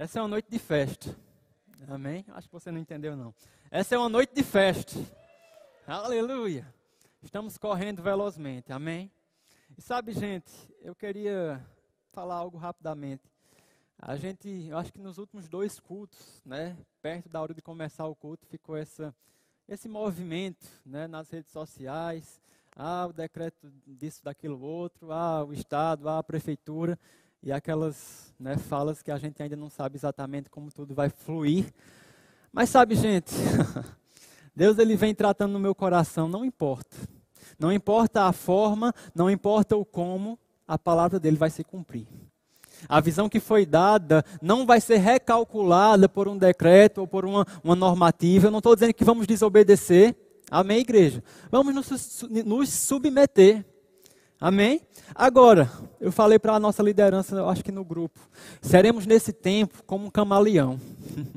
Essa 0.00 0.18
é 0.18 0.22
uma 0.22 0.28
noite 0.28 0.50
de 0.50 0.58
festa. 0.58 1.14
Amém? 1.86 2.24
Acho 2.28 2.48
que 2.48 2.54
você 2.54 2.72
não 2.72 2.80
entendeu, 2.80 3.14
não. 3.14 3.34
Essa 3.70 3.96
é 3.96 3.98
uma 3.98 4.08
noite 4.08 4.34
de 4.34 4.42
festa. 4.42 4.98
Aleluia. 5.86 6.66
Estamos 7.22 7.58
correndo 7.58 8.02
velozmente. 8.02 8.72
Amém? 8.72 9.12
E 9.76 9.82
sabe, 9.82 10.12
gente, 10.12 10.50
eu 10.80 10.94
queria 10.94 11.62
falar 12.14 12.36
algo 12.36 12.56
rapidamente. 12.56 13.24
A 13.98 14.16
gente, 14.16 14.48
eu 14.70 14.78
acho 14.78 14.90
que 14.90 14.98
nos 14.98 15.18
últimos 15.18 15.50
dois 15.50 15.78
cultos, 15.78 16.40
né, 16.46 16.74
perto 17.02 17.28
da 17.28 17.42
hora 17.42 17.52
de 17.52 17.60
começar 17.60 18.06
o 18.06 18.14
culto, 18.14 18.46
ficou 18.46 18.78
essa, 18.78 19.14
esse 19.68 19.86
movimento, 19.86 20.66
né, 20.82 21.06
nas 21.06 21.28
redes 21.28 21.52
sociais. 21.52 22.40
Ah, 22.74 23.06
o 23.06 23.12
decreto 23.12 23.70
disso, 23.86 24.24
daquilo, 24.24 24.62
outro. 24.62 25.12
Ah, 25.12 25.44
o 25.44 25.52
Estado, 25.52 26.08
ah, 26.08 26.20
a 26.20 26.22
prefeitura 26.22 26.98
e 27.42 27.50
aquelas 27.50 28.32
né, 28.38 28.56
falas 28.56 29.02
que 29.02 29.10
a 29.10 29.18
gente 29.18 29.42
ainda 29.42 29.56
não 29.56 29.70
sabe 29.70 29.96
exatamente 29.96 30.50
como 30.50 30.70
tudo 30.70 30.94
vai 30.94 31.08
fluir. 31.08 31.72
Mas 32.52 32.70
sabe, 32.70 32.94
gente, 32.94 33.34
Deus 34.54 34.78
ele 34.78 34.96
vem 34.96 35.14
tratando 35.14 35.52
no 35.52 35.58
meu 35.58 35.74
coração, 35.74 36.28
não 36.28 36.44
importa. 36.44 36.96
Não 37.58 37.72
importa 37.72 38.24
a 38.24 38.32
forma, 38.32 38.92
não 39.14 39.30
importa 39.30 39.76
o 39.76 39.84
como, 39.84 40.38
a 40.66 40.78
palavra 40.78 41.18
dele 41.18 41.36
vai 41.36 41.50
se 41.50 41.64
cumprir. 41.64 42.06
A 42.88 43.00
visão 43.00 43.28
que 43.28 43.40
foi 43.40 43.66
dada 43.66 44.24
não 44.40 44.64
vai 44.64 44.80
ser 44.80 44.96
recalculada 44.96 46.08
por 46.08 46.28
um 46.28 46.38
decreto 46.38 46.98
ou 46.98 47.06
por 47.06 47.24
uma, 47.24 47.46
uma 47.62 47.76
normativa. 47.76 48.46
Eu 48.46 48.50
não 48.50 48.58
estou 48.58 48.74
dizendo 48.74 48.94
que 48.94 49.04
vamos 49.04 49.26
desobedecer. 49.26 50.16
Amém, 50.50 50.78
igreja? 50.78 51.22
Vamos 51.50 51.74
nos, 51.74 52.22
nos 52.44 52.70
submeter. 52.70 53.64
Amém? 54.40 54.80
Agora, 55.14 55.70
eu 56.00 56.10
falei 56.10 56.38
para 56.38 56.54
a 56.54 56.58
nossa 56.58 56.82
liderança, 56.82 57.36
eu 57.36 57.48
acho 57.50 57.62
que 57.62 57.70
no 57.70 57.84
grupo, 57.84 58.18
seremos 58.62 59.04
nesse 59.04 59.34
tempo 59.34 59.82
como 59.86 60.06
um 60.06 60.10
camaleão. 60.10 60.80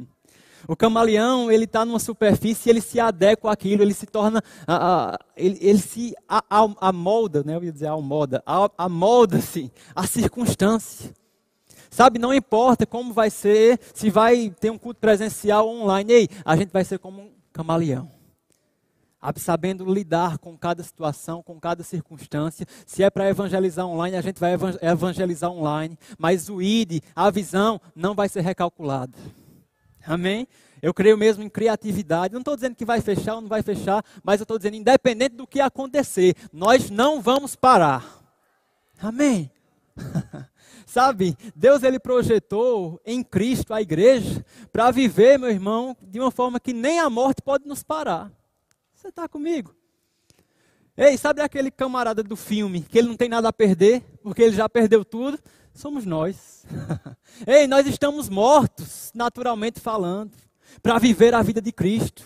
o 0.66 0.74
camaleão, 0.74 1.52
ele 1.52 1.66
está 1.66 1.84
numa 1.84 2.00
superfície, 2.00 2.70
ele 2.70 2.80
se 2.80 3.02
adequa 3.02 3.52
àquilo, 3.52 3.82
ele 3.82 3.94
se 3.94 4.06
torna, 4.06 4.42
a, 4.66 5.16
a, 5.16 5.20
ele, 5.36 5.58
ele, 5.60 5.80
se 5.80 6.16
amolda, 6.80 7.44
né? 7.44 7.58
eu 7.58 7.64
ia 7.66 7.74
dizer 7.74 7.88
amolda, 7.88 8.42
amolda-se 8.78 9.70
à 9.94 10.08
circunstância. 10.08 11.12
Sabe, 11.92 12.18
não 12.18 12.34
importa 12.34 12.86
como 12.86 13.12
vai 13.14 13.30
ser, 13.30 13.82
se 13.94 14.10
vai 14.10 14.50
ter 14.62 14.72
um 14.72 14.78
culto 14.78 15.02
presencial 15.02 15.68
ou 15.68 15.82
online, 15.82 16.14
ei, 16.14 16.30
a 16.46 16.56
gente 16.56 16.72
vai 16.72 16.86
ser 16.86 17.00
como 17.00 17.22
um 17.22 17.32
camaleão 17.52 18.23
sabendo 19.38 19.86
lidar 19.86 20.38
com 20.38 20.58
cada 20.58 20.84
situação, 20.84 21.42
com 21.44 21.60
cada 21.60 21.84
circunstância. 21.84 22.66
Se 22.86 23.04
é 23.04 23.10
para 23.10 23.30
evangelizar 23.30 23.86
online, 23.86 24.18
a 24.18 24.22
gente 24.22 24.40
vai 24.40 24.54
evangelizar 24.82 25.52
online, 25.52 25.98
mas 26.18 26.50
o 26.50 26.62
ID, 26.62 27.02
a 27.16 27.30
visão, 27.30 27.80
não 27.96 28.14
vai 28.14 28.28
ser 28.30 28.42
recalculada. 28.42 29.18
Amém? 30.06 30.48
Eu 30.82 30.94
creio 30.94 31.18
mesmo 31.18 31.42
em 31.44 31.50
criatividade. 31.50 32.34
Não 32.34 32.42
estou 32.42 32.56
dizendo 32.56 32.76
que 32.76 32.84
vai 32.84 33.00
fechar 33.00 33.36
ou 33.36 33.42
não 33.42 33.48
vai 33.48 33.64
fechar, 33.64 34.04
mas 34.22 34.42
eu 34.42 34.44
estou 34.44 34.58
dizendo, 34.58 34.76
independente 34.76 35.36
do 35.36 35.48
que 35.48 35.62
acontecer, 35.62 36.36
nós 36.52 36.90
não 36.90 37.22
vamos 37.22 37.56
parar. 37.56 38.22
Amém? 39.02 39.50
Sabe, 40.86 41.38
Deus 41.56 41.84
ele 41.84 42.00
projetou 42.00 43.02
em 43.06 43.24
Cristo 43.24 43.74
a 43.74 43.82
igreja 43.82 44.46
para 44.72 44.92
viver, 44.92 45.40
meu 45.40 45.50
irmão, 45.50 45.96
de 46.02 46.20
uma 46.20 46.30
forma 46.30 46.60
que 46.60 46.74
nem 46.74 47.00
a 47.00 47.10
morte 47.10 47.42
pode 47.42 47.66
nos 47.66 47.82
parar. 47.82 48.32
Você 49.04 49.10
está 49.10 49.28
comigo? 49.28 49.76
Ei, 50.96 51.18
sabe 51.18 51.42
aquele 51.42 51.70
camarada 51.70 52.24
do 52.24 52.38
filme 52.38 52.84
que 52.84 52.98
ele 52.98 53.10
não 53.10 53.18
tem 53.18 53.28
nada 53.28 53.50
a 53.50 53.54
perder, 53.54 54.02
porque 54.24 54.42
ele 54.42 54.56
já 54.56 54.70
perdeu 54.70 55.04
tudo? 55.04 55.38
Somos 55.74 56.06
nós. 56.06 56.66
Ei, 57.46 57.68
nós 57.68 57.86
estamos 57.86 58.30
mortos, 58.30 59.12
naturalmente 59.14 59.82
falando, 59.82 60.32
para 60.82 60.98
viver 61.00 61.34
a 61.34 61.42
vida 61.42 61.62
de 61.62 61.74
Cristo. 61.74 62.24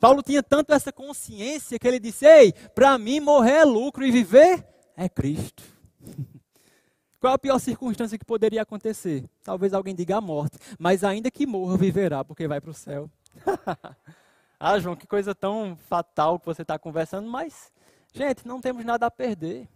Paulo 0.00 0.20
tinha 0.20 0.42
tanto 0.42 0.72
essa 0.72 0.90
consciência 0.90 1.78
que 1.78 1.86
ele 1.86 2.00
disse: 2.00 2.26
Ei, 2.26 2.52
para 2.74 2.98
mim 2.98 3.20
morrer 3.20 3.58
é 3.58 3.64
lucro 3.64 4.04
e 4.04 4.10
viver 4.10 4.66
é 4.96 5.08
Cristo. 5.08 5.62
Qual 7.20 7.32
a 7.32 7.38
pior 7.38 7.60
circunstância 7.60 8.18
que 8.18 8.24
poderia 8.24 8.62
acontecer? 8.62 9.24
Talvez 9.44 9.72
alguém 9.72 9.94
diga 9.94 10.16
a 10.16 10.20
morte, 10.20 10.58
mas 10.80 11.04
ainda 11.04 11.30
que 11.30 11.46
morra, 11.46 11.76
viverá, 11.76 12.24
porque 12.24 12.48
vai 12.48 12.60
para 12.60 12.70
o 12.72 12.74
céu. 12.74 13.08
Ah, 14.60 14.78
João, 14.78 14.96
que 14.96 15.06
coisa 15.06 15.34
tão 15.34 15.76
fatal 15.88 16.38
que 16.38 16.46
você 16.46 16.62
está 16.62 16.78
conversando, 16.78 17.28
mas, 17.28 17.72
gente, 18.12 18.46
não 18.46 18.60
temos 18.60 18.84
nada 18.84 19.06
a 19.06 19.10
perder. 19.10 19.68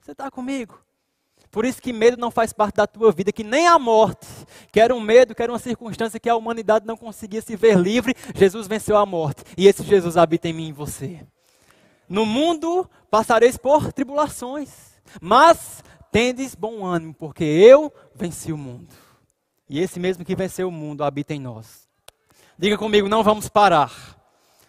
Você 0.00 0.12
está 0.12 0.30
comigo? 0.30 0.80
Por 1.50 1.64
isso 1.64 1.80
que 1.82 1.92
medo 1.92 2.16
não 2.16 2.30
faz 2.30 2.52
parte 2.52 2.76
da 2.76 2.86
tua 2.86 3.12
vida, 3.12 3.32
que 3.32 3.42
nem 3.42 3.66
a 3.66 3.78
morte, 3.78 4.26
que 4.72 4.80
era 4.80 4.94
um 4.94 5.00
medo, 5.00 5.34
que 5.34 5.42
era 5.42 5.50
uma 5.50 5.58
circunstância 5.58 6.20
que 6.20 6.28
a 6.28 6.36
humanidade 6.36 6.86
não 6.86 6.96
conseguia 6.96 7.40
se 7.42 7.56
ver 7.56 7.76
livre, 7.76 8.14
Jesus 8.34 8.66
venceu 8.66 8.96
a 8.96 9.06
morte. 9.06 9.42
E 9.56 9.66
esse 9.66 9.82
Jesus 9.82 10.16
habita 10.16 10.48
em 10.48 10.52
mim 10.52 10.66
e 10.66 10.68
em 10.68 10.72
você. 10.72 11.26
No 12.08 12.26
mundo 12.26 12.88
passareis 13.10 13.56
por 13.56 13.92
tribulações, 13.92 14.70
mas 15.20 15.82
tendes 16.10 16.54
bom 16.54 16.84
ânimo, 16.84 17.14
porque 17.14 17.44
eu 17.44 17.92
venci 18.14 18.52
o 18.52 18.58
mundo. 18.58 18.88
E 19.68 19.80
esse 19.80 20.00
mesmo 20.00 20.24
que 20.24 20.34
venceu 20.34 20.68
o 20.68 20.72
mundo 20.72 21.04
habita 21.04 21.34
em 21.34 21.40
nós. 21.40 21.89
Diga 22.60 22.76
comigo, 22.76 23.08
não 23.08 23.22
vamos 23.22 23.48
parar. 23.48 23.90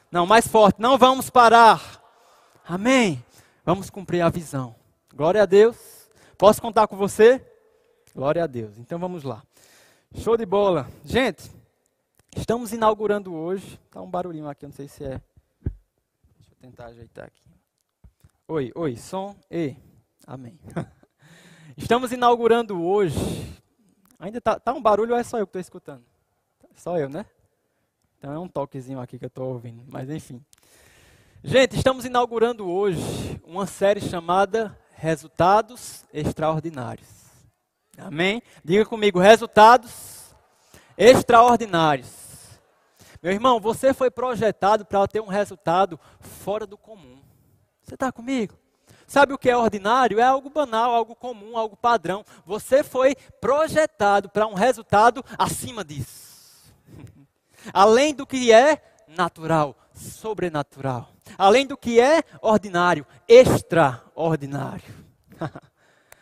Não, 0.10 0.26
mais 0.26 0.48
forte, 0.48 0.80
não 0.80 0.98
vamos 0.98 1.30
parar. 1.30 2.02
Amém. 2.64 3.22
Vamos 3.66 3.90
cumprir 3.90 4.22
a 4.22 4.30
visão. 4.30 4.74
Glória 5.14 5.44
a 5.44 5.46
Deus. 5.46 6.10
Posso 6.38 6.62
contar 6.62 6.88
com 6.88 6.96
você? 6.96 7.46
Glória 8.16 8.46
a 8.46 8.48
Deus. 8.48 8.78
Então 8.78 8.98
vamos 8.98 9.24
lá. 9.24 9.44
Show 10.16 10.38
de 10.38 10.46
bola. 10.46 10.90
Gente, 11.04 11.52
estamos 12.34 12.72
inaugurando 12.72 13.34
hoje. 13.34 13.78
Tá 13.92 14.02
um 14.02 14.10
barulhinho 14.10 14.48
aqui, 14.48 14.66
não 14.66 14.72
sei 14.72 14.88
se 14.88 15.04
é. 15.04 15.22
Deixa 15.62 16.50
eu 16.50 16.56
tentar 16.62 16.86
ajeitar 16.86 17.26
aqui. 17.26 17.44
Oi, 18.48 18.72
oi, 18.74 18.96
som 18.96 19.36
e. 19.52 19.76
Amém. 20.26 20.58
Estamos 21.76 22.14
inaugurando 22.14 22.82
hoje. 22.82 23.20
Ainda 24.18 24.40
tá, 24.40 24.58
tá 24.58 24.72
um 24.72 24.82
barulho 24.82 25.12
ou 25.12 25.20
é 25.20 25.24
só 25.24 25.38
eu 25.38 25.46
que 25.46 25.50
estou 25.50 25.60
escutando? 25.60 26.06
Só 26.74 26.98
eu, 26.98 27.10
né? 27.10 27.26
Então 28.22 28.32
é 28.32 28.38
um 28.38 28.48
toquezinho 28.48 29.00
aqui 29.00 29.18
que 29.18 29.26
eu 29.26 29.30
estou 29.30 29.52
ouvindo, 29.52 29.84
mas 29.90 30.08
enfim. 30.08 30.46
Gente, 31.44 31.76
estamos 31.76 32.06
inaugurando 32.06 32.70
hoje 32.70 33.42
uma 33.44 33.66
série 33.66 34.00
chamada 34.00 34.78
Resultados 34.94 36.06
Extraordinários. 36.14 37.08
Amém? 37.98 38.44
Diga 38.64 38.86
comigo, 38.86 39.18
resultados 39.18 40.36
extraordinários. 40.96 42.12
Meu 43.24 43.34
irmão, 43.34 43.60
você 43.60 43.92
foi 43.92 44.12
projetado 44.12 44.86
para 44.86 45.08
ter 45.08 45.20
um 45.20 45.28
resultado 45.28 46.00
fora 46.20 46.68
do 46.68 46.78
comum. 46.78 47.24
Você 47.82 47.96
está 47.96 48.12
comigo? 48.12 48.54
Sabe 49.08 49.34
o 49.34 49.38
que 49.40 49.50
é 49.50 49.58
ordinário? 49.58 50.20
É 50.20 50.24
algo 50.24 50.48
banal, 50.48 50.94
algo 50.94 51.16
comum, 51.16 51.58
algo 51.58 51.76
padrão. 51.76 52.24
Você 52.46 52.84
foi 52.84 53.16
projetado 53.42 54.30
para 54.30 54.46
um 54.46 54.54
resultado 54.54 55.26
acima 55.40 55.84
disso 55.84 56.21
além 57.74 58.14
do 58.14 58.26
que 58.26 58.52
é 58.52 58.82
natural, 59.08 59.76
sobrenatural, 59.94 61.10
além 61.38 61.66
do 61.66 61.78
que 61.78 62.00
é 62.00 62.24
ordinário, 62.42 63.06
extraordinário. 63.28 65.02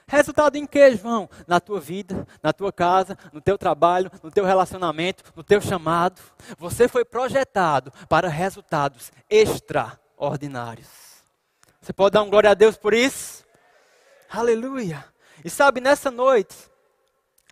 Resultado 0.07 0.55
em 0.55 0.65
que, 0.65 0.95
João? 0.95 1.29
Na 1.45 1.59
tua 1.59 1.79
vida, 1.79 2.27
na 2.41 2.51
tua 2.51 2.73
casa, 2.73 3.15
no 3.31 3.39
teu 3.39 3.59
trabalho, 3.59 4.11
no 4.23 4.31
teu 4.31 4.43
relacionamento, 4.43 5.23
no 5.35 5.43
teu 5.43 5.61
chamado. 5.61 6.19
Você 6.57 6.87
foi 6.87 7.05
projetado 7.05 7.93
para 8.09 8.27
resultados 8.27 9.11
extraordinários. 9.29 10.87
Você 11.79 11.93
pode 11.93 12.13
dar 12.13 12.23
um 12.23 12.29
glória 12.29 12.49
a 12.49 12.55
Deus 12.55 12.75
por 12.75 12.91
isso? 12.91 13.45
Aleluia! 14.31 15.05
E 15.45 15.49
sabe, 15.49 15.79
nessa 15.79 16.09
noite, 16.09 16.55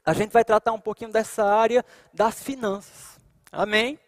a 0.03 0.13
gente 0.13 0.31
vai 0.31 0.43
tratar 0.43 0.73
um 0.73 0.79
pouquinho 0.79 1.11
dessa 1.11 1.45
área 1.45 1.85
das 2.13 2.41
finanças. 2.41 3.16
Amém? 3.51 3.99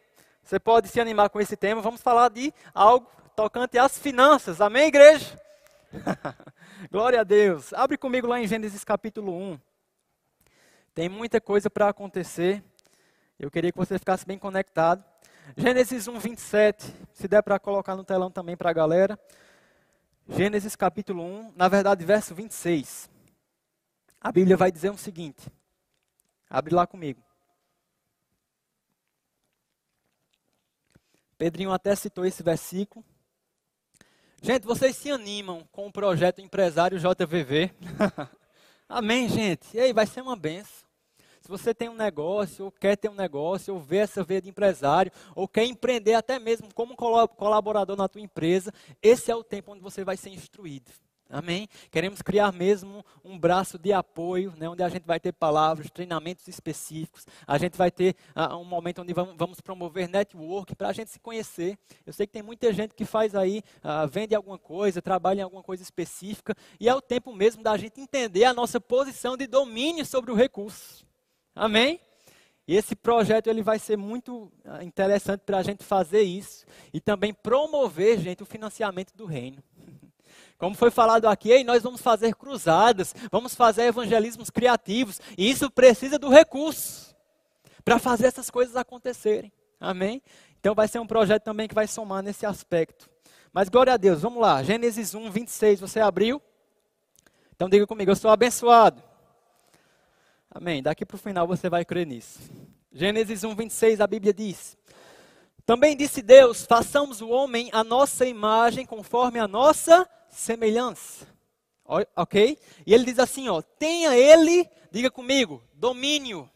Você 0.43 0.59
pode 0.59 0.87
se 0.87 0.99
animar 0.99 1.29
com 1.29 1.39
esse 1.39 1.55
tema. 1.55 1.81
Vamos 1.81 2.01
falar 2.01 2.29
de 2.29 2.53
algo 2.73 3.09
tocante 3.35 3.77
às 3.77 3.97
finanças. 3.97 4.59
Amém, 4.59 4.87
igreja? 4.87 5.39
Glória 6.91 7.21
a 7.21 7.23
Deus. 7.23 7.73
Abre 7.73 7.97
comigo 7.97 8.27
lá 8.27 8.39
em 8.39 8.47
Gênesis 8.47 8.83
capítulo 8.83 9.33
1. 9.33 9.59
Tem 10.93 11.07
muita 11.07 11.39
coisa 11.39 11.69
para 11.69 11.89
acontecer. 11.89 12.63
Eu 13.39 13.49
queria 13.49 13.71
que 13.71 13.77
você 13.77 13.97
ficasse 13.97 14.25
bem 14.25 14.37
conectado. 14.37 15.03
Gênesis 15.55 16.07
1, 16.07 16.19
27. 16.19 16.93
Se 17.13 17.27
der 17.27 17.41
para 17.41 17.57
colocar 17.59 17.95
no 17.95 18.03
telão 18.03 18.29
também 18.29 18.57
para 18.57 18.69
a 18.69 18.73
galera. 18.73 19.19
Gênesis 20.27 20.75
capítulo 20.75 21.23
1, 21.23 21.53
na 21.55 21.67
verdade, 21.67 22.03
verso 22.03 22.35
26. 22.35 23.09
A 24.19 24.31
Bíblia 24.31 24.57
vai 24.57 24.71
dizer 24.71 24.91
o 24.91 24.97
seguinte. 24.97 25.49
Abre 26.49 26.75
lá 26.75 26.85
comigo. 26.85 27.28
Pedrinho 31.39 31.71
até 31.71 31.95
citou 31.95 32.25
esse 32.25 32.43
versículo. 32.43 33.03
Gente, 34.41 34.65
vocês 34.65 34.93
se 34.97 35.09
animam 35.09 35.65
com 35.71 35.87
o 35.87 35.91
projeto 35.91 36.41
Empresário 36.41 36.99
JVV? 36.99 37.71
Amém, 38.89 39.29
gente? 39.29 39.65
E 39.73 39.79
aí, 39.79 39.93
vai 39.93 40.05
ser 40.05 40.21
uma 40.21 40.35
benção. 40.35 40.85
Se 41.39 41.47
você 41.47 41.73
tem 41.73 41.87
um 41.87 41.95
negócio, 41.95 42.65
ou 42.65 42.71
quer 42.71 42.97
ter 42.97 43.07
um 43.07 43.15
negócio, 43.15 43.73
ou 43.73 43.79
vê 43.79 43.99
essa 43.99 44.21
veia 44.21 44.41
de 44.41 44.49
empresário, 44.49 45.13
ou 45.33 45.47
quer 45.47 45.63
empreender 45.63 46.13
até 46.13 46.37
mesmo 46.39 46.73
como 46.73 46.97
colaborador 46.97 47.95
na 47.95 48.09
tua 48.09 48.19
empresa, 48.19 48.73
esse 49.01 49.31
é 49.31 49.35
o 49.35 49.43
tempo 49.43 49.71
onde 49.71 49.81
você 49.81 50.03
vai 50.03 50.17
ser 50.17 50.31
instruído. 50.31 50.91
Amém? 51.31 51.69
Queremos 51.91 52.23
criar 52.23 52.51
mesmo 52.51 53.05
um 53.23 53.37
braço 53.37 53.77
de 53.77 53.93
apoio, 53.93 54.51
né, 54.57 54.67
onde 54.67 54.81
a 54.81 54.89
gente 54.89 55.05
vai 55.05 55.19
ter 55.19 55.31
palavras, 55.31 55.91
treinamentos 55.91 56.47
específicos. 56.47 57.27
A 57.45 57.55
gente 57.59 57.77
vai 57.77 57.91
ter 57.91 58.15
uh, 58.35 58.55
um 58.55 58.63
momento 58.63 59.03
onde 59.03 59.13
vamos, 59.13 59.35
vamos 59.37 59.61
promover 59.61 60.09
network 60.09 60.73
para 60.73 60.87
a 60.87 60.91
gente 60.91 61.11
se 61.11 61.19
conhecer. 61.19 61.77
Eu 62.03 62.13
sei 62.13 62.25
que 62.25 62.33
tem 62.33 62.41
muita 62.41 62.73
gente 62.73 62.95
que 62.95 63.05
faz 63.05 63.35
aí, 63.35 63.61
uh, 63.83 64.07
vende 64.07 64.33
alguma 64.33 64.57
coisa, 64.57 65.03
trabalha 65.03 65.41
em 65.41 65.43
alguma 65.43 65.61
coisa 65.61 65.83
específica, 65.83 66.55
e 66.79 66.89
é 66.89 66.95
o 66.95 67.01
tempo 67.01 67.31
mesmo 67.31 67.61
da 67.61 67.77
gente 67.77 68.01
entender 68.01 68.45
a 68.45 68.53
nossa 68.53 68.81
posição 68.81 69.37
de 69.37 69.45
domínio 69.45 70.07
sobre 70.07 70.31
o 70.31 70.35
recurso. 70.35 71.05
Amém? 71.53 71.99
E 72.67 72.75
esse 72.75 72.95
projeto 72.95 73.47
ele 73.47 73.61
vai 73.61 73.77
ser 73.77 73.97
muito 73.97 74.51
uh, 74.65 74.81
interessante 74.81 75.41
para 75.41 75.59
a 75.59 75.63
gente 75.63 75.83
fazer 75.83 76.21
isso 76.21 76.65
e 76.91 76.99
também 76.99 77.33
promover, 77.35 78.19
gente, 78.19 78.41
o 78.41 78.47
financiamento 78.47 79.15
do 79.15 79.25
reino. 79.25 79.63
Como 80.59 80.75
foi 80.75 80.91
falado 80.91 81.25
aqui, 81.25 81.63
nós 81.63 81.81
vamos 81.81 82.01
fazer 82.01 82.35
cruzadas, 82.35 83.15
vamos 83.31 83.55
fazer 83.55 83.83
evangelismos 83.83 84.49
criativos, 84.49 85.21
e 85.37 85.49
isso 85.49 85.71
precisa 85.71 86.19
do 86.19 86.27
recurso 86.27 87.15
para 87.83 87.97
fazer 87.97 88.27
essas 88.27 88.49
coisas 88.49 88.75
acontecerem. 88.75 89.53
Amém? 89.79 90.21
Então 90.59 90.75
vai 90.75 90.89
ser 90.89 90.99
um 90.99 91.07
projeto 91.07 91.43
também 91.43 91.65
que 91.65 91.73
vai 91.73 91.87
somar 91.87 92.21
nesse 92.21 92.45
aspecto. 92.45 93.09
Mas 93.53 93.69
glória 93.69 93.93
a 93.93 93.97
Deus, 93.97 94.21
vamos 94.21 94.41
lá. 94.41 94.61
Gênesis 94.61 95.15
1, 95.15 95.31
26, 95.31 95.79
você 95.79 96.01
abriu? 96.01 96.41
Então 97.55 97.69
diga 97.69 97.87
comigo, 97.87 98.11
eu 98.11 98.15
sou 98.17 98.29
abençoado. 98.29 99.01
Amém. 100.51 100.83
Daqui 100.83 101.05
para 101.05 101.15
o 101.15 101.19
final 101.19 101.47
você 101.47 101.69
vai 101.69 101.85
crer 101.85 102.05
nisso. 102.05 102.37
Gênesis 102.91 103.45
1, 103.45 103.55
26, 103.55 104.01
a 104.01 104.07
Bíblia 104.07 104.33
diz: 104.33 104.77
Também 105.65 105.95
disse 105.95 106.21
Deus: 106.21 106.65
façamos 106.65 107.21
o 107.21 107.29
homem 107.29 107.69
a 107.71 107.81
nossa 107.81 108.25
imagem, 108.25 108.85
conforme 108.85 109.39
a 109.39 109.47
nossa 109.47 110.05
semelhança. 110.29 111.27
Ok? 112.15 112.57
E 112.85 112.93
ele 112.93 113.05
diz 113.05 113.17
assim, 113.19 113.49
ó, 113.49 113.61
tenha 113.61 114.15
ele, 114.15 114.69
diga 114.91 115.09
comigo, 115.09 115.63
domínio. 115.73 116.49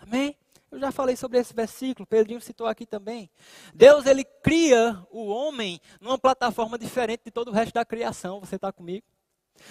Amém? 0.00 0.36
Eu 0.70 0.80
já 0.80 0.90
falei 0.90 1.14
sobre 1.16 1.38
esse 1.38 1.54
versículo, 1.54 2.06
Pedrinho 2.06 2.40
citou 2.40 2.66
aqui 2.66 2.84
também. 2.84 3.30
Deus, 3.72 4.06
ele 4.06 4.24
cria 4.24 5.06
o 5.10 5.26
homem 5.26 5.80
numa 6.00 6.18
plataforma 6.18 6.76
diferente 6.76 7.22
de 7.26 7.30
todo 7.30 7.48
o 7.48 7.52
resto 7.52 7.74
da 7.74 7.84
criação. 7.84 8.40
Você 8.40 8.56
está 8.56 8.72
comigo? 8.72 9.06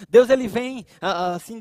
Deus, 0.08 0.30
ele 0.30 0.48
vem 0.48 0.86
assim, 1.00 1.60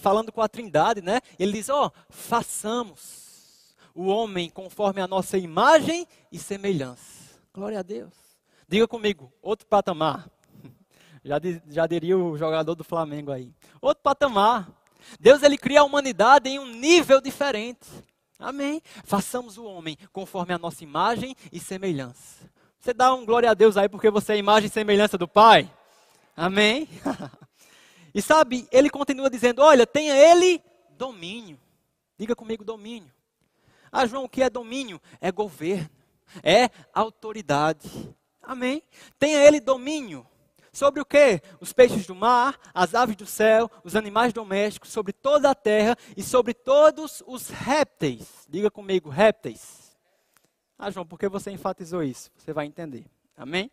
falando 0.00 0.32
com 0.32 0.42
a 0.42 0.48
trindade, 0.48 1.00
né? 1.00 1.20
Ele 1.38 1.52
diz, 1.52 1.68
ó, 1.68 1.92
façamos 2.08 3.76
o 3.94 4.06
homem 4.06 4.50
conforme 4.50 5.00
a 5.00 5.06
nossa 5.06 5.38
imagem 5.38 6.08
e 6.32 6.38
semelhança. 6.38 7.38
Glória 7.54 7.78
a 7.78 7.82
Deus. 7.82 8.12
Diga 8.66 8.88
comigo, 8.88 9.32
outro 9.40 9.66
patamar. 9.66 10.28
Já, 11.26 11.40
já 11.68 11.86
diria 11.88 12.16
o 12.16 12.38
jogador 12.38 12.76
do 12.76 12.84
Flamengo 12.84 13.32
aí. 13.32 13.52
Outro 13.82 14.00
patamar. 14.00 14.70
Deus 15.18 15.42
ele 15.42 15.58
cria 15.58 15.80
a 15.80 15.84
humanidade 15.84 16.48
em 16.48 16.60
um 16.60 16.66
nível 16.66 17.20
diferente. 17.20 17.88
Amém. 18.38 18.80
Façamos 19.04 19.58
o 19.58 19.64
homem 19.64 19.98
conforme 20.12 20.54
a 20.54 20.58
nossa 20.58 20.84
imagem 20.84 21.34
e 21.50 21.58
semelhança. 21.58 22.48
Você 22.78 22.94
dá 22.94 23.12
um 23.12 23.26
glória 23.26 23.50
a 23.50 23.54
Deus 23.54 23.76
aí 23.76 23.88
porque 23.88 24.08
você 24.08 24.34
é 24.34 24.38
imagem 24.38 24.68
e 24.68 24.72
semelhança 24.72 25.18
do 25.18 25.26
Pai? 25.26 25.68
Amém. 26.36 26.88
e 28.14 28.22
sabe, 28.22 28.68
ele 28.70 28.88
continua 28.88 29.28
dizendo: 29.28 29.62
olha, 29.62 29.84
tenha 29.84 30.14
ele 30.14 30.62
domínio. 30.96 31.58
Diga 32.16 32.36
comigo 32.36 32.64
domínio. 32.64 33.10
Ah, 33.90 34.06
João, 34.06 34.24
o 34.24 34.28
que 34.28 34.42
é 34.44 34.48
domínio? 34.48 35.00
É 35.20 35.32
governo, 35.32 35.90
é 36.40 36.70
autoridade. 36.94 38.14
Amém. 38.40 38.80
Tenha 39.18 39.40
ele 39.40 39.58
domínio. 39.58 40.24
Sobre 40.76 41.00
o 41.00 41.06
que? 41.06 41.40
Os 41.58 41.72
peixes 41.72 42.06
do 42.06 42.14
mar, 42.14 42.60
as 42.74 42.94
aves 42.94 43.16
do 43.16 43.24
céu, 43.24 43.70
os 43.82 43.96
animais 43.96 44.34
domésticos, 44.34 44.90
sobre 44.90 45.10
toda 45.10 45.50
a 45.50 45.54
terra 45.54 45.96
e 46.14 46.22
sobre 46.22 46.52
todos 46.52 47.22
os 47.26 47.48
répteis. 47.48 48.46
Diga 48.46 48.70
comigo, 48.70 49.08
répteis. 49.08 49.96
Ah, 50.78 50.90
João, 50.90 51.06
por 51.06 51.18
que 51.18 51.30
você 51.30 51.50
enfatizou 51.50 52.02
isso? 52.02 52.30
Você 52.36 52.52
vai 52.52 52.66
entender. 52.66 53.06
Amém? 53.34 53.70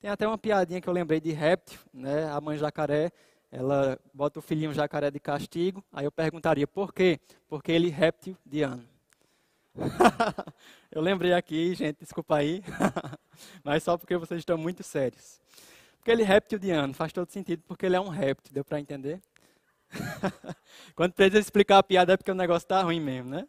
Tem 0.00 0.10
até 0.10 0.26
uma 0.26 0.36
piadinha 0.36 0.80
que 0.80 0.88
eu 0.88 0.92
lembrei 0.92 1.20
de 1.20 1.30
réptil, 1.30 1.78
né? 1.92 2.28
A 2.28 2.40
mãe 2.40 2.58
jacaré, 2.58 3.12
ela 3.48 3.96
bota 4.12 4.40
o 4.40 4.42
filhinho 4.42 4.74
jacaré 4.74 5.12
de 5.12 5.20
castigo. 5.20 5.84
Aí 5.92 6.04
eu 6.04 6.10
perguntaria, 6.10 6.66
por 6.66 6.92
quê? 6.92 7.20
Porque 7.46 7.70
ele 7.70 7.90
réptil 7.90 8.36
de 8.44 8.62
ano. 8.62 8.84
eu 10.90 11.00
lembrei 11.00 11.32
aqui, 11.32 11.76
gente, 11.76 11.98
desculpa 12.00 12.38
aí. 12.38 12.60
Mas 13.62 13.84
só 13.84 13.96
porque 13.96 14.16
vocês 14.16 14.40
estão 14.40 14.58
muito 14.58 14.82
sérios. 14.82 15.40
Aquele 16.04 16.22
réptil 16.22 16.58
de 16.58 16.70
ano 16.70 16.92
faz 16.92 17.14
todo 17.14 17.30
sentido 17.30 17.62
porque 17.66 17.86
ele 17.86 17.96
é 17.96 18.00
um 18.00 18.10
réptil, 18.10 18.52
deu 18.52 18.62
para 18.62 18.78
entender? 18.78 19.22
Quando 20.94 21.14
precisa 21.14 21.38
explicar 21.38 21.78
a 21.78 21.82
piada 21.82 22.12
é 22.12 22.16
porque 22.18 22.30
o 22.30 22.34
negócio 22.34 22.66
está 22.66 22.82
ruim 22.82 23.00
mesmo, 23.00 23.30
né? 23.30 23.48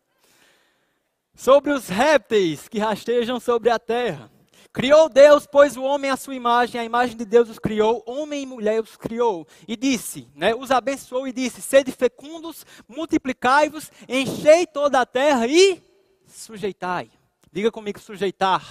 Sobre 1.36 1.74
os 1.74 1.90
répteis 1.90 2.70
que 2.70 2.80
rastejam 2.80 3.42
sobre 3.42 3.70
a 3.70 3.78
terra. 3.78 4.32
Criou 4.72 5.10
Deus, 5.10 5.46
pois 5.46 5.76
o 5.76 5.84
homem 5.84 6.10
à 6.10 6.16
sua 6.16 6.34
imagem, 6.34 6.80
a 6.80 6.86
imagem 6.86 7.18
de 7.18 7.26
Deus 7.26 7.50
os 7.50 7.60
criou, 7.60 8.02
homem 8.08 8.44
e 8.44 8.46
mulher 8.46 8.82
os 8.82 8.96
criou. 8.96 9.46
E 9.68 9.76
disse, 9.76 10.30
né, 10.34 10.56
os 10.56 10.72
abençoou 10.72 11.28
e 11.28 11.34
disse: 11.34 11.62
Sede 11.62 11.92
fecundos, 11.92 12.66
multiplicai-vos, 12.88 13.92
enchei 14.08 14.66
toda 14.66 15.02
a 15.02 15.06
terra 15.06 15.46
e 15.46 15.84
sujeitai. 16.26 17.12
Diga 17.52 17.70
comigo: 17.70 18.00
sujeitar. 18.00 18.66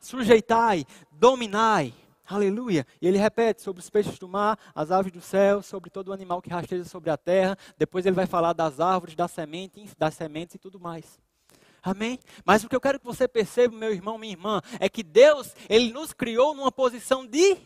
Sujeitai, 0.00 0.86
dominai. 1.10 1.92
Aleluia. 2.26 2.86
E 3.00 3.06
ele 3.06 3.18
repete 3.18 3.62
sobre 3.62 3.80
os 3.80 3.88
peixes 3.88 4.18
do 4.18 4.28
mar, 4.28 4.58
as 4.74 4.90
aves 4.90 5.12
do 5.12 5.20
céu, 5.20 5.62
sobre 5.62 5.90
todo 5.90 6.12
animal 6.12 6.42
que 6.42 6.50
rasteja 6.50 6.84
sobre 6.84 7.10
a 7.10 7.16
terra. 7.16 7.56
Depois 7.78 8.04
ele 8.04 8.16
vai 8.16 8.26
falar 8.26 8.52
das 8.52 8.80
árvores, 8.80 9.14
das 9.14 9.30
sementes, 9.30 9.94
das 9.94 10.14
sementes 10.14 10.56
e 10.56 10.58
tudo 10.58 10.80
mais. 10.80 11.20
Amém? 11.82 12.18
Mas 12.44 12.64
o 12.64 12.68
que 12.68 12.74
eu 12.74 12.80
quero 12.80 12.98
que 12.98 13.06
você 13.06 13.28
perceba, 13.28 13.76
meu 13.76 13.92
irmão, 13.92 14.18
minha 14.18 14.32
irmã, 14.32 14.60
é 14.80 14.88
que 14.88 15.04
Deus, 15.04 15.54
ele 15.68 15.92
nos 15.92 16.12
criou 16.12 16.52
numa 16.54 16.72
posição 16.72 17.24
de 17.24 17.56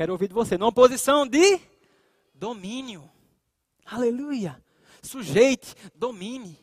Quero 0.00 0.12
ouvir 0.12 0.28
de 0.28 0.34
você, 0.34 0.56
numa 0.56 0.72
posição 0.72 1.26
de 1.26 1.60
domínio. 2.32 3.06
Aleluia. 3.84 4.58
Sujeite, 5.02 5.74
domine. 5.94 6.58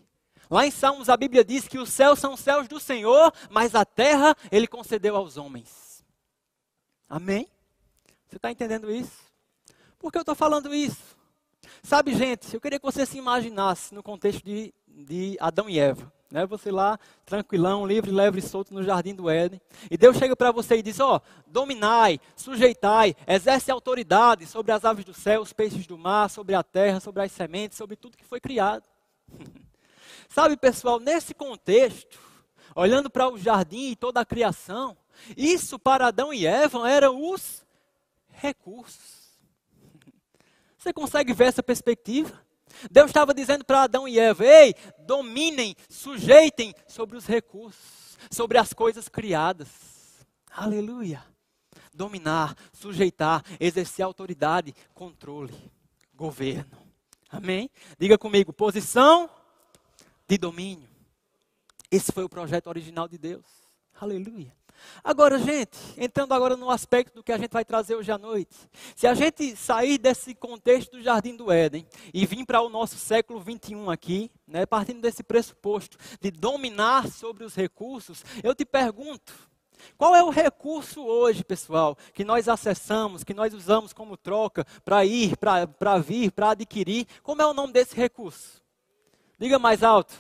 Lá 0.50 0.65
em 0.65 0.71
Salmos 0.71 1.07
a 1.07 1.15
Bíblia 1.15 1.45
diz 1.45 1.68
que 1.68 1.77
os 1.77 1.89
céus 1.89 2.17
são 2.17 2.34
os 2.34 2.39
céus 2.39 2.67
do 2.67 2.79
Senhor, 2.79 3.32
mas 3.51 3.75
a 3.75 3.86
terra 3.86 4.36
ele 4.51 4.65
concedeu 4.65 5.15
aos 5.15 5.38
homens. 5.38 5.87
Amém? 7.10 7.48
Você 8.28 8.36
está 8.36 8.52
entendendo 8.52 8.92
isso? 8.92 9.18
Por 9.98 10.12
que 10.12 10.18
eu 10.18 10.22
estou 10.22 10.36
falando 10.36 10.74
isso? 10.74 11.18
Sabe, 11.82 12.14
gente, 12.14 12.54
eu 12.54 12.62
queria 12.62 12.80
que 12.80 12.86
você 12.86 13.06
se 13.06 13.18
imaginasse 13.18 13.94
no 13.94 14.04
contexto 14.04 14.44
de, 14.44 14.74
de 14.88 15.38
Adão 15.40 15.70
e 15.70 15.80
Eva. 15.80 16.12
Né? 16.30 16.46
Você 16.46 16.72
lá, 16.72 17.00
tranquilão, 17.26 17.86
livre, 17.86 18.12
leve 18.12 18.40
e 18.40 18.42
solto 18.42 18.74
no 18.74 18.84
jardim 18.84 19.16
do 19.16 19.30
Éden. 19.30 19.62
E 19.90 19.98
Deus 19.98 20.18
chega 20.18 20.36
para 20.36 20.52
você 20.52 20.78
e 20.78 20.82
diz: 20.82 21.00
Ó, 21.00 21.16
oh, 21.16 21.22
dominai, 21.48 22.20
sujeitai, 22.36 23.16
exerce 23.26 23.72
autoridade 23.72 24.46
sobre 24.46 24.72
as 24.74 24.84
aves 24.84 25.06
do 25.06 25.14
céu, 25.14 25.42
os 25.42 25.54
peixes 25.54 25.88
do 25.88 25.98
mar, 25.98 26.30
sobre 26.30 26.54
a 26.54 26.64
terra, 26.64 27.00
sobre 27.00 27.24
as 27.24 27.32
sementes, 27.32 27.78
sobre 27.78 27.96
tudo 27.96 28.18
que 28.18 28.26
foi 28.26 28.42
criado. 28.42 28.84
Sabe, 30.28 30.58
pessoal, 30.58 31.00
nesse 31.00 31.34
contexto, 31.34 32.20
olhando 32.76 33.10
para 33.10 33.30
o 33.30 33.38
jardim 33.38 33.92
e 33.92 33.96
toda 33.96 34.20
a 34.20 34.26
criação, 34.26 34.98
isso 35.36 35.77
para 35.77 36.07
Adão 36.07 36.33
e 36.33 36.45
Eva 36.45 36.89
eram 36.89 37.31
os 37.31 37.65
recursos. 38.29 39.17
Você 40.77 40.93
consegue 40.93 41.33
ver 41.33 41.45
essa 41.45 41.63
perspectiva? 41.63 42.45
Deus 42.91 43.07
estava 43.07 43.33
dizendo 43.33 43.65
para 43.65 43.83
Adão 43.83 44.07
e 44.07 44.19
Eva: 44.19 44.45
ei, 44.45 44.75
dominem, 45.00 45.75
sujeitem 45.89 46.74
sobre 46.88 47.17
os 47.17 47.25
recursos, 47.25 48.17
sobre 48.31 48.57
as 48.57 48.74
coisas 48.74 49.09
criadas. 49.09 49.67
Aleluia. 50.51 51.24
Dominar, 51.93 52.55
sujeitar, 52.71 53.43
exercer 53.59 54.05
autoridade, 54.05 54.74
controle, 54.93 55.53
governo. 56.13 56.77
Amém? 57.29 57.69
Diga 57.97 58.17
comigo: 58.17 58.53
posição 58.53 59.29
de 60.27 60.38
domínio. 60.38 60.89
Esse 61.89 62.12
foi 62.12 62.24
o 62.24 62.29
projeto 62.29 62.67
original 62.67 63.07
de 63.07 63.17
Deus. 63.17 63.45
Aleluia. 64.00 64.55
Agora, 65.03 65.39
gente, 65.39 65.77
entrando 65.98 66.34
agora 66.34 66.55
no 66.57 66.69
aspecto 66.69 67.15
do 67.15 67.24
que 67.24 67.31
a 67.31 67.38
gente 67.38 67.51
vai 67.51 67.65
trazer 67.65 67.96
hoje 67.96 68.12
à 68.12 68.17
noite. 68.17 68.55
Se 68.96 69.07
a 69.07 69.13
gente 69.13 69.55
sair 69.55 69.98
desse 69.98 70.34
contexto 70.36 70.91
do 70.91 71.01
Jardim 71.01 71.36
do 71.36 71.51
Éden 71.51 71.88
e 72.13 72.25
vir 72.25 72.46
para 72.46 72.62
o 72.62 72.69
nosso 72.69 72.98
século 72.98 73.39
21 73.39 73.89
aqui, 73.89 74.31
né, 74.48 74.65
partindo 74.65 75.01
desse 75.01 75.24
pressuposto 75.24 75.98
de 76.19 76.31
dominar 76.31 77.07
sobre 77.07 77.43
os 77.43 77.55
recursos, 77.55 78.24
eu 78.43 78.55
te 78.55 78.65
pergunto, 78.65 79.34
qual 79.98 80.15
é 80.15 80.24
o 80.24 80.29
recurso 80.29 81.03
hoje, 81.03 81.43
pessoal, 81.43 81.98
que 82.13 82.24
nós 82.24 82.48
acessamos, 82.48 83.24
que 83.24 83.34
nós 83.34 83.53
usamos 83.53 83.93
como 83.93 84.17
troca 84.17 84.65
para 84.84 85.05
ir, 85.05 85.38
para 85.38 85.98
vir, 86.00 86.31
para 86.31 86.51
adquirir? 86.51 87.07
Como 87.24 87.41
é 87.41 87.46
o 87.46 87.53
nome 87.53 87.74
desse 87.74 87.96
recurso? 87.96 88.62
Diga 89.39 89.60
mais 89.60 89.84
alto. 89.84 90.13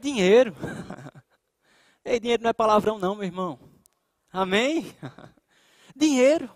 Dinheiro. 0.00 0.54
Ei, 2.04 2.18
dinheiro 2.18 2.42
não 2.42 2.50
é 2.50 2.54
palavrão, 2.54 2.98
não, 2.98 3.14
meu 3.14 3.24
irmão. 3.24 3.58
Amém? 4.32 4.94
Dinheiro. 5.94 6.50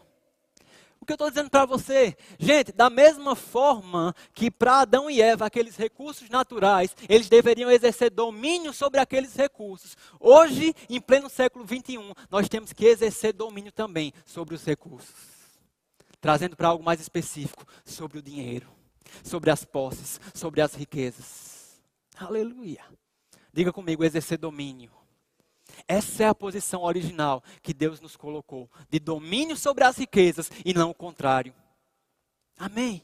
O 1.04 1.06
que 1.06 1.12
eu 1.12 1.16
estou 1.16 1.28
dizendo 1.28 1.50
para 1.50 1.66
você? 1.66 2.16
Gente, 2.38 2.72
da 2.72 2.88
mesma 2.88 3.36
forma 3.36 4.16
que 4.32 4.50
para 4.50 4.80
Adão 4.80 5.10
e 5.10 5.20
Eva, 5.20 5.44
aqueles 5.44 5.76
recursos 5.76 6.30
naturais, 6.30 6.96
eles 7.10 7.28
deveriam 7.28 7.70
exercer 7.70 8.08
domínio 8.10 8.72
sobre 8.72 8.98
aqueles 8.98 9.34
recursos. 9.34 9.98
Hoje, 10.18 10.74
em 10.88 10.98
pleno 10.98 11.28
século 11.28 11.62
21, 11.62 12.10
nós 12.30 12.48
temos 12.48 12.72
que 12.72 12.86
exercer 12.86 13.34
domínio 13.34 13.70
também 13.70 14.14
sobre 14.24 14.54
os 14.54 14.64
recursos. 14.64 15.14
Trazendo 16.22 16.56
para 16.56 16.68
algo 16.68 16.82
mais 16.82 17.02
específico, 17.02 17.66
sobre 17.84 18.18
o 18.18 18.22
dinheiro, 18.22 18.66
sobre 19.22 19.50
as 19.50 19.62
posses, 19.62 20.18
sobre 20.32 20.62
as 20.62 20.72
riquezas. 20.74 21.82
Aleluia. 22.16 22.82
Diga 23.52 23.74
comigo, 23.74 24.02
exercer 24.02 24.38
domínio. 24.38 24.90
Essa 25.86 26.24
é 26.24 26.28
a 26.28 26.34
posição 26.34 26.82
original 26.82 27.42
que 27.62 27.74
Deus 27.74 28.00
nos 28.00 28.16
colocou, 28.16 28.70
de 28.88 28.98
domínio 28.98 29.56
sobre 29.56 29.84
as 29.84 29.96
riquezas 29.96 30.50
e 30.64 30.74
não 30.74 30.90
o 30.90 30.94
contrário. 30.94 31.54
Amém. 32.58 33.02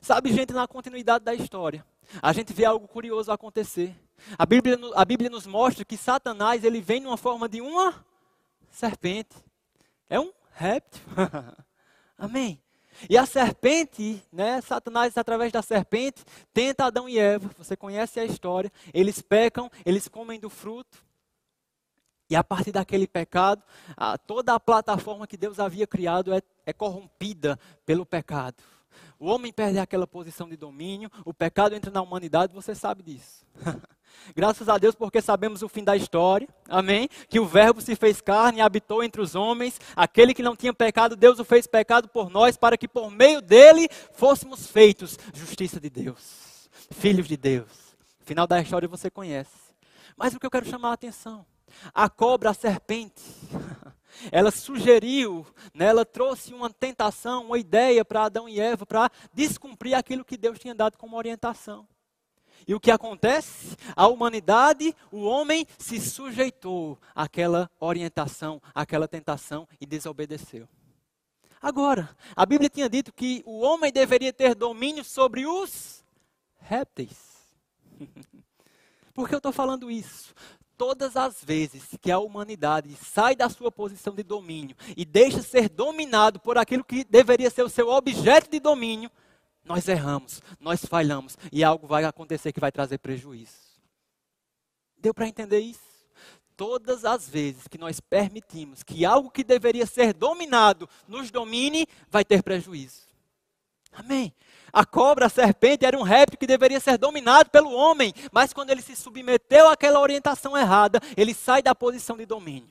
Sabe, 0.00 0.32
gente, 0.32 0.52
na 0.52 0.66
continuidade 0.66 1.24
da 1.24 1.32
história, 1.32 1.84
a 2.20 2.32
gente 2.32 2.52
vê 2.52 2.64
algo 2.64 2.88
curioso 2.88 3.30
acontecer. 3.30 3.94
A 4.38 4.44
Bíblia, 4.44 4.78
a 4.94 5.04
Bíblia 5.04 5.30
nos 5.30 5.46
mostra 5.46 5.84
que 5.84 5.96
Satanás 5.96 6.64
ele 6.64 6.80
vem 6.80 7.00
numa 7.00 7.16
forma 7.16 7.48
de 7.48 7.60
uma 7.60 8.04
serpente. 8.70 9.36
É 10.08 10.18
um 10.18 10.32
réptil. 10.52 11.00
Amém. 12.18 12.60
E 13.08 13.16
a 13.16 13.26
serpente, 13.26 14.22
né, 14.32 14.60
Satanás, 14.60 15.16
através 15.16 15.50
da 15.52 15.62
serpente, 15.62 16.24
tenta 16.52 16.84
Adão 16.84 17.08
e 17.08 17.18
Eva. 17.18 17.50
Você 17.58 17.76
conhece 17.76 18.20
a 18.20 18.24
história. 18.24 18.70
Eles 18.92 19.22
pecam, 19.22 19.70
eles 19.84 20.08
comem 20.08 20.38
do 20.38 20.50
fruto. 20.50 21.04
E 22.32 22.34
a 22.36 22.42
partir 22.42 22.72
daquele 22.72 23.06
pecado, 23.06 23.62
a, 23.94 24.16
toda 24.16 24.54
a 24.54 24.58
plataforma 24.58 25.26
que 25.26 25.36
Deus 25.36 25.60
havia 25.60 25.86
criado 25.86 26.32
é, 26.32 26.40
é 26.64 26.72
corrompida 26.72 27.60
pelo 27.84 28.06
pecado. 28.06 28.56
O 29.20 29.26
homem 29.26 29.52
perde 29.52 29.78
aquela 29.78 30.06
posição 30.06 30.48
de 30.48 30.56
domínio, 30.56 31.10
o 31.26 31.34
pecado 31.34 31.74
entra 31.74 31.90
na 31.90 32.00
humanidade, 32.00 32.54
você 32.54 32.74
sabe 32.74 33.02
disso. 33.02 33.44
Graças 34.34 34.66
a 34.70 34.78
Deus, 34.78 34.94
porque 34.94 35.20
sabemos 35.20 35.60
o 35.60 35.68
fim 35.68 35.84
da 35.84 35.94
história, 35.94 36.48
amém? 36.70 37.06
Que 37.28 37.38
o 37.38 37.44
Verbo 37.44 37.82
se 37.82 37.94
fez 37.94 38.22
carne 38.22 38.60
e 38.60 38.62
habitou 38.62 39.04
entre 39.04 39.20
os 39.20 39.34
homens, 39.34 39.78
aquele 39.94 40.32
que 40.32 40.42
não 40.42 40.56
tinha 40.56 40.72
pecado, 40.72 41.14
Deus 41.14 41.38
o 41.38 41.44
fez 41.44 41.66
pecado 41.66 42.08
por 42.08 42.30
nós, 42.30 42.56
para 42.56 42.78
que 42.78 42.88
por 42.88 43.10
meio 43.10 43.42
dele 43.42 43.90
fôssemos 44.14 44.66
feitos 44.66 45.18
justiça 45.34 45.78
de 45.78 45.90
Deus, 45.90 46.70
filhos 46.92 47.28
de 47.28 47.36
Deus. 47.36 47.94
Final 48.24 48.46
da 48.46 48.58
história 48.58 48.88
você 48.88 49.10
conhece. 49.10 49.50
Mas 50.16 50.32
o 50.32 50.40
que 50.40 50.46
eu 50.46 50.50
quero 50.50 50.64
chamar 50.64 50.92
a 50.92 50.94
atenção 50.94 51.44
a 51.94 52.08
cobra, 52.08 52.50
a 52.50 52.54
serpente, 52.54 53.22
ela 54.30 54.50
sugeriu, 54.50 55.46
né, 55.74 55.86
ela 55.86 56.04
trouxe 56.04 56.52
uma 56.52 56.70
tentação, 56.70 57.46
uma 57.46 57.58
ideia 57.58 58.04
para 58.04 58.24
Adão 58.24 58.48
e 58.48 58.60
Eva 58.60 58.86
para 58.86 59.10
descumprir 59.32 59.94
aquilo 59.94 60.24
que 60.24 60.36
Deus 60.36 60.58
tinha 60.58 60.74
dado 60.74 60.98
como 60.98 61.16
orientação. 61.16 61.86
E 62.66 62.74
o 62.74 62.80
que 62.80 62.90
acontece? 62.90 63.76
A 63.96 64.06
humanidade, 64.06 64.94
o 65.10 65.22
homem 65.22 65.66
se 65.78 66.00
sujeitou 66.00 66.98
àquela 67.14 67.70
orientação, 67.80 68.62
àquela 68.74 69.08
tentação 69.08 69.68
e 69.80 69.86
desobedeceu. 69.86 70.68
Agora, 71.60 72.10
a 72.34 72.44
Bíblia 72.44 72.68
tinha 72.68 72.88
dito 72.88 73.12
que 73.12 73.42
o 73.46 73.60
homem 73.60 73.92
deveria 73.92 74.32
ter 74.32 74.54
domínio 74.54 75.04
sobre 75.04 75.46
os 75.46 76.04
répteis. 76.58 77.16
Por 79.14 79.28
que 79.28 79.34
eu 79.34 79.38
estou 79.38 79.52
falando 79.52 79.90
isso? 79.90 80.34
Todas 80.82 81.16
as 81.16 81.44
vezes 81.44 81.90
que 82.00 82.10
a 82.10 82.18
humanidade 82.18 82.92
sai 82.96 83.36
da 83.36 83.48
sua 83.48 83.70
posição 83.70 84.16
de 84.16 84.24
domínio 84.24 84.74
e 84.96 85.04
deixa 85.04 85.40
ser 85.40 85.68
dominado 85.68 86.40
por 86.40 86.58
aquilo 86.58 86.82
que 86.82 87.04
deveria 87.04 87.48
ser 87.50 87.62
o 87.62 87.68
seu 87.68 87.88
objeto 87.88 88.50
de 88.50 88.58
domínio, 88.58 89.08
nós 89.64 89.86
erramos, 89.86 90.42
nós 90.58 90.84
falhamos 90.84 91.38
e 91.52 91.62
algo 91.62 91.86
vai 91.86 92.02
acontecer 92.02 92.52
que 92.52 92.58
vai 92.58 92.72
trazer 92.72 92.98
prejuízo. 92.98 93.52
Deu 94.98 95.14
para 95.14 95.28
entender 95.28 95.60
isso? 95.60 95.78
Todas 96.56 97.04
as 97.04 97.28
vezes 97.28 97.68
que 97.68 97.78
nós 97.78 98.00
permitimos 98.00 98.82
que 98.82 99.04
algo 99.04 99.30
que 99.30 99.44
deveria 99.44 99.86
ser 99.86 100.12
dominado 100.12 100.88
nos 101.06 101.30
domine, 101.30 101.86
vai 102.10 102.24
ter 102.24 102.42
prejuízo. 102.42 103.06
Amém? 103.92 104.34
A 104.72 104.86
cobra, 104.86 105.26
a 105.26 105.28
serpente, 105.28 105.84
era 105.84 105.98
um 105.98 106.02
réptil 106.02 106.38
que 106.38 106.46
deveria 106.46 106.80
ser 106.80 106.96
dominado 106.96 107.50
pelo 107.50 107.72
homem, 107.72 108.14
mas 108.32 108.52
quando 108.52 108.70
ele 108.70 108.80
se 108.80 108.96
submeteu 108.96 109.68
àquela 109.68 110.00
orientação 110.00 110.56
errada, 110.56 110.98
ele 111.16 111.34
sai 111.34 111.62
da 111.62 111.74
posição 111.74 112.16
de 112.16 112.24
domínio. 112.24 112.70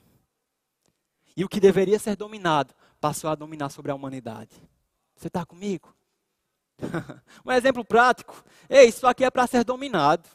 E 1.38 1.46
o 1.46 1.50
que 1.50 1.60
deveria 1.60 2.00
ser 2.00 2.15
dominado 2.15 2.74
passou 3.00 3.29
a 3.29 3.36
dominar 3.36 3.70
sobre 3.70 3.91
a 3.91 3.96
humanidade. 3.96 4.51
Você 5.15 5.27
está 5.27 5.46
comigo? 5.46 5.96
um 7.46 7.51
exemplo 7.51 7.86
prático. 7.86 8.43
Ei, 8.67 8.88
isso 8.88 9.05
aqui 9.05 9.24
é 9.24 9.29
para 9.29 9.46
ser 9.46 9.63
dominado. 9.63 10.27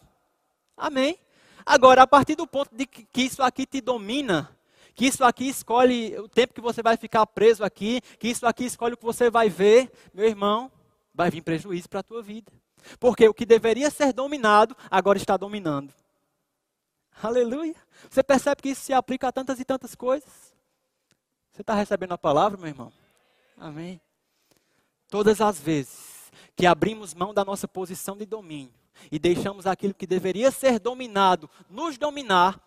Amém? 0.77 1.19
Agora, 1.65 2.03
a 2.03 2.07
partir 2.07 2.37
do 2.37 2.47
ponto 2.47 2.75
de 2.75 2.87
que 2.87 3.23
isso 3.23 3.43
aqui 3.43 3.67
te 3.67 3.81
domina, 3.81 4.57
que 4.95 5.07
isso 5.07 5.25
aqui 5.25 5.49
escolhe 5.49 6.17
o 6.19 6.29
tempo 6.29 6.55
que 6.55 6.61
você 6.61 6.83
vai 6.83 6.97
ficar 6.97 7.27
preso 7.27 7.65
aqui, 7.65 8.01
que 8.19 8.29
isso 8.29 8.47
aqui 8.47 8.65
escolhe 8.65 8.95
o 8.95 8.97
que 8.97 9.05
você 9.05 9.29
vai 9.29 9.49
ver, 9.49 9.91
meu 10.15 10.27
irmão, 10.27 10.71
vai 11.17 11.31
vir 11.31 11.41
prejuízo 11.41 11.89
para 11.89 12.01
a 12.01 12.03
tua 12.03 12.23
vida. 12.23 12.53
Porque 13.01 13.27
o 13.27 13.33
que 13.33 13.47
deveria 13.47 13.91
ser 13.91 14.13
dominado, 14.13 14.77
agora 14.91 15.17
está 15.17 15.37
dominando. 15.37 15.93
Aleluia. 17.23 17.75
Você 18.11 18.23
percebe 18.23 18.61
que 18.61 18.69
isso 18.69 18.83
se 18.83 18.93
aplica 18.93 19.29
a 19.29 19.33
tantas 19.33 19.59
e 19.59 19.65
tantas 19.65 19.95
coisas? 19.95 20.55
Você 21.51 21.63
está 21.63 21.75
recebendo 21.75 22.13
a 22.13 22.19
palavra, 22.19 22.59
meu 22.59 22.69
irmão? 22.69 22.93
Amém. 23.57 23.99
Todas 25.09 25.41
as 25.41 25.59
vezes 25.59 26.31
que 26.55 26.67
abrimos 26.67 27.15
mão 27.15 27.33
da 27.33 27.45
nossa 27.45 27.67
posição 27.67 28.15
de 28.17 28.27
domínio 28.27 28.75
e 29.11 29.19
deixamos 29.19 29.67
aquilo 29.67 29.95
que 29.95 30.07
deveria 30.07 30.51
ser 30.51 30.79
dominado 30.79 31.49
nos 31.71 31.97
dominar, 31.97 32.61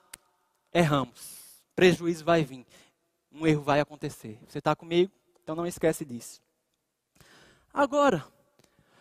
erramos. 0.74 1.38
Prejuízo 1.75 2.25
vai 2.25 2.44
vir. 2.44 2.65
Um 3.32 3.46
erro 3.46 3.62
vai 3.62 3.79
acontecer. 3.79 4.39
Você 4.48 4.58
está 4.58 4.75
comigo? 4.75 5.12
Então 5.44 5.56
não 5.56 5.68
esquece 5.68 6.03
disso. 6.03 6.41
Agora, 7.72 8.25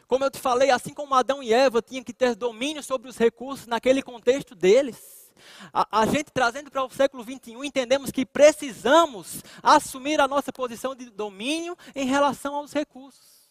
como 0.08 0.24
eu 0.24 0.30
te 0.30 0.40
falei, 0.40 0.70
assim 0.70 0.94
como 0.94 1.14
Adão 1.14 1.42
e 1.42 1.52
Eva 1.52 1.82
tinham 1.82 2.02
que 2.02 2.14
ter 2.14 2.34
domínio 2.34 2.82
sobre 2.82 3.08
os 3.08 3.16
recursos 3.16 3.66
naquele 3.66 4.02
contexto 4.02 4.54
deles, 4.54 5.30
a, 5.72 6.00
a 6.00 6.06
gente 6.06 6.32
trazendo 6.32 6.70
para 6.70 6.82
o 6.82 6.90
século 6.90 7.22
21, 7.22 7.62
entendemos 7.62 8.10
que 8.10 8.24
precisamos 8.24 9.42
assumir 9.62 10.18
a 10.20 10.26
nossa 10.26 10.52
posição 10.52 10.94
de 10.94 11.10
domínio 11.10 11.76
em 11.94 12.06
relação 12.06 12.56
aos 12.56 12.72
recursos. 12.72 13.50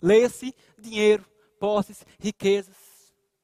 Leia-se 0.00 0.54
dinheiro, 0.78 1.26
posses, 1.58 2.06
riquezas. 2.20 2.76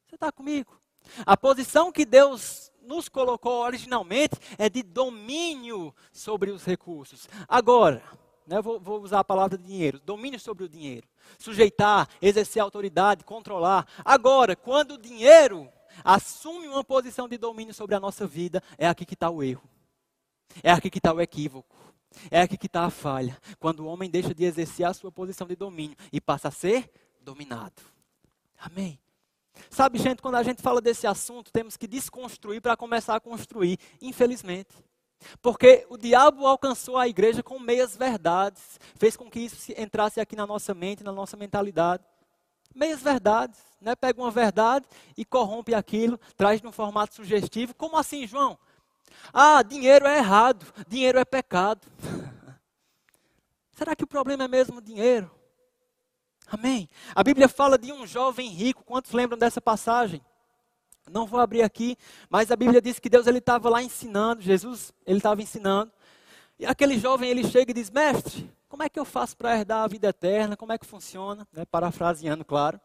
Você 0.06 0.14
está 0.14 0.30
comigo? 0.30 0.80
A 1.26 1.36
posição 1.36 1.90
que 1.90 2.04
Deus 2.04 2.72
nos 2.80 3.08
colocou 3.08 3.64
originalmente 3.64 4.36
é 4.56 4.68
de 4.68 4.82
domínio 4.82 5.92
sobre 6.12 6.50
os 6.50 6.64
recursos. 6.64 7.28
Agora, 7.48 8.02
né, 8.46 8.60
vou, 8.60 8.78
vou 8.78 9.00
usar 9.00 9.20
a 9.20 9.24
palavra 9.24 9.56
dinheiro, 9.56 10.00
domínio 10.00 10.38
sobre 10.38 10.64
o 10.64 10.68
dinheiro. 10.68 11.06
Sujeitar, 11.38 12.08
exercer 12.20 12.62
autoridade, 12.62 13.24
controlar. 13.24 13.86
Agora, 14.04 14.54
quando 14.54 14.92
o 14.92 14.98
dinheiro 14.98 15.68
assume 16.04 16.68
uma 16.68 16.84
posição 16.84 17.28
de 17.28 17.38
domínio 17.38 17.72
sobre 17.72 17.94
a 17.94 18.00
nossa 18.00 18.26
vida, 18.26 18.62
é 18.76 18.86
aqui 18.86 19.04
que 19.04 19.14
está 19.14 19.30
o 19.30 19.42
erro. 19.42 19.68
É 20.62 20.70
aqui 20.70 20.90
que 20.90 20.98
está 20.98 21.12
o 21.12 21.20
equívoco. 21.20 21.74
É 22.30 22.42
aqui 22.42 22.56
que 22.56 22.66
está 22.66 22.84
a 22.84 22.90
falha. 22.90 23.36
Quando 23.58 23.80
o 23.80 23.86
homem 23.86 24.10
deixa 24.10 24.34
de 24.34 24.44
exercer 24.44 24.86
a 24.86 24.94
sua 24.94 25.10
posição 25.10 25.46
de 25.46 25.56
domínio 25.56 25.96
e 26.12 26.20
passa 26.20 26.48
a 26.48 26.50
ser 26.50 26.90
dominado. 27.20 27.82
Amém. 28.58 28.98
Sabe, 29.70 29.98
gente, 29.98 30.20
quando 30.20 30.36
a 30.36 30.42
gente 30.42 30.62
fala 30.62 30.80
desse 30.80 31.06
assunto, 31.06 31.52
temos 31.52 31.76
que 31.76 31.86
desconstruir 31.86 32.60
para 32.60 32.76
começar 32.76 33.16
a 33.16 33.20
construir, 33.20 33.78
infelizmente. 34.00 34.74
Porque 35.40 35.86
o 35.88 35.96
diabo 35.96 36.46
alcançou 36.46 36.96
a 36.96 37.08
igreja 37.08 37.42
com 37.42 37.58
meias 37.58 37.96
verdades, 37.96 38.78
fez 38.96 39.16
com 39.16 39.30
que 39.30 39.40
isso 39.40 39.72
entrasse 39.76 40.20
aqui 40.20 40.36
na 40.36 40.46
nossa 40.46 40.74
mente, 40.74 41.04
na 41.04 41.12
nossa 41.12 41.36
mentalidade. 41.36 42.02
Meias 42.74 43.02
verdades, 43.02 43.60
né? 43.80 43.94
Pega 43.94 44.20
uma 44.20 44.30
verdade 44.30 44.86
e 45.16 45.24
corrompe 45.24 45.74
aquilo, 45.74 46.18
traz 46.36 46.60
num 46.60 46.72
formato 46.72 47.14
sugestivo. 47.14 47.74
Como 47.74 47.96
assim, 47.96 48.26
João? 48.26 48.58
Ah, 49.32 49.62
dinheiro 49.62 50.06
é 50.06 50.18
errado, 50.18 50.66
dinheiro 50.88 51.18
é 51.18 51.24
pecado. 51.24 51.86
Será 53.72 53.94
que 53.94 54.04
o 54.04 54.08
problema 54.08 54.44
é 54.44 54.48
mesmo 54.48 54.80
dinheiro? 54.80 55.30
Amém. 56.46 56.88
A 57.14 57.22
Bíblia 57.22 57.48
fala 57.48 57.78
de 57.78 57.92
um 57.92 58.06
jovem 58.06 58.48
rico. 58.50 58.84
Quantos 58.84 59.12
lembram 59.12 59.38
dessa 59.38 59.60
passagem? 59.60 60.20
Não 61.10 61.26
vou 61.26 61.38
abrir 61.40 61.62
aqui, 61.62 61.96
mas 62.30 62.50
a 62.50 62.56
Bíblia 62.56 62.80
diz 62.80 62.98
que 62.98 63.10
Deus 63.10 63.26
ele 63.26 63.38
estava 63.38 63.68
lá 63.68 63.82
ensinando, 63.82 64.40
Jesus 64.40 64.92
ele 65.06 65.18
estava 65.18 65.42
ensinando. 65.42 65.92
E 66.58 66.64
aquele 66.64 66.98
jovem 66.98 67.28
ele 67.28 67.44
chega 67.44 67.70
e 67.70 67.74
diz: 67.74 67.90
Mestre, 67.90 68.50
como 68.68 68.82
é 68.82 68.88
que 68.88 68.98
eu 68.98 69.04
faço 69.04 69.36
para 69.36 69.56
herdar 69.56 69.82
a 69.82 69.88
vida 69.88 70.08
eterna? 70.08 70.56
Como 70.56 70.72
é 70.72 70.78
que 70.78 70.86
funciona? 70.86 71.46
Né? 71.52 71.64
Parafraseando, 71.64 72.44
claro. 72.44 72.80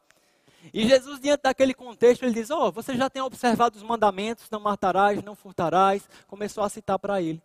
E 0.74 0.86
Jesus, 0.88 1.20
diante 1.20 1.44
daquele 1.44 1.74
contexto, 1.74 2.24
ele 2.24 2.34
diz: 2.34 2.50
Oh, 2.50 2.72
você 2.72 2.96
já 2.96 3.10
tem 3.10 3.22
observado 3.22 3.78
os 3.78 3.84
mandamentos: 3.84 4.50
não 4.50 4.60
matarás, 4.60 5.24
não 5.24 5.36
furtarás. 5.36 6.08
Começou 6.28 6.64
a 6.64 6.70
citar 6.70 7.00
para 7.00 7.22
ele. 7.22 7.42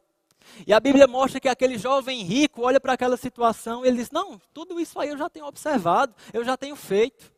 E 0.66 0.72
a 0.72 0.80
Bíblia 0.80 1.06
mostra 1.06 1.40
que 1.40 1.48
aquele 1.48 1.78
jovem 1.78 2.22
rico 2.22 2.62
olha 2.62 2.80
para 2.80 2.92
aquela 2.92 3.16
situação 3.16 3.84
e 3.84 3.88
ele 3.88 3.98
diz: 3.98 4.10
Não, 4.10 4.40
tudo 4.52 4.80
isso 4.80 4.98
aí 4.98 5.08
eu 5.08 5.16
já 5.18 5.28
tenho 5.30 5.46
observado, 5.46 6.14
eu 6.32 6.44
já 6.44 6.56
tenho 6.56 6.76
feito. 6.76 7.32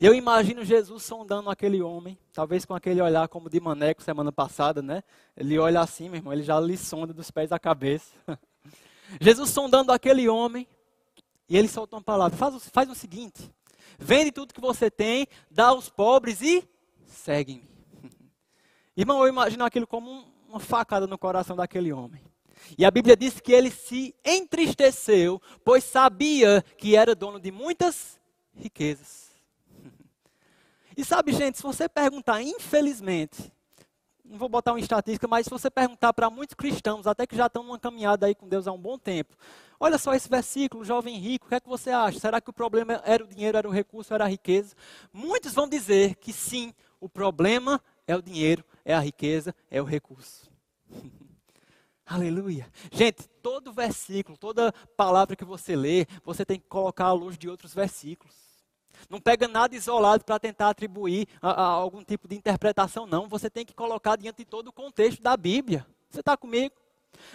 Eu 0.00 0.14
imagino 0.14 0.64
Jesus 0.64 1.02
sondando 1.02 1.50
aquele 1.50 1.82
homem, 1.82 2.16
talvez 2.32 2.64
com 2.64 2.72
aquele 2.72 3.02
olhar 3.02 3.26
como 3.26 3.50
de 3.50 3.58
maneco 3.58 4.00
semana 4.00 4.30
passada, 4.30 4.80
né? 4.80 5.02
Ele 5.36 5.58
olha 5.58 5.80
assim, 5.80 6.08
meu 6.08 6.18
irmão, 6.18 6.32
ele 6.32 6.44
já 6.44 6.60
lhe 6.60 6.76
sonda 6.76 7.12
dos 7.12 7.32
pés 7.32 7.50
à 7.50 7.58
cabeça. 7.58 8.14
Jesus 9.20 9.50
sondando 9.50 9.90
aquele 9.90 10.28
homem, 10.28 10.68
e 11.48 11.56
ele 11.56 11.66
solta 11.66 11.96
uma 11.96 12.02
palavra: 12.02 12.36
faz, 12.36 12.68
faz 12.68 12.88
o 12.88 12.94
seguinte, 12.94 13.50
vende 13.98 14.30
tudo 14.30 14.54
que 14.54 14.60
você 14.60 14.88
tem, 14.88 15.26
dá 15.50 15.68
aos 15.68 15.88
pobres 15.88 16.42
e 16.42 16.62
segue-me. 17.04 17.68
Irmão, 18.96 19.20
eu 19.22 19.28
imagino 19.28 19.64
aquilo 19.64 19.86
como 19.86 20.12
um, 20.12 20.24
uma 20.48 20.60
facada 20.60 21.08
no 21.08 21.18
coração 21.18 21.56
daquele 21.56 21.92
homem. 21.92 22.22
E 22.76 22.84
a 22.84 22.90
Bíblia 22.90 23.16
diz 23.16 23.40
que 23.40 23.52
ele 23.52 23.70
se 23.70 24.14
entristeceu, 24.24 25.42
pois 25.64 25.82
sabia 25.82 26.62
que 26.76 26.94
era 26.94 27.16
dono 27.16 27.40
de 27.40 27.50
muitas 27.50 28.20
riquezas. 28.54 29.27
E 30.98 31.04
sabe, 31.04 31.32
gente, 31.32 31.58
se 31.58 31.62
você 31.62 31.88
perguntar, 31.88 32.42
infelizmente, 32.42 33.52
não 34.24 34.36
vou 34.36 34.48
botar 34.48 34.72
uma 34.72 34.80
estatística, 34.80 35.28
mas 35.28 35.44
se 35.44 35.50
você 35.50 35.70
perguntar 35.70 36.12
para 36.12 36.28
muitos 36.28 36.54
cristãos, 36.54 37.06
até 37.06 37.24
que 37.24 37.36
já 37.36 37.46
estão 37.46 37.62
numa 37.62 37.78
caminhada 37.78 38.26
aí 38.26 38.34
com 38.34 38.48
Deus 38.48 38.66
há 38.66 38.72
um 38.72 38.80
bom 38.80 38.98
tempo, 38.98 39.36
olha 39.78 39.96
só 39.96 40.12
esse 40.12 40.28
versículo, 40.28 40.84
jovem 40.84 41.16
rico, 41.16 41.46
o 41.46 41.48
que 41.50 41.54
é 41.54 41.60
que 41.60 41.68
você 41.68 41.90
acha? 41.90 42.18
Será 42.18 42.40
que 42.40 42.50
o 42.50 42.52
problema 42.52 43.00
era 43.04 43.22
o 43.22 43.28
dinheiro, 43.28 43.56
era 43.56 43.68
o 43.68 43.70
recurso, 43.70 44.12
era 44.12 44.24
a 44.24 44.28
riqueza? 44.28 44.74
Muitos 45.12 45.54
vão 45.54 45.68
dizer 45.68 46.16
que 46.16 46.32
sim, 46.32 46.74
o 46.98 47.08
problema 47.08 47.80
é 48.04 48.16
o 48.16 48.20
dinheiro, 48.20 48.64
é 48.84 48.92
a 48.92 48.98
riqueza, 48.98 49.54
é 49.70 49.80
o 49.80 49.84
recurso. 49.84 50.50
Aleluia. 52.04 52.66
Gente, 52.90 53.28
todo 53.40 53.72
versículo, 53.72 54.36
toda 54.36 54.72
palavra 54.96 55.36
que 55.36 55.44
você 55.44 55.76
lê, 55.76 56.06
você 56.24 56.44
tem 56.44 56.58
que 56.58 56.66
colocar 56.66 57.04
à 57.04 57.12
luz 57.12 57.38
de 57.38 57.48
outros 57.48 57.72
versículos. 57.72 58.47
Não 59.08 59.20
pega 59.20 59.48
nada 59.48 59.74
isolado 59.74 60.24
para 60.24 60.38
tentar 60.38 60.70
atribuir 60.70 61.26
a, 61.40 61.50
a 61.50 61.64
algum 61.64 62.04
tipo 62.04 62.28
de 62.28 62.36
interpretação, 62.36 63.06
não. 63.06 63.28
Você 63.28 63.48
tem 63.48 63.64
que 63.64 63.74
colocar 63.74 64.16
diante 64.16 64.38
de 64.38 64.44
todo 64.44 64.68
o 64.68 64.72
contexto 64.72 65.22
da 65.22 65.36
Bíblia. 65.36 65.86
Você 66.10 66.20
está 66.20 66.36
comigo? 66.36 66.74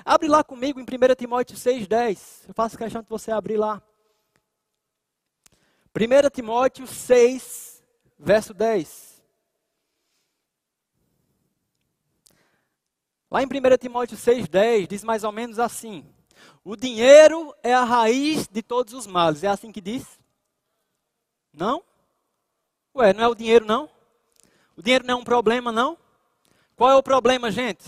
Abre 0.05 0.27
lá 0.27 0.43
comigo 0.43 0.79
em 0.79 0.83
1 0.83 1.15
Timóteo 1.15 1.55
6,10. 1.55 2.47
Eu 2.47 2.53
faço 2.53 2.77
questão 2.77 3.01
de 3.01 3.09
você 3.09 3.31
abrir 3.31 3.57
lá. 3.57 3.81
1 5.95 6.29
Timóteo 6.29 6.87
6, 6.87 7.83
verso 8.17 8.53
10. 8.53 9.13
Lá 13.29 13.41
em 13.41 13.45
1 13.45 13.77
Timóteo 13.79 14.17
6,10 14.17 14.87
diz 14.87 15.03
mais 15.03 15.23
ou 15.23 15.31
menos 15.31 15.59
assim: 15.59 16.05
O 16.63 16.75
dinheiro 16.75 17.53
é 17.63 17.73
a 17.73 17.83
raiz 17.83 18.47
de 18.47 18.61
todos 18.61 18.93
os 18.93 19.07
males. 19.07 19.43
É 19.43 19.47
assim 19.47 19.71
que 19.71 19.81
diz? 19.81 20.19
Não? 21.53 21.83
Ué, 22.95 23.13
não 23.13 23.23
é 23.23 23.27
o 23.27 23.35
dinheiro 23.35 23.65
não? 23.65 23.89
O 24.75 24.81
dinheiro 24.81 25.05
não 25.05 25.13
é 25.13 25.17
um 25.17 25.23
problema 25.23 25.71
não? 25.71 25.97
Qual 26.75 26.89
é 26.89 26.95
o 26.95 27.03
problema, 27.03 27.51
gente? 27.51 27.85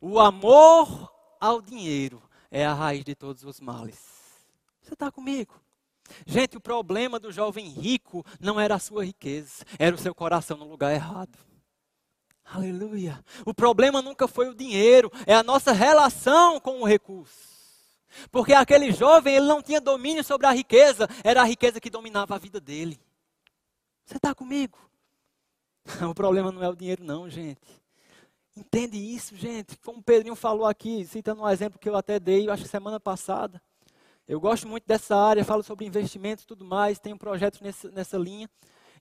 O 0.00 0.18
amor 0.18 1.12
ao 1.38 1.60
dinheiro 1.60 2.22
é 2.50 2.64
a 2.64 2.72
raiz 2.72 3.04
de 3.04 3.14
todos 3.14 3.44
os 3.44 3.60
males. 3.60 4.00
Você 4.80 4.94
está 4.94 5.10
comigo? 5.10 5.60
Gente, 6.26 6.56
o 6.56 6.60
problema 6.60 7.20
do 7.20 7.30
jovem 7.30 7.68
rico 7.68 8.24
não 8.40 8.58
era 8.58 8.74
a 8.74 8.78
sua 8.78 9.04
riqueza, 9.04 9.64
era 9.78 9.94
o 9.94 9.98
seu 9.98 10.14
coração 10.14 10.56
no 10.56 10.68
lugar 10.68 10.92
errado. 10.92 11.38
Aleluia. 12.44 13.24
O 13.46 13.54
problema 13.54 14.02
nunca 14.02 14.26
foi 14.26 14.48
o 14.48 14.54
dinheiro, 14.54 15.12
é 15.26 15.34
a 15.34 15.42
nossa 15.42 15.72
relação 15.72 16.58
com 16.58 16.80
o 16.80 16.86
recurso. 16.86 17.59
Porque 18.30 18.52
aquele 18.52 18.92
jovem, 18.92 19.36
ele 19.36 19.46
não 19.46 19.62
tinha 19.62 19.80
domínio 19.80 20.24
sobre 20.24 20.46
a 20.46 20.50
riqueza, 20.50 21.08
era 21.22 21.42
a 21.42 21.44
riqueza 21.44 21.80
que 21.80 21.90
dominava 21.90 22.34
a 22.34 22.38
vida 22.38 22.60
dele. 22.60 23.00
Você 24.04 24.16
está 24.16 24.34
comigo? 24.34 24.78
O 26.10 26.14
problema 26.14 26.52
não 26.52 26.62
é 26.62 26.68
o 26.68 26.76
dinheiro, 26.76 27.02
não, 27.02 27.28
gente. 27.28 27.80
Entende 28.56 28.98
isso, 28.98 29.36
gente? 29.36 29.78
Como 29.78 30.00
o 30.00 30.02
Pedrinho 30.02 30.34
falou 30.34 30.66
aqui, 30.66 31.06
citando 31.06 31.42
um 31.42 31.48
exemplo 31.48 31.78
que 31.78 31.88
eu 31.88 31.96
até 31.96 32.20
dei, 32.20 32.46
eu 32.46 32.52
acho 32.52 32.64
que 32.64 32.68
semana 32.68 33.00
passada. 33.00 33.62
Eu 34.28 34.40
gosto 34.40 34.68
muito 34.68 34.86
dessa 34.86 35.16
área, 35.16 35.44
falo 35.44 35.62
sobre 35.62 35.86
investimentos 35.86 36.44
e 36.44 36.46
tudo 36.46 36.64
mais, 36.64 36.98
tenho 36.98 37.16
projetos 37.16 37.60
nessa, 37.60 37.90
nessa 37.90 38.18
linha. 38.18 38.48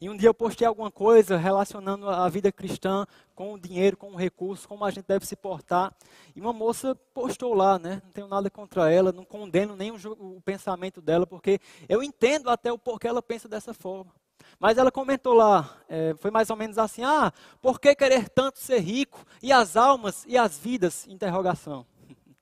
E 0.01 0.09
um 0.09 0.15
dia 0.15 0.29
eu 0.29 0.33
postei 0.33 0.65
alguma 0.65 0.89
coisa 0.89 1.35
relacionando 1.35 2.09
a 2.09 2.29
vida 2.29 2.49
cristã 2.53 3.05
com 3.35 3.53
o 3.53 3.59
dinheiro, 3.59 3.97
com 3.97 4.11
o 4.13 4.15
recurso, 4.15 4.65
como 4.65 4.85
a 4.85 4.91
gente 4.91 5.05
deve 5.05 5.25
se 5.25 5.35
portar. 5.35 5.93
E 6.33 6.39
uma 6.39 6.53
moça 6.53 6.95
postou 7.13 7.53
lá, 7.53 7.77
né? 7.77 8.01
Não 8.05 8.11
tenho 8.11 8.27
nada 8.29 8.49
contra 8.49 8.89
ela, 8.89 9.11
não 9.11 9.25
condeno 9.25 9.75
nem 9.75 9.91
o, 9.91 10.41
pensamento 10.41 11.01
dela, 11.01 11.27
porque 11.27 11.59
eu 11.89 12.01
entendo 12.01 12.49
até 12.49 12.71
o 12.71 12.77
porquê 12.77 13.09
ela 13.09 13.21
pensa 13.21 13.49
dessa 13.49 13.73
forma. 13.73 14.15
Mas 14.57 14.77
ela 14.77 14.89
comentou 14.89 15.33
lá, 15.33 15.77
é, 15.89 16.15
foi 16.17 16.31
mais 16.31 16.49
ou 16.49 16.55
menos 16.55 16.77
assim: 16.77 17.03
ah, 17.03 17.33
por 17.61 17.77
que 17.77 17.93
querer 17.93 18.29
tanto 18.29 18.57
ser 18.57 18.79
rico? 18.79 19.25
E 19.43 19.51
as 19.51 19.75
almas 19.75 20.23
e 20.25 20.37
as 20.37 20.57
vidas? 20.57 21.05
Interrogação. 21.07 21.85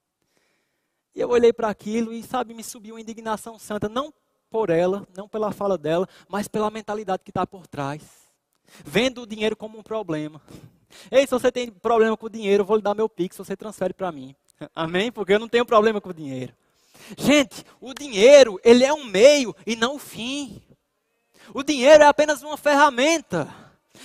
E 1.15 1.19
eu 1.19 1.29
olhei 1.29 1.51
para 1.51 1.67
aquilo 1.67 2.13
e, 2.13 2.21
sabe, 2.21 2.53
me 2.53 2.63
subiu 2.63 2.93
uma 2.93 3.01
indignação 3.01 3.57
santa, 3.57 3.89
não 3.89 4.13
por 4.49 4.69
ela, 4.69 5.07
não 5.15 5.27
pela 5.27 5.51
fala 5.51 5.77
dela, 5.77 6.07
mas 6.27 6.47
pela 6.47 6.69
mentalidade 6.69 7.23
que 7.23 7.31
está 7.31 7.45
por 7.45 7.67
trás. 7.67 8.01
Vendo 8.83 9.21
o 9.21 9.27
dinheiro 9.27 9.55
como 9.55 9.77
um 9.77 9.83
problema. 9.83 10.41
Ei, 11.11 11.25
se 11.25 11.31
você 11.31 11.51
tem 11.51 11.69
problema 11.69 12.17
com 12.17 12.25
o 12.25 12.29
dinheiro, 12.29 12.61
eu 12.61 12.65
vou 12.65 12.77
lhe 12.77 12.81
dar 12.81 12.95
meu 12.95 13.09
pix, 13.09 13.37
você 13.37 13.55
transfere 13.55 13.93
para 13.93 14.11
mim. 14.11 14.35
Amém? 14.75 15.11
Porque 15.11 15.33
eu 15.33 15.39
não 15.39 15.47
tenho 15.47 15.65
problema 15.65 16.01
com 16.01 16.09
o 16.09 16.13
dinheiro. 16.13 16.53
Gente, 17.17 17.63
o 17.79 17.93
dinheiro, 17.93 18.59
ele 18.63 18.83
é 18.83 18.93
um 18.93 19.03
meio 19.03 19.55
e 19.65 19.75
não 19.75 19.95
o 19.95 19.99
fim. 19.99 20.61
O 21.53 21.63
dinheiro 21.63 22.03
é 22.03 22.07
apenas 22.07 22.41
uma 22.41 22.57
ferramenta. 22.57 23.53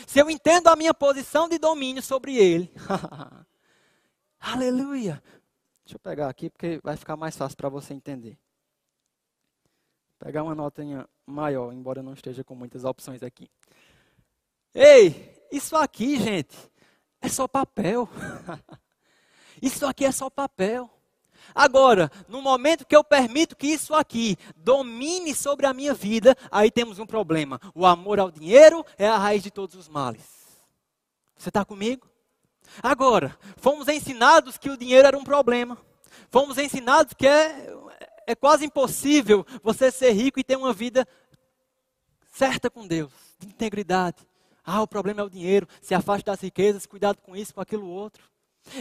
Se 0.06 0.20
eu 0.20 0.30
entendo 0.30 0.68
a 0.68 0.76
minha 0.76 0.94
posição 0.94 1.48
de 1.48 1.58
domínio 1.58 2.02
sobre 2.02 2.36
ele. 2.36 2.72
Aleluia. 4.40 5.22
Deixa 5.84 5.96
eu 5.96 6.00
pegar 6.00 6.28
aqui 6.28 6.50
porque 6.50 6.80
vai 6.82 6.96
ficar 6.96 7.16
mais 7.16 7.36
fácil 7.36 7.56
para 7.56 7.68
você 7.68 7.94
entender 7.94 8.38
pegar 10.22 10.44
uma 10.44 10.54
notinha 10.54 11.08
maior, 11.26 11.72
embora 11.72 12.00
não 12.00 12.12
esteja 12.12 12.44
com 12.44 12.54
muitas 12.54 12.84
opções 12.84 13.24
aqui. 13.24 13.50
Ei, 14.72 15.36
isso 15.50 15.74
aqui, 15.74 16.16
gente, 16.16 16.56
é 17.20 17.28
só 17.28 17.48
papel. 17.48 18.08
isso 19.60 19.84
aqui 19.84 20.04
é 20.04 20.12
só 20.12 20.30
papel. 20.30 20.88
Agora, 21.52 22.08
no 22.28 22.40
momento 22.40 22.86
que 22.86 22.94
eu 22.94 23.02
permito 23.02 23.56
que 23.56 23.66
isso 23.66 23.96
aqui 23.96 24.36
domine 24.56 25.34
sobre 25.34 25.66
a 25.66 25.74
minha 25.74 25.92
vida, 25.92 26.36
aí 26.52 26.70
temos 26.70 27.00
um 27.00 27.06
problema. 27.06 27.60
O 27.74 27.84
amor 27.84 28.20
ao 28.20 28.30
dinheiro 28.30 28.86
é 28.96 29.08
a 29.08 29.18
raiz 29.18 29.42
de 29.42 29.50
todos 29.50 29.74
os 29.74 29.88
males. 29.88 30.22
Você 31.36 31.48
está 31.48 31.64
comigo? 31.64 32.08
Agora, 32.80 33.36
fomos 33.56 33.88
ensinados 33.88 34.56
que 34.56 34.70
o 34.70 34.76
dinheiro 34.76 35.08
era 35.08 35.18
um 35.18 35.24
problema. 35.24 35.76
Fomos 36.30 36.58
ensinados 36.58 37.12
que 37.12 37.26
é 37.26 37.74
é 38.26 38.34
quase 38.34 38.64
impossível 38.64 39.46
você 39.62 39.90
ser 39.90 40.12
rico 40.12 40.38
e 40.38 40.44
ter 40.44 40.56
uma 40.56 40.72
vida 40.72 41.06
certa 42.32 42.70
com 42.70 42.86
Deus, 42.86 43.12
de 43.38 43.46
integridade. 43.46 44.26
Ah, 44.64 44.82
o 44.82 44.86
problema 44.86 45.20
é 45.20 45.24
o 45.24 45.30
dinheiro, 45.30 45.66
se 45.80 45.94
afaste 45.94 46.24
das 46.24 46.40
riquezas, 46.40 46.86
cuidado 46.86 47.18
com 47.22 47.36
isso, 47.36 47.54
com 47.54 47.60
aquilo 47.60 47.88
outro. 47.88 48.22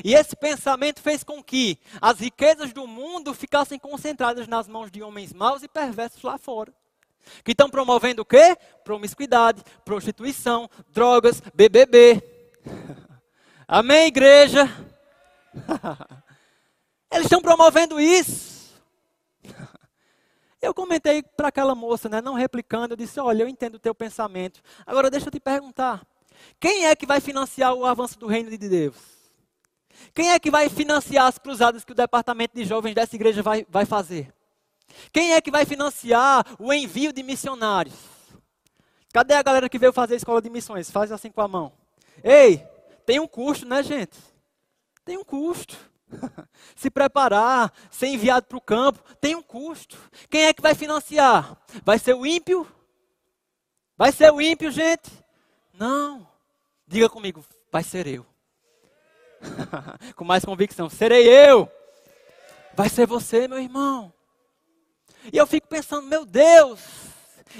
E 0.03 0.13
esse 0.13 0.35
pensamento 0.35 1.01
fez 1.01 1.23
com 1.23 1.43
que 1.43 1.79
as 1.99 2.19
riquezas 2.19 2.71
do 2.71 2.85
mundo 2.85 3.33
ficassem 3.33 3.79
concentradas 3.79 4.47
nas 4.47 4.67
mãos 4.67 4.91
de 4.91 5.01
homens 5.01 5.33
maus 5.33 5.63
e 5.63 5.67
perversos 5.67 6.21
lá 6.21 6.37
fora. 6.37 6.71
Que 7.43 7.51
estão 7.51 7.69
promovendo 7.69 8.21
o 8.21 8.25
quê? 8.25 8.57
Promiscuidade, 8.83 9.63
prostituição, 9.83 10.69
drogas, 10.89 11.41
BBB. 11.53 12.21
Amém, 13.67 14.07
igreja? 14.07 14.65
Eles 17.11 17.25
estão 17.25 17.41
promovendo 17.41 17.99
isso. 17.99 18.50
Eu 20.61 20.75
comentei 20.75 21.23
para 21.23 21.47
aquela 21.47 21.73
moça, 21.73 22.07
né, 22.07 22.21
não 22.21 22.35
replicando, 22.35 22.93
eu 22.93 22.97
disse: 22.97 23.19
Olha, 23.19 23.41
eu 23.41 23.47
entendo 23.47 23.75
o 23.75 23.79
teu 23.79 23.95
pensamento. 23.95 24.61
Agora 24.85 25.09
deixa 25.09 25.27
eu 25.27 25.31
te 25.31 25.39
perguntar: 25.39 26.05
quem 26.59 26.85
é 26.85 26.95
que 26.95 27.07
vai 27.07 27.19
financiar 27.19 27.73
o 27.73 27.83
avanço 27.83 28.19
do 28.19 28.27
reino 28.27 28.49
de 28.51 28.57
Deus? 28.57 28.95
Quem 30.13 30.31
é 30.31 30.39
que 30.39 30.51
vai 30.51 30.69
financiar 30.69 31.27
as 31.27 31.37
cruzadas 31.37 31.83
que 31.83 31.91
o 31.91 31.95
departamento 31.95 32.55
de 32.55 32.63
jovens 32.63 32.93
dessa 32.93 33.15
igreja 33.15 33.41
vai, 33.41 33.65
vai 33.69 33.85
fazer? 33.85 34.33
Quem 35.11 35.33
é 35.33 35.41
que 35.41 35.51
vai 35.51 35.65
financiar 35.65 36.45
o 36.59 36.71
envio 36.73 37.11
de 37.13 37.23
missionários? 37.23 37.95
Cadê 39.13 39.33
a 39.33 39.43
galera 39.43 39.69
que 39.69 39.79
veio 39.79 39.91
fazer 39.91 40.13
a 40.13 40.17
escola 40.17 40.41
de 40.41 40.49
missões? 40.49 40.89
Faz 40.89 41.11
assim 41.11 41.31
com 41.31 41.41
a 41.41 41.47
mão. 41.47 41.73
Ei, 42.23 42.65
tem 43.05 43.19
um 43.19 43.27
custo, 43.27 43.65
né, 43.65 43.81
gente? 43.83 44.17
Tem 45.03 45.17
um 45.17 45.23
custo. 45.23 45.90
Se 46.75 46.89
preparar, 46.89 47.71
ser 47.89 48.07
enviado 48.07 48.45
para 48.47 48.57
o 48.57 48.61
campo, 48.61 48.99
tem 49.19 49.35
um 49.35 49.41
custo. 49.41 49.97
Quem 50.29 50.45
é 50.45 50.53
que 50.53 50.61
vai 50.61 50.75
financiar? 50.75 51.57
Vai 51.83 51.99
ser 51.99 52.15
o 52.15 52.25
ímpio? 52.25 52.67
Vai 53.97 54.11
ser 54.11 54.31
o 54.31 54.41
ímpio, 54.41 54.71
gente? 54.71 55.11
Não. 55.73 56.27
Diga 56.87 57.09
comigo, 57.09 57.43
vai 57.71 57.83
ser 57.83 58.07
eu. 58.07 58.25
Com 60.15 60.25
mais 60.25 60.43
convicção, 60.43 60.89
serei 60.89 61.27
eu. 61.27 61.69
Vai 62.73 62.89
ser 62.89 63.05
você, 63.05 63.47
meu 63.47 63.59
irmão. 63.59 64.13
E 65.31 65.37
eu 65.37 65.45
fico 65.45 65.67
pensando, 65.67 66.07
meu 66.07 66.25
Deus, 66.25 66.79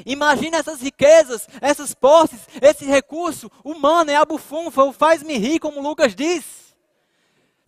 imagina 0.06 0.58
essas 0.58 0.82
riquezas, 0.82 1.48
essas 1.62 1.94
posses, 1.94 2.48
esse 2.60 2.86
recurso 2.86 3.52
humano 3.64 4.10
é 4.10 4.16
a 4.16 4.26
bufunfa, 4.26 4.84
o 4.84 4.92
faz-me 4.92 5.38
rir, 5.38 5.60
como 5.60 5.82
Lucas 5.82 6.16
diz 6.16 6.61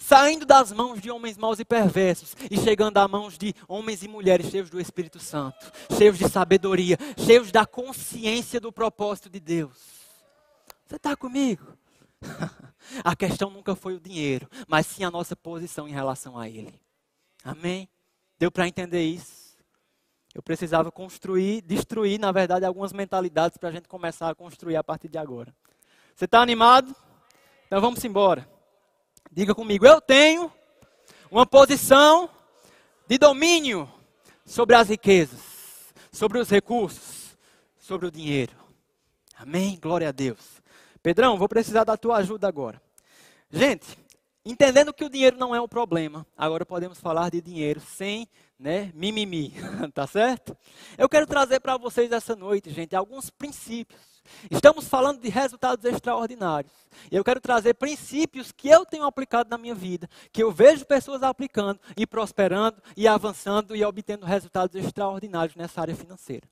saindo 0.04 0.46
das 0.46 0.72
mãos 0.74 1.02
de 1.02 1.10
homens 1.10 1.38
maus 1.38 1.60
e 1.60 1.66
perversos 1.66 2.36
e 2.52 2.60
chegando 2.60 2.98
às 2.98 3.10
mãos 3.10 3.38
de 3.38 3.56
homens 3.70 4.04
e 4.04 4.08
mulheres 4.10 4.50
cheios 4.50 4.70
do 4.70 4.80
Espírito 4.80 5.18
Santo, 5.18 5.72
cheios 5.98 6.18
de 6.18 6.30
sabedoria, 6.30 6.98
cheios 7.18 7.54
da 7.54 7.66
consciência 7.66 8.60
do 8.60 8.70
propósito 8.70 9.30
de 9.30 9.40
Deus. 9.40 9.78
Você 10.86 10.98
está 10.98 11.16
comigo? 11.16 11.78
a 13.02 13.16
questão 13.16 13.50
nunca 13.50 13.76
foi 13.76 13.96
o 13.96 14.00
dinheiro, 14.00 14.50
mas 14.68 14.88
sim 14.88 15.06
a 15.06 15.12
nossa 15.12 15.38
posição 15.38 15.88
em 15.88 15.94
relação 15.94 16.38
a 16.38 16.50
Ele. 16.50 16.78
Amém? 17.42 17.88
Deu 18.38 18.52
para 18.52 18.68
entender 18.68 19.04
isso? 19.04 19.58
Eu 20.36 20.44
precisava 20.44 20.92
construir, 20.92 21.62
destruir, 21.62 22.20
na 22.20 22.32
verdade, 22.32 22.66
algumas 22.66 22.92
mentalidades 22.92 23.58
para 23.58 23.70
a 23.70 23.72
gente 23.72 23.88
começar 23.88 24.30
a 24.30 24.36
construir 24.36 24.76
a 24.76 24.84
partir 24.84 25.08
de 25.08 25.18
agora. 25.18 25.56
Você 26.14 26.26
está 26.26 26.42
animado? 26.42 26.94
Então 27.68 27.80
vamos 27.80 28.04
embora. 28.04 28.53
Diga 29.32 29.56
comigo, 29.56 29.86
eu 29.86 30.00
tenho 30.00 30.52
uma 31.32 31.46
posição 31.46 32.30
de 33.08 33.18
domínio 33.18 33.92
sobre 34.46 34.76
as 34.76 34.90
riquezas, 34.90 35.40
sobre 36.12 36.38
os 36.38 36.50
recursos, 36.50 37.38
sobre 37.80 38.08
o 38.08 38.12
dinheiro. 38.12 38.54
Amém? 39.36 39.80
Glória 39.82 40.10
a 40.10 40.12
Deus. 40.12 40.62
Pedrão, 41.02 41.38
vou 41.38 41.50
precisar 41.50 41.84
da 41.84 41.98
tua 41.98 42.18
ajuda 42.18 42.48
agora. 42.48 42.82
Gente, 43.50 43.98
entendendo 44.46 44.94
que 44.94 45.04
o 45.04 45.10
dinheiro 45.10 45.38
não 45.38 45.56
é 45.56 45.60
um 45.60 45.68
problema, 45.68 46.26
agora 46.38 46.66
podemos 46.66 47.00
falar 47.00 47.32
de 47.32 47.42
dinheiro 47.42 47.82
sem 47.82 48.28
né, 48.60 48.92
mimimi, 48.94 49.54
tá 49.94 50.06
certo? 50.06 50.56
Eu 50.98 51.10
quero 51.10 51.26
trazer 51.26 51.60
para 51.60 51.76
vocês 51.76 52.12
essa 52.12 52.36
noite, 52.36 52.70
gente, 52.70 52.96
alguns 52.96 53.30
princípios 53.30 54.13
Estamos 54.50 54.88
falando 54.88 55.20
de 55.20 55.30
resultados 55.30 55.84
extraordinários. 55.86 56.72
Eu 57.12 57.24
quero 57.24 57.42
trazer 57.42 57.74
princípios 57.74 58.52
que 58.52 58.70
eu 58.70 58.86
tenho 58.86 59.06
aplicado 59.06 59.50
na 59.50 59.58
minha 59.58 59.76
vida, 59.76 60.10
que 60.32 60.44
eu 60.44 60.52
vejo 60.52 60.86
pessoas 60.86 61.24
aplicando 61.24 61.80
e 61.98 62.06
prosperando 62.06 62.82
e 62.96 63.08
avançando 63.08 63.76
e 63.76 63.84
obtendo 63.84 64.26
resultados 64.26 64.76
extraordinários 64.76 65.56
nessa 65.56 65.82
área 65.82 65.96
financeira. 65.96 66.48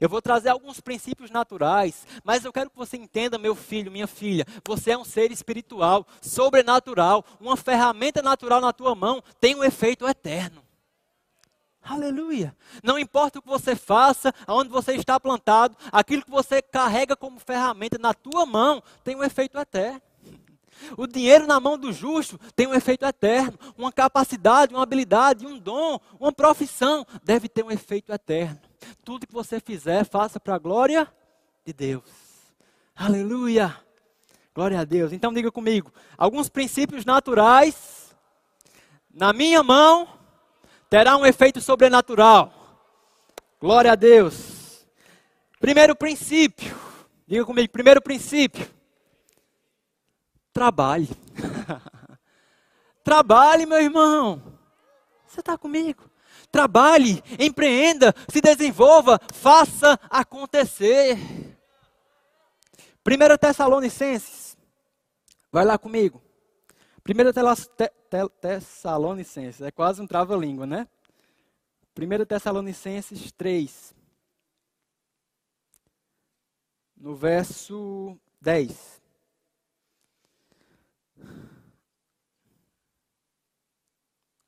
Eu 0.00 0.08
vou 0.08 0.22
trazer 0.22 0.48
alguns 0.48 0.80
princípios 0.80 1.30
naturais, 1.30 2.06
mas 2.24 2.44
eu 2.44 2.52
quero 2.52 2.70
que 2.70 2.76
você 2.76 2.96
entenda, 2.96 3.38
meu 3.38 3.54
filho, 3.54 3.92
minha 3.92 4.06
filha, 4.06 4.44
você 4.66 4.92
é 4.92 4.98
um 4.98 5.04
ser 5.04 5.30
espiritual, 5.30 6.06
sobrenatural, 6.20 7.24
uma 7.40 7.56
ferramenta 7.56 8.22
natural 8.22 8.60
na 8.60 8.72
tua 8.72 8.94
mão 8.94 9.22
tem 9.40 9.54
um 9.54 9.64
efeito 9.64 10.06
eterno. 10.06 10.65
Aleluia. 11.88 12.54
Não 12.82 12.98
importa 12.98 13.38
o 13.38 13.42
que 13.42 13.48
você 13.48 13.76
faça, 13.76 14.34
aonde 14.44 14.68
você 14.68 14.96
está 14.96 15.20
plantado, 15.20 15.76
aquilo 15.92 16.24
que 16.24 16.30
você 16.30 16.60
carrega 16.60 17.14
como 17.14 17.38
ferramenta 17.38 17.96
na 17.96 18.12
tua 18.12 18.44
mão 18.44 18.82
tem 19.04 19.14
um 19.14 19.22
efeito 19.22 19.56
eterno. 19.56 20.02
O 20.96 21.06
dinheiro 21.06 21.46
na 21.46 21.60
mão 21.60 21.78
do 21.78 21.92
justo 21.92 22.38
tem 22.56 22.66
um 22.66 22.74
efeito 22.74 23.04
eterno. 23.04 23.56
Uma 23.78 23.92
capacidade, 23.92 24.74
uma 24.74 24.82
habilidade, 24.82 25.46
um 25.46 25.58
dom, 25.58 26.00
uma 26.18 26.32
profissão 26.32 27.06
deve 27.22 27.48
ter 27.48 27.64
um 27.64 27.70
efeito 27.70 28.12
eterno. 28.12 28.60
Tudo 29.04 29.26
que 29.26 29.32
você 29.32 29.60
fizer, 29.60 30.04
faça 30.04 30.40
para 30.40 30.56
a 30.56 30.58
glória 30.58 31.10
de 31.64 31.72
Deus. 31.72 32.04
Aleluia. 32.96 33.76
Glória 34.52 34.80
a 34.80 34.84
Deus. 34.84 35.12
Então 35.12 35.32
diga 35.32 35.52
comigo, 35.52 35.92
alguns 36.18 36.48
princípios 36.48 37.04
naturais 37.04 38.12
na 39.08 39.32
minha 39.32 39.62
mão 39.62 40.08
terá 40.88 41.16
um 41.16 41.26
efeito 41.26 41.60
sobrenatural. 41.60 42.52
Glória 43.60 43.92
a 43.92 43.94
Deus. 43.94 44.86
Primeiro 45.60 45.96
princípio. 45.96 46.76
Diga 47.26 47.44
comigo, 47.44 47.72
primeiro 47.72 48.00
princípio. 48.00 48.68
Trabalhe. 50.52 51.08
Trabalhe, 53.02 53.66
meu 53.66 53.80
irmão. 53.80 54.42
Você 55.26 55.40
está 55.40 55.58
comigo? 55.58 56.10
Trabalhe, 56.50 57.22
empreenda, 57.38 58.14
se 58.28 58.40
desenvolva, 58.40 59.20
faça 59.32 59.98
acontecer. 60.08 61.18
1 63.06 63.36
Tessalonicenses, 63.38 64.56
vai 65.52 65.64
lá 65.64 65.78
comigo. 65.78 66.25
1 67.08 68.32
Tessalonicenses, 68.40 69.60
é 69.62 69.70
quase 69.70 70.02
um 70.02 70.06
trava-língua, 70.08 70.66
né? 70.66 70.88
1 71.96 72.24
Tessalonicenses 72.26 73.30
3, 73.30 73.94
no 76.96 77.14
verso 77.14 78.18
10. 78.40 79.00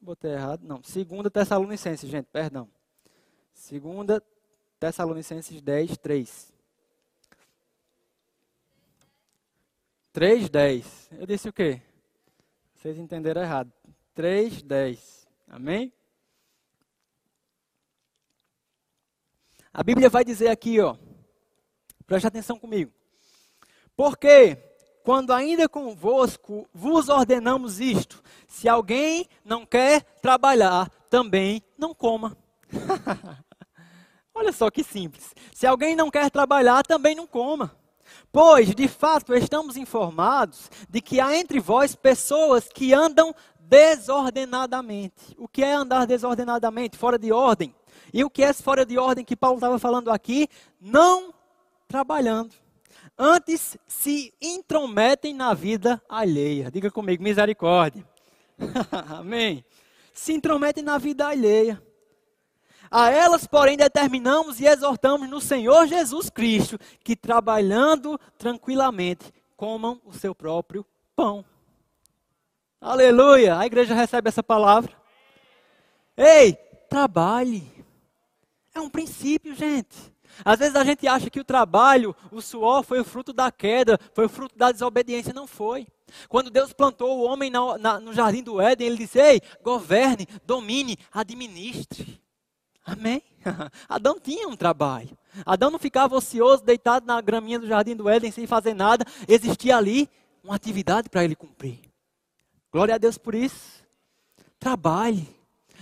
Botei 0.00 0.32
errado, 0.32 0.62
não. 0.62 0.80
2 0.80 1.32
Tessalonicenses, 1.32 2.10
gente, 2.10 2.26
perdão. 2.26 2.68
2 3.70 4.20
Tessalonicenses 4.80 5.62
10, 5.62 5.96
3. 5.96 6.52
3, 10.12 10.48
10. 10.48 11.08
Eu 11.12 11.26
disse 11.26 11.48
o 11.48 11.52
quê? 11.52 11.80
Vocês 12.78 12.96
entenderam 12.96 13.42
errado. 13.42 13.72
3, 14.14 14.62
10. 14.62 15.26
Amém? 15.48 15.92
A 19.74 19.82
Bíblia 19.82 20.08
vai 20.08 20.24
dizer 20.24 20.46
aqui, 20.46 20.78
ó. 20.80 20.96
Preste 22.06 22.28
atenção 22.28 22.56
comigo. 22.56 22.92
Porque 23.96 24.56
quando 25.02 25.32
ainda 25.32 25.68
convosco 25.68 26.68
vos 26.72 27.08
ordenamos 27.08 27.80
isto, 27.80 28.22
se 28.46 28.68
alguém 28.68 29.26
não 29.44 29.66
quer 29.66 30.02
trabalhar, 30.22 30.88
também 31.10 31.60
não 31.76 31.92
coma. 31.92 32.38
Olha 34.32 34.52
só 34.52 34.70
que 34.70 34.84
simples. 34.84 35.34
Se 35.52 35.66
alguém 35.66 35.96
não 35.96 36.12
quer 36.12 36.30
trabalhar, 36.30 36.86
também 36.86 37.16
não 37.16 37.26
coma. 37.26 37.76
Pois, 38.32 38.74
de 38.74 38.88
fato, 38.88 39.34
estamos 39.34 39.76
informados 39.76 40.70
de 40.88 41.00
que 41.00 41.20
há 41.20 41.36
entre 41.36 41.60
vós 41.60 41.94
pessoas 41.94 42.68
que 42.68 42.92
andam 42.92 43.34
desordenadamente. 43.60 45.36
O 45.36 45.46
que 45.46 45.62
é 45.62 45.72
andar 45.72 46.06
desordenadamente? 46.06 46.96
Fora 46.96 47.18
de 47.18 47.32
ordem. 47.32 47.74
E 48.12 48.24
o 48.24 48.30
que 48.30 48.42
é 48.42 48.52
fora 48.52 48.84
de 48.86 48.98
ordem 48.98 49.24
que 49.24 49.36
Paulo 49.36 49.56
estava 49.56 49.78
falando 49.78 50.10
aqui? 50.10 50.48
Não 50.80 51.34
trabalhando. 51.86 52.54
Antes 53.18 53.76
se 53.86 54.32
intrometem 54.40 55.34
na 55.34 55.52
vida 55.52 56.00
alheia. 56.08 56.70
Diga 56.70 56.90
comigo, 56.90 57.22
misericórdia. 57.22 58.06
Amém. 59.18 59.64
Se 60.12 60.32
intrometem 60.32 60.82
na 60.82 60.98
vida 60.98 61.26
alheia. 61.26 61.82
A 62.90 63.10
elas, 63.10 63.46
porém, 63.46 63.76
determinamos 63.76 64.60
e 64.60 64.66
exortamos 64.66 65.28
no 65.28 65.40
Senhor 65.40 65.86
Jesus 65.86 66.30
Cristo 66.30 66.78
que, 67.04 67.14
trabalhando 67.14 68.18
tranquilamente, 68.38 69.32
comam 69.56 70.00
o 70.04 70.12
seu 70.12 70.34
próprio 70.34 70.86
pão. 71.14 71.44
Aleluia! 72.80 73.58
A 73.58 73.66
igreja 73.66 73.94
recebe 73.94 74.28
essa 74.28 74.42
palavra. 74.42 74.92
Ei, 76.16 76.54
trabalhe. 76.88 77.66
É 78.74 78.80
um 78.80 78.88
princípio, 78.88 79.54
gente. 79.54 79.96
Às 80.44 80.58
vezes 80.60 80.76
a 80.76 80.84
gente 80.84 81.06
acha 81.06 81.28
que 81.28 81.40
o 81.40 81.44
trabalho, 81.44 82.14
o 82.30 82.40
suor, 82.40 82.84
foi 82.84 83.00
o 83.00 83.04
fruto 83.04 83.32
da 83.32 83.50
queda, 83.50 83.98
foi 84.14 84.26
o 84.26 84.28
fruto 84.28 84.56
da 84.56 84.70
desobediência. 84.70 85.32
Não 85.34 85.46
foi. 85.46 85.86
Quando 86.28 86.50
Deus 86.50 86.72
plantou 86.72 87.18
o 87.18 87.24
homem 87.24 87.50
na, 87.50 88.00
no 88.00 88.12
jardim 88.12 88.42
do 88.42 88.60
Éden, 88.60 88.86
ele 88.86 88.96
disse: 88.96 89.18
Ei, 89.18 89.40
governe, 89.62 90.26
domine, 90.46 90.96
administre. 91.12 92.20
Amém? 92.88 93.22
Adão 93.88 94.18
tinha 94.18 94.48
um 94.48 94.56
trabalho. 94.56 95.16
Adão 95.44 95.70
não 95.70 95.78
ficava 95.78 96.16
ocioso, 96.16 96.64
deitado 96.64 97.06
na 97.06 97.20
graminha 97.20 97.58
do 97.58 97.66
jardim 97.66 97.94
do 97.94 98.08
Éden 98.08 98.30
sem 98.30 98.46
fazer 98.46 98.74
nada. 98.74 99.04
Existia 99.28 99.76
ali 99.76 100.08
uma 100.42 100.54
atividade 100.54 101.08
para 101.10 101.22
ele 101.22 101.36
cumprir. 101.36 101.80
Glória 102.72 102.94
a 102.94 102.98
Deus 102.98 103.18
por 103.18 103.34
isso. 103.34 103.84
Trabalhe. 104.58 105.28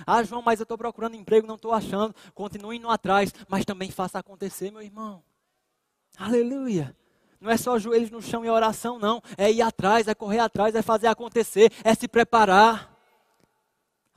Ah, 0.07 0.23
João, 0.23 0.43
mas 0.43 0.59
eu 0.61 0.65
estou 0.65 0.77
procurando 0.77 1.15
emprego, 1.15 1.47
não 1.47 1.55
estou 1.55 1.73
achando. 1.73 2.15
Continue 2.35 2.77
indo 2.77 2.91
atrás, 2.91 3.33
mas 3.49 3.65
também 3.65 3.91
faça 3.91 4.19
acontecer, 4.19 4.71
meu 4.71 4.83
irmão. 4.83 5.23
Aleluia. 6.19 6.95
Não 7.41 7.51
é 7.51 7.57
só 7.57 7.79
joelhos 7.79 8.11
no 8.11 8.21
chão 8.21 8.45
e 8.45 8.51
oração, 8.51 8.99
não. 8.99 9.23
É 9.39 9.51
ir 9.51 9.63
atrás, 9.63 10.09
é 10.09 10.15
correr 10.15 10.41
atrás, 10.41 10.75
é 10.75 10.83
fazer 10.83 11.07
acontecer, 11.07 11.73
é 11.85 11.95
se 11.95 12.09
preparar. 12.09 12.96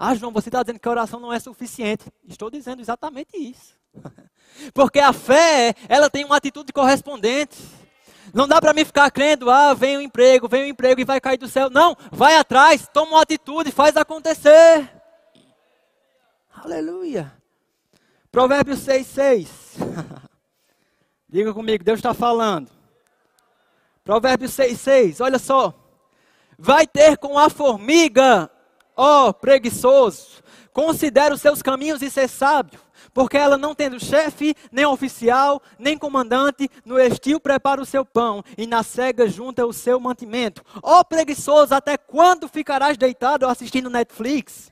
Ah, 0.02 0.16
João, 0.16 0.32
você 0.32 0.48
está 0.48 0.64
dizendo 0.64 0.80
que 0.80 0.88
a 0.88 0.92
oração 0.92 1.20
não 1.20 1.34
é 1.34 1.38
suficiente. 1.42 2.06
Estou 2.26 2.50
dizendo 2.50 2.82
exatamente 2.82 3.36
isso. 3.36 3.78
Porque 4.74 4.98
a 4.98 5.12
fé, 5.12 5.76
ela 5.90 6.10
tem 6.10 6.24
uma 6.24 6.38
atitude 6.38 6.72
correspondente. 6.72 7.58
Não 8.34 8.48
dá 8.48 8.62
para 8.62 8.74
mim 8.74 8.86
ficar 8.86 9.12
crendo, 9.12 9.50
ah, 9.50 9.74
vem 9.74 9.98
o 9.98 10.02
emprego, 10.02 10.48
vem 10.48 10.64
o 10.64 10.68
emprego 10.68 11.02
e 11.02 11.04
vai 11.04 11.20
cair 11.20 11.38
do 11.38 11.50
céu. 11.50 11.70
Não, 11.70 11.98
vai 12.12 12.38
atrás, 12.38 12.88
toma 12.94 13.12
uma 13.14 13.22
atitude, 13.24 13.74
faz 13.74 13.98
acontecer. 13.98 14.90
Aleluia. 16.54 17.34
Provérbios 18.32 18.80
6, 18.80 19.08
6. 19.08 19.50
Diga 21.28 21.54
comigo, 21.54 21.84
Deus 21.84 22.00
está 22.00 22.14
falando. 22.14 22.70
Provérbios 24.06 24.54
6, 24.54 24.80
6. 24.80 25.22
Olha 25.22 25.40
só. 25.40 25.74
Vai 26.58 26.88
ter 26.88 27.18
com 27.18 27.38
a 27.38 27.50
formiga, 27.50 28.50
ó 29.00 29.32
preguiçoso, 29.32 30.44
considera 30.74 31.34
os 31.34 31.42
seus 31.42 31.62
caminhos 31.62 32.02
e 32.02 32.10
ser 32.10 32.28
sábio 32.28 32.80
porque 33.14 33.38
ela 33.38 33.58
não 33.58 33.74
tendo 33.76 34.00
chefe, 34.00 34.56
nem 34.72 34.86
oficial, 34.86 35.62
nem 35.78 35.98
comandante, 35.98 36.70
no 36.86 37.00
estio 37.00 37.40
prepara 37.40 37.82
o 37.82 37.86
seu 37.86 38.06
pão, 38.06 38.44
e 38.58 38.68
na 38.68 38.84
cega 38.84 39.28
junta 39.28 39.66
o 39.66 39.74
seu 39.74 40.00
mantimento. 40.00 40.64
Ó 40.82 41.00
oh, 41.00 41.06
preguiçoso, 41.06 41.74
até 41.74 41.98
quando 41.98 42.48
ficarás 42.48 42.98
deitado 42.98 43.48
assistindo 43.48 43.90
Netflix? 43.90 44.72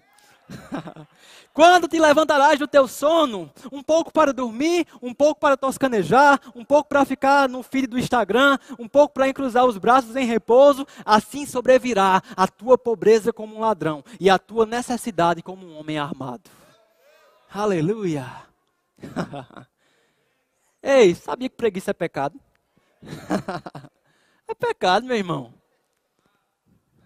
Quando 1.58 1.88
te 1.88 1.98
levantarás 1.98 2.60
do 2.60 2.68
teu 2.68 2.88
sono? 2.88 3.52
Um 3.72 3.82
pouco 3.82 4.14
para 4.14 4.32
dormir, 4.32 4.86
um 5.02 5.12
pouco 5.12 5.42
para 5.42 5.58
toscanejar, 5.58 6.40
um 6.54 6.64
pouco 6.64 6.88
para 6.88 7.04
ficar 7.04 7.50
no 7.50 7.64
feed 7.64 7.88
do 7.88 7.98
Instagram, 7.98 8.60
um 8.78 8.88
pouco 8.88 9.16
para 9.16 9.28
encruzar 9.28 9.66
os 9.66 9.76
braços 9.76 10.16
em 10.16 10.24
repouso. 10.24 10.86
Assim 11.04 11.48
sobrevirá 11.48 12.22
a 12.36 12.48
tua 12.48 12.78
pobreza 12.78 13.34
como 13.34 13.56
um 13.56 13.62
ladrão 13.62 14.04
e 14.20 14.30
a 14.30 14.38
tua 14.38 14.68
necessidade 14.68 15.42
como 15.42 15.66
um 15.66 15.80
homem 15.80 15.98
armado. 15.98 16.48
Aleluia. 17.52 18.32
Ei, 20.84 21.16
sabia 21.16 21.50
que 21.50 21.56
preguiça 21.56 21.90
é 21.90 21.94
pecado? 21.96 22.40
é 24.48 24.54
pecado, 24.54 25.08
meu 25.08 25.18
irmão. 25.18 25.52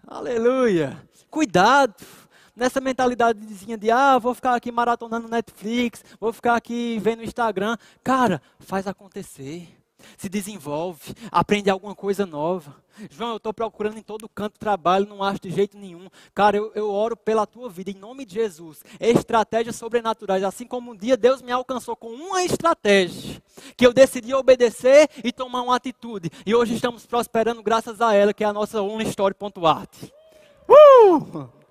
Aleluia. 0.06 1.02
Cuidado 1.30 1.94
nessa 2.56 2.80
mentalidadezinha 2.80 3.76
de 3.76 3.90
ah, 3.90 4.18
vou 4.18 4.34
ficar 4.34 4.54
aqui 4.54 4.70
maratonando 4.70 5.28
Netflix, 5.28 6.04
vou 6.20 6.32
ficar 6.32 6.56
aqui 6.56 6.98
vendo 7.00 7.22
Instagram. 7.22 7.76
Cara, 8.02 8.40
faz 8.60 8.86
acontecer. 8.86 9.68
Se 10.16 10.28
desenvolve, 10.28 11.14
aprende 11.30 11.70
alguma 11.70 11.94
coisa 11.94 12.26
nova. 12.26 12.74
João, 13.10 13.30
eu 13.30 13.36
estou 13.36 13.54
procurando 13.54 13.98
em 13.98 14.02
todo 14.02 14.28
canto 14.28 14.58
trabalho, 14.58 15.06
não 15.06 15.22
acho 15.22 15.40
de 15.40 15.50
jeito 15.50 15.78
nenhum. 15.78 16.08
Cara, 16.34 16.56
eu, 16.56 16.72
eu 16.74 16.90
oro 16.90 17.16
pela 17.16 17.46
tua 17.46 17.68
vida, 17.68 17.90
em 17.90 17.94
nome 17.94 18.24
de 18.24 18.34
Jesus. 18.34 18.82
Estratégias 19.00 19.76
sobrenaturais. 19.76 20.44
Assim 20.44 20.66
como 20.66 20.92
um 20.92 20.96
dia 20.96 21.16
Deus 21.16 21.40
me 21.40 21.52
alcançou 21.52 21.96
com 21.96 22.08
uma 22.08 22.42
estratégia, 22.42 23.40
que 23.76 23.86
eu 23.86 23.92
decidi 23.92 24.34
obedecer 24.34 25.08
e 25.24 25.32
tomar 25.32 25.62
uma 25.62 25.76
atitude. 25.76 26.30
E 26.44 26.54
hoje 26.54 26.74
estamos 26.74 27.06
prosperando 27.06 27.62
graças 27.62 28.00
a 28.00 28.14
ela, 28.14 28.34
que 28.34 28.44
é 28.44 28.46
a 28.46 28.52
nossa 28.52 28.82
OnlyStory.art. 28.82 30.10
Uh! 30.68 31.61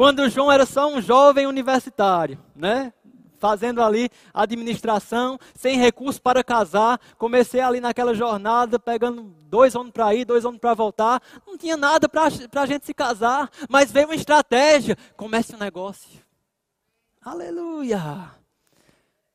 Quando 0.00 0.30
João 0.30 0.50
era 0.50 0.64
só 0.64 0.90
um 0.90 0.98
jovem 0.98 1.46
universitário, 1.46 2.42
né? 2.56 2.90
fazendo 3.38 3.82
ali 3.82 4.08
administração, 4.32 5.38
sem 5.54 5.76
recurso 5.76 6.22
para 6.22 6.42
casar. 6.42 6.98
Comecei 7.18 7.60
ali 7.60 7.82
naquela 7.82 8.14
jornada, 8.14 8.78
pegando 8.78 9.24
dois 9.42 9.76
anos 9.76 9.90
para 9.92 10.14
ir, 10.14 10.24
dois 10.24 10.46
anos 10.46 10.58
para 10.58 10.72
voltar. 10.72 11.20
Não 11.46 11.58
tinha 11.58 11.76
nada 11.76 12.08
para 12.08 12.28
a 12.62 12.66
gente 12.66 12.86
se 12.86 12.94
casar, 12.94 13.50
mas 13.68 13.92
veio 13.92 14.06
uma 14.06 14.14
estratégia. 14.14 14.96
Comece 15.18 15.54
um 15.54 15.58
negócio. 15.58 16.24
Aleluia! 17.20 18.30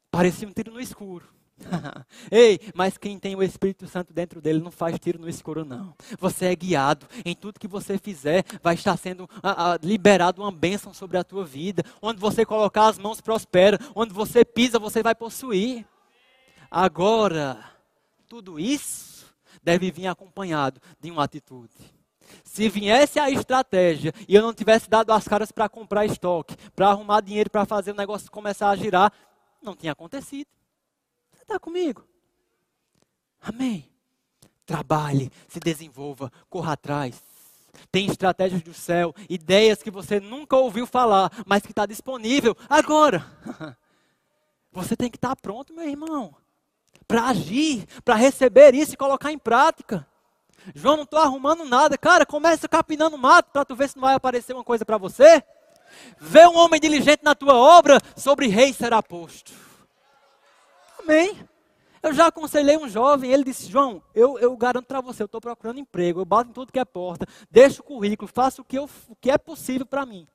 Parecia 0.09 0.47
um 0.47 0.51
tiro 0.51 0.71
no 0.73 0.81
escuro. 0.81 1.34
Ei, 2.31 2.59
mas 2.73 2.97
quem 2.97 3.17
tem 3.17 3.35
o 3.35 3.43
Espírito 3.43 3.87
Santo 3.87 4.13
dentro 4.13 4.41
dele 4.41 4.59
não 4.59 4.71
faz 4.71 4.99
tiro 4.99 5.19
no 5.19 5.29
escuro, 5.29 5.63
não. 5.63 5.93
Você 6.19 6.45
é 6.45 6.55
guiado 6.55 7.07
em 7.23 7.35
tudo 7.35 7.59
que 7.59 7.67
você 7.67 7.97
fizer, 7.97 8.43
vai 8.61 8.75
estar 8.75 8.97
sendo 8.97 9.29
a, 9.41 9.73
a, 9.73 9.79
liberado 9.81 10.41
uma 10.41 10.51
bênção 10.51 10.93
sobre 10.93 11.17
a 11.17 11.23
tua 11.23 11.45
vida. 11.45 11.83
Onde 12.01 12.19
você 12.19 12.45
colocar 12.45 12.87
as 12.87 12.97
mãos, 12.97 13.21
prospera. 13.21 13.79
Onde 13.95 14.13
você 14.13 14.43
pisa, 14.43 14.79
você 14.79 15.01
vai 15.01 15.15
possuir. 15.15 15.85
Agora, 16.69 17.63
tudo 18.27 18.59
isso 18.59 19.33
deve 19.63 19.91
vir 19.91 20.07
acompanhado 20.07 20.81
de 20.99 21.09
uma 21.09 21.23
atitude. 21.23 21.73
Se 22.43 22.67
viesse 22.67 23.19
a 23.19 23.29
estratégia 23.29 24.11
e 24.27 24.35
eu 24.35 24.41
não 24.41 24.53
tivesse 24.53 24.89
dado 24.89 25.11
as 25.11 25.27
caras 25.27 25.51
para 25.51 25.69
comprar 25.69 26.05
estoque, 26.05 26.55
para 26.75 26.89
arrumar 26.89 27.21
dinheiro 27.21 27.49
para 27.49 27.65
fazer 27.65 27.91
o 27.91 27.95
negócio 27.95 28.31
começar 28.31 28.69
a 28.69 28.75
girar, 28.75 29.11
não 29.61 29.75
tinha 29.75 29.91
acontecido 29.91 30.47
está 31.45 31.59
comigo? 31.59 32.03
Amém. 33.41 33.89
Trabalhe, 34.65 35.31
se 35.47 35.59
desenvolva, 35.59 36.31
corra 36.49 36.73
atrás. 36.73 37.21
Tem 37.91 38.07
estratégias 38.07 38.61
do 38.61 38.73
céu, 38.73 39.13
ideias 39.29 39.83
que 39.83 39.91
você 39.91 40.19
nunca 40.19 40.55
ouviu 40.55 40.87
falar, 40.87 41.31
mas 41.45 41.61
que 41.63 41.71
está 41.71 41.85
disponível 41.85 42.55
agora. 42.69 43.25
Você 44.71 44.93
tem 44.93 45.09
que 45.09 45.15
estar 45.15 45.29
tá 45.29 45.35
pronto, 45.37 45.73
meu 45.73 45.87
irmão, 45.87 46.35
para 47.07 47.29
agir, 47.29 47.87
para 48.03 48.15
receber 48.15 48.75
isso 48.75 48.93
e 48.93 48.97
colocar 48.97 49.31
em 49.31 49.37
prática. 49.37 50.05
João, 50.73 50.97
não 50.97 51.03
estou 51.03 51.19
arrumando 51.19 51.63
nada. 51.63 51.97
Cara, 51.97 52.25
começa 52.25 52.67
capinando 52.67 53.17
mato 53.17 53.51
para 53.51 53.63
tu 53.63 53.73
ver 53.73 53.87
se 53.87 53.95
não 53.95 54.01
vai 54.01 54.15
aparecer 54.15 54.53
uma 54.53 54.65
coisa 54.65 54.83
para 54.83 54.97
você. 54.97 55.41
Vê 56.19 56.45
um 56.45 56.57
homem 56.57 56.77
diligente 56.77 57.23
na 57.23 57.33
tua 57.33 57.53
obra, 57.53 58.01
sobre 58.17 58.47
rei 58.47 58.73
será 58.73 59.01
posto. 59.01 59.53
Amém. 61.05 61.37
Eu 62.01 62.13
já 62.13 62.27
aconselhei 62.27 62.77
um 62.77 62.89
jovem, 62.89 63.31
ele 63.31 63.43
disse: 63.43 63.69
João, 63.69 64.01
eu, 64.13 64.39
eu 64.39 64.57
garanto 64.57 64.87
para 64.87 65.01
você, 65.01 65.21
eu 65.21 65.27
estou 65.27 65.39
procurando 65.39 65.79
emprego, 65.79 66.19
eu 66.19 66.25
bato 66.25 66.49
em 66.49 66.53
tudo 66.53 66.71
que 66.71 66.79
é 66.79 66.85
porta, 66.85 67.27
deixo 67.49 67.81
o 67.81 67.85
currículo, 67.85 68.27
faço 68.27 68.63
o 68.63 68.65
que, 68.65 68.77
eu, 68.77 68.89
o 69.07 69.15
que 69.15 69.29
é 69.29 69.37
possível 69.37 69.85
para 69.85 70.03
mim. 70.03 70.27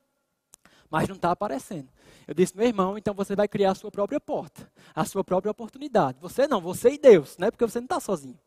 Mas 0.89 1.09
não 1.09 1.15
está 1.15 1.31
aparecendo. 1.31 1.89
Eu 2.25 2.33
disse, 2.33 2.55
meu 2.55 2.65
irmão, 2.65 2.97
então 2.97 3.13
você 3.13 3.35
vai 3.35 3.47
criar 3.47 3.71
a 3.71 3.75
sua 3.75 3.91
própria 3.91 4.19
porta, 4.19 4.69
a 4.95 5.03
sua 5.03 5.23
própria 5.23 5.51
oportunidade. 5.51 6.17
Você 6.21 6.47
não, 6.47 6.61
você 6.61 6.91
e 6.91 6.97
Deus, 6.97 7.37
né? 7.37 7.51
Porque 7.51 7.65
você 7.65 7.79
não 7.79 7.85
está 7.85 7.99
sozinho. 7.99 8.39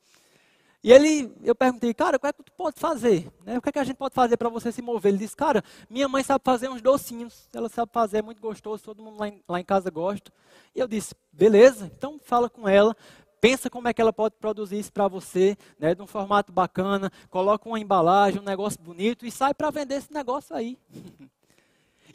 E 0.85 0.93
ele, 0.93 1.35
eu 1.43 1.55
perguntei, 1.55 1.95
cara, 1.95 2.21
o 2.23 2.27
é 2.27 2.31
que 2.31 2.43
tu 2.43 2.53
pode 2.53 2.79
fazer? 2.79 3.27
Né? 3.43 3.57
O 3.57 3.63
que 3.63 3.71
é 3.71 3.73
que 3.73 3.79
a 3.79 3.85
gente 3.85 3.97
pode 3.97 4.15
fazer 4.15 4.37
para 4.37 4.51
você 4.51 4.71
se 4.71 4.83
mover? 4.83 5.13
Ele 5.13 5.19
disse, 5.19 5.35
cara, 5.35 5.65
minha 5.89 6.07
mãe 6.07 6.23
sabe 6.23 6.45
fazer 6.45 6.69
uns 6.69 6.83
docinhos. 6.83 7.49
Ela 7.55 7.71
sabe 7.71 7.91
fazer, 7.91 8.19
é 8.19 8.23
muito 8.23 8.39
gostoso, 8.39 8.85
todo 8.85 9.03
mundo 9.03 9.19
lá 9.19 9.29
em, 9.29 9.41
lá 9.49 9.59
em 9.59 9.65
casa 9.65 9.91
gosta. 9.91 10.31
E 10.75 10.81
eu 10.81 10.87
disse, 10.87 11.15
beleza, 11.33 11.91
então 11.97 12.21
fala 12.23 12.51
com 12.51 12.69
ela, 12.69 12.95
pensa 13.41 13.71
como 13.71 13.89
é 13.89 13.95
que 13.95 14.01
ela 14.03 14.13
pode 14.13 14.35
produzir 14.39 14.79
isso 14.79 14.93
para 14.93 15.09
você, 15.09 15.57
né, 15.79 15.95
de 15.95 16.03
um 16.03 16.07
formato 16.07 16.53
bacana, 16.53 17.11
coloca 17.31 17.67
uma 17.67 17.81
embalagem, 17.81 18.39
um 18.39 18.45
negócio 18.45 18.79
bonito 18.79 19.25
e 19.25 19.31
sai 19.31 19.55
para 19.55 19.71
vender 19.71 19.95
esse 19.95 20.13
negócio 20.13 20.55
aí. 20.55 20.79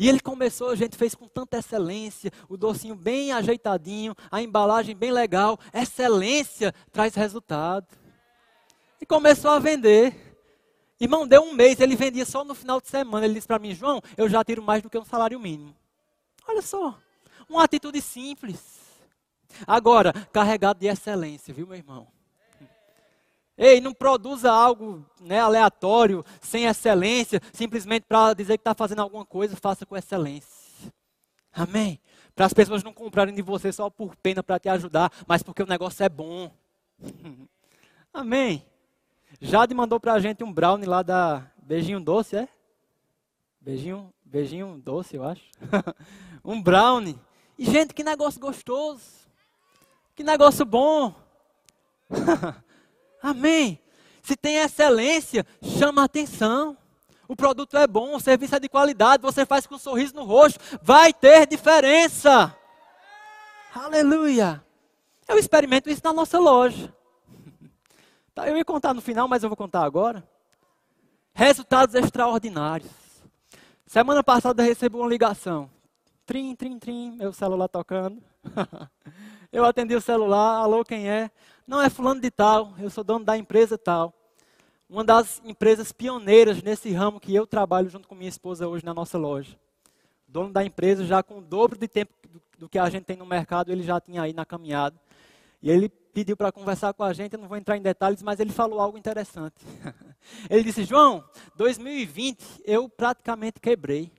E 0.01 0.08
ele 0.08 0.21
começou, 0.21 0.69
a 0.69 0.75
gente 0.77 0.95
fez 0.95 1.13
com 1.13 1.27
tanta 1.27 1.58
excelência, 1.58 2.32
o 2.47 2.55
docinho 2.55 2.95
bem 2.95 3.34
ajeitadinho, 3.34 4.15
a 4.32 4.41
embalagem 4.41 4.95
bem 4.95 5.12
legal. 5.12 5.60
Excelência 5.73 6.73
traz 6.89 7.15
resultado 7.15 7.86
e 9.01 9.05
começou 9.05 9.51
a 9.51 9.59
vender. 9.59 10.15
Irmão, 10.99 11.27
deu 11.27 11.41
um 11.41 11.53
mês, 11.53 11.79
ele 11.79 11.95
vendia 11.95 12.25
só 12.25 12.43
no 12.43 12.53
final 12.53 12.81
de 12.81 12.89
semana. 12.89 13.25
Ele 13.25 13.35
disse 13.35 13.47
para 13.47 13.59
mim, 13.59 13.73
João, 13.73 14.01
eu 14.17 14.27
já 14.27 14.43
tiro 14.43 14.62
mais 14.62 14.81
do 14.81 14.89
que 14.89 14.97
um 14.97 15.05
salário 15.05 15.39
mínimo. 15.39 15.75
Olha 16.47 16.62
só, 16.62 16.97
uma 17.47 17.63
atitude 17.63 18.01
simples. 18.01 18.79
Agora, 19.65 20.13
carregado 20.31 20.79
de 20.79 20.88
excelência, 20.88 21.53
viu, 21.53 21.65
meu 21.65 21.77
irmão? 21.77 22.07
Ei, 23.57 23.81
não 23.81 23.93
produza 23.93 24.51
algo 24.51 25.05
né, 25.19 25.39
aleatório, 25.39 26.23
sem 26.41 26.65
excelência, 26.65 27.41
simplesmente 27.51 28.05
para 28.07 28.33
dizer 28.33 28.57
que 28.57 28.62
está 28.62 28.73
fazendo 28.73 29.01
alguma 29.01 29.25
coisa, 29.25 29.55
faça 29.57 29.85
com 29.85 29.97
excelência. 29.97 30.47
Amém? 31.51 31.99
Para 32.33 32.45
as 32.45 32.53
pessoas 32.53 32.83
não 32.83 32.93
comprarem 32.93 33.35
de 33.35 33.41
você 33.41 33.71
só 33.73 33.89
por 33.89 34.15
pena 34.15 34.41
para 34.41 34.59
te 34.59 34.69
ajudar, 34.69 35.12
mas 35.27 35.43
porque 35.43 35.62
o 35.62 35.67
negócio 35.67 36.03
é 36.03 36.07
bom. 36.07 36.49
Amém? 38.13 38.65
Jade 39.39 39.73
mandou 39.73 39.99
pra 39.99 40.19
gente 40.19 40.43
um 40.43 40.51
brownie 40.51 40.87
lá 40.87 41.01
da 41.01 41.45
Beijinho 41.61 41.99
Doce, 41.99 42.35
é? 42.35 42.49
Beijinho, 43.61 44.13
beijinho 44.23 44.81
doce, 44.83 45.15
eu 45.17 45.23
acho. 45.23 45.43
um 46.43 46.61
brownie. 46.61 47.19
E, 47.57 47.65
gente, 47.65 47.93
que 47.93 48.03
negócio 48.03 48.39
gostoso. 48.39 49.03
Que 50.15 50.23
negócio 50.23 50.65
bom. 50.65 51.13
Amém. 53.21 53.79
Se 54.23 54.35
tem 54.35 54.57
excelência, 54.57 55.45
chama 55.61 56.03
atenção. 56.03 56.77
O 57.27 57.35
produto 57.35 57.77
é 57.77 57.85
bom, 57.85 58.15
o 58.15 58.19
serviço 58.19 58.55
é 58.55 58.59
de 58.59 58.67
qualidade, 58.67 59.21
você 59.21 59.45
faz 59.45 59.67
com 59.67 59.75
um 59.75 59.79
sorriso 59.79 60.15
no 60.15 60.23
rosto, 60.23 60.59
vai 60.81 61.13
ter 61.13 61.45
diferença. 61.45 62.55
Aleluia. 63.73 64.63
Eu 65.27 65.37
experimento 65.37 65.89
isso 65.91 66.01
na 66.03 66.11
nossa 66.11 66.39
loja. 66.39 66.91
Tá, 68.33 68.47
eu 68.47 68.57
ia 68.57 68.65
contar 68.65 68.93
no 68.93 69.01
final, 69.01 69.27
mas 69.27 69.43
eu 69.43 69.49
vou 69.49 69.57
contar 69.57 69.83
agora. 69.83 70.23
Resultados 71.33 71.95
extraordinários. 71.95 72.91
Semana 73.85 74.23
passada 74.23 74.61
eu 74.63 74.67
recebi 74.67 74.95
uma 74.95 75.07
ligação. 75.07 75.69
Trim, 76.25 76.55
trim, 76.55 76.77
trim, 76.77 77.11
meu 77.17 77.33
celular 77.33 77.67
tocando. 77.67 78.21
Eu 79.51 79.65
atendi 79.65 79.95
o 79.95 80.01
celular, 80.01 80.57
alô, 80.57 80.85
quem 80.85 81.09
é? 81.09 81.31
Não, 81.65 81.81
é 81.81 81.89
fulano 81.89 82.21
de 82.21 82.29
tal, 82.29 82.75
eu 82.77 82.87
sou 82.87 83.03
dono 83.03 83.25
da 83.25 83.35
empresa 83.35 83.79
tal. 83.79 84.13
Uma 84.87 85.03
das 85.03 85.41
empresas 85.43 85.91
pioneiras 85.91 86.61
nesse 86.61 86.91
ramo 86.91 87.19
que 87.19 87.33
eu 87.33 87.47
trabalho 87.47 87.89
junto 87.89 88.07
com 88.07 88.13
minha 88.13 88.29
esposa 88.29 88.67
hoje 88.67 88.85
na 88.85 88.93
nossa 88.93 89.17
loja. 89.17 89.57
Dono 90.27 90.53
da 90.53 90.63
empresa, 90.63 91.03
já 91.03 91.23
com 91.23 91.39
o 91.39 91.41
dobro 91.41 91.79
de 91.79 91.87
tempo 91.87 92.13
do, 92.59 92.69
que 92.69 92.77
a 92.77 92.87
gente 92.91 93.05
tem 93.05 93.17
no 93.17 93.25
mercado, 93.25 93.71
ele 93.71 93.81
já 93.81 93.99
tinha 93.99 94.21
aí 94.21 94.33
na 94.33 94.45
caminhada. 94.45 94.95
E 95.61 95.69
ele 95.69 95.89
pediu 95.89 96.35
para 96.35 96.51
conversar 96.51 96.93
com 96.93 97.03
a 97.03 97.13
gente, 97.13 97.33
eu 97.33 97.39
não 97.39 97.47
vou 97.47 97.57
entrar 97.57 97.77
em 97.77 97.81
detalhes, 97.81 98.21
mas 98.21 98.39
ele 98.39 98.51
falou 98.51 98.79
algo 98.79 98.97
interessante. 98.97 99.55
ele 100.49 100.63
disse: 100.63 100.83
João, 100.83 101.23
2020 101.55 102.63
eu 102.65 102.87
praticamente 102.89 103.59
quebrei. 103.59 104.11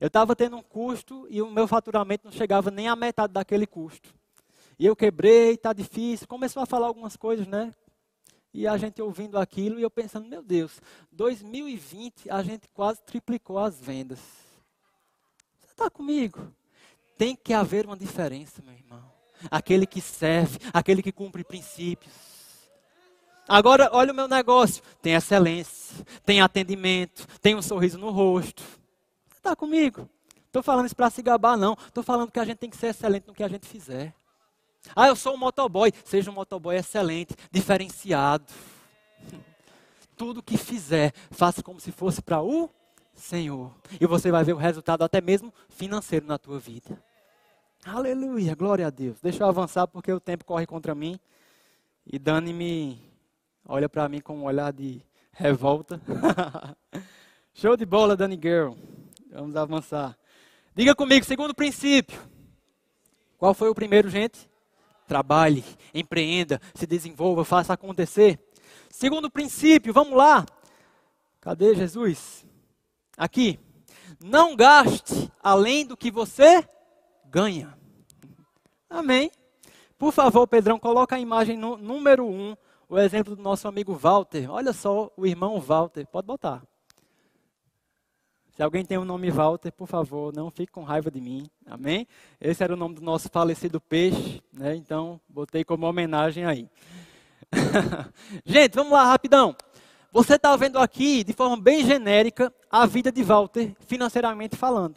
Eu 0.00 0.08
estava 0.08 0.34
tendo 0.34 0.56
um 0.56 0.62
custo 0.62 1.26
e 1.30 1.40
o 1.40 1.50
meu 1.50 1.68
faturamento 1.68 2.24
não 2.24 2.32
chegava 2.32 2.70
nem 2.70 2.88
à 2.88 2.96
metade 2.96 3.32
daquele 3.32 3.66
custo. 3.66 4.12
E 4.78 4.84
eu 4.84 4.96
quebrei, 4.96 5.52
está 5.52 5.72
difícil. 5.72 6.26
Começou 6.26 6.62
a 6.62 6.66
falar 6.66 6.88
algumas 6.88 7.16
coisas, 7.16 7.46
né? 7.46 7.72
E 8.52 8.66
a 8.66 8.76
gente 8.76 9.00
ouvindo 9.00 9.38
aquilo 9.38 9.78
e 9.78 9.82
eu 9.82 9.90
pensando, 9.90 10.28
meu 10.28 10.42
Deus, 10.42 10.80
2020 11.12 12.28
a 12.28 12.42
gente 12.42 12.68
quase 12.74 13.00
triplicou 13.02 13.58
as 13.58 13.78
vendas. 13.78 14.18
Você 15.60 15.70
está 15.70 15.88
comigo? 15.88 16.52
Tem 17.16 17.36
que 17.36 17.54
haver 17.54 17.86
uma 17.86 17.96
diferença, 17.96 18.60
meu 18.60 18.74
irmão. 18.74 19.11
Aquele 19.50 19.86
que 19.86 20.00
serve, 20.00 20.58
aquele 20.72 21.02
que 21.02 21.12
cumpre 21.12 21.44
princípios. 21.44 22.12
Agora, 23.48 23.90
olha 23.92 24.12
o 24.12 24.16
meu 24.16 24.28
negócio. 24.28 24.82
Tem 25.00 25.14
excelência, 25.14 26.04
tem 26.24 26.40
atendimento, 26.40 27.26
tem 27.40 27.54
um 27.54 27.62
sorriso 27.62 27.98
no 27.98 28.10
rosto. 28.10 28.62
Você 28.62 29.38
está 29.38 29.56
comigo? 29.56 30.08
Estou 30.46 30.62
falando 30.62 30.86
isso 30.86 30.96
para 30.96 31.10
se 31.10 31.22
gabar, 31.22 31.56
não. 31.56 31.76
Estou 31.86 32.02
falando 32.02 32.30
que 32.30 32.38
a 32.38 32.44
gente 32.44 32.58
tem 32.58 32.70
que 32.70 32.76
ser 32.76 32.88
excelente 32.88 33.26
no 33.26 33.34
que 33.34 33.42
a 33.42 33.48
gente 33.48 33.66
fizer. 33.66 34.14
Ah, 34.94 35.08
eu 35.08 35.16
sou 35.16 35.34
um 35.34 35.38
motoboy. 35.38 35.92
Seja 36.04 36.30
um 36.30 36.34
motoboy 36.34 36.76
excelente, 36.76 37.34
diferenciado. 37.50 38.44
Tudo 40.16 40.42
que 40.42 40.56
fizer, 40.56 41.12
faça 41.30 41.62
como 41.62 41.80
se 41.80 41.90
fosse 41.90 42.20
para 42.20 42.42
o 42.42 42.70
Senhor. 43.14 43.72
E 44.00 44.06
você 44.06 44.30
vai 44.30 44.44
ver 44.44 44.52
o 44.52 44.58
resultado 44.58 45.02
até 45.02 45.20
mesmo 45.20 45.52
financeiro 45.68 46.26
na 46.26 46.38
tua 46.38 46.58
vida. 46.58 47.02
Aleluia, 47.84 48.54
glória 48.54 48.86
a 48.86 48.90
Deus. 48.90 49.20
Deixa 49.20 49.42
eu 49.42 49.48
avançar 49.48 49.88
porque 49.88 50.12
o 50.12 50.20
tempo 50.20 50.44
corre 50.44 50.64
contra 50.66 50.94
mim. 50.94 51.18
E 52.06 52.16
Dani 52.16 52.52
me 52.52 53.02
olha 53.66 53.88
para 53.88 54.08
mim 54.08 54.20
com 54.20 54.38
um 54.38 54.44
olhar 54.44 54.72
de 54.72 55.02
revolta. 55.32 56.00
Show 57.52 57.76
de 57.76 57.84
bola, 57.84 58.16
Dani 58.16 58.38
Girl. 58.40 58.74
Vamos 59.32 59.56
avançar. 59.56 60.16
Diga 60.76 60.94
comigo, 60.94 61.26
segundo 61.26 61.52
princípio. 61.52 62.22
Qual 63.36 63.52
foi 63.52 63.68
o 63.68 63.74
primeiro, 63.74 64.08
gente? 64.08 64.48
Trabalhe, 65.08 65.64
empreenda, 65.92 66.60
se 66.76 66.86
desenvolva, 66.86 67.44
faça 67.44 67.72
acontecer. 67.72 68.38
Segundo 68.90 69.28
princípio, 69.28 69.92
vamos 69.92 70.16
lá. 70.16 70.46
Cadê 71.40 71.74
Jesus? 71.74 72.46
Aqui. 73.16 73.58
Não 74.20 74.54
gaste 74.54 75.32
além 75.42 75.84
do 75.84 75.96
que 75.96 76.12
você 76.12 76.64
ganha. 77.32 77.74
Amém. 78.90 79.30
Por 79.96 80.12
favor, 80.12 80.46
Pedrão, 80.46 80.78
coloca 80.78 81.16
a 81.16 81.20
imagem 81.20 81.56
no, 81.56 81.78
número 81.78 82.26
um, 82.26 82.54
o 82.88 82.98
exemplo 82.98 83.34
do 83.34 83.42
nosso 83.42 83.66
amigo 83.66 83.94
Walter. 83.94 84.50
Olha 84.50 84.74
só 84.74 85.10
o 85.16 85.26
irmão 85.26 85.58
Walter. 85.58 86.06
Pode 86.06 86.26
botar. 86.26 86.62
Se 88.54 88.62
alguém 88.62 88.84
tem 88.84 88.98
o 88.98 89.04
nome 89.04 89.30
Walter, 89.30 89.72
por 89.72 89.88
favor, 89.88 90.30
não 90.34 90.50
fique 90.50 90.70
com 90.70 90.82
raiva 90.82 91.10
de 91.10 91.22
mim. 91.22 91.48
Amém? 91.64 92.06
Esse 92.38 92.62
era 92.62 92.74
o 92.74 92.76
nome 92.76 92.96
do 92.96 93.00
nosso 93.00 93.30
falecido 93.30 93.80
peixe, 93.80 94.42
né? 94.52 94.76
Então, 94.76 95.18
botei 95.26 95.64
como 95.64 95.86
homenagem 95.86 96.44
aí. 96.44 96.68
Gente, 98.44 98.74
vamos 98.74 98.92
lá, 98.92 99.04
rapidão. 99.04 99.56
Você 100.12 100.34
está 100.34 100.54
vendo 100.56 100.78
aqui, 100.78 101.24
de 101.24 101.32
forma 101.32 101.56
bem 101.56 101.86
genérica, 101.86 102.52
a 102.70 102.84
vida 102.84 103.10
de 103.10 103.22
Walter, 103.22 103.74
financeiramente 103.86 104.56
falando. 104.56 104.96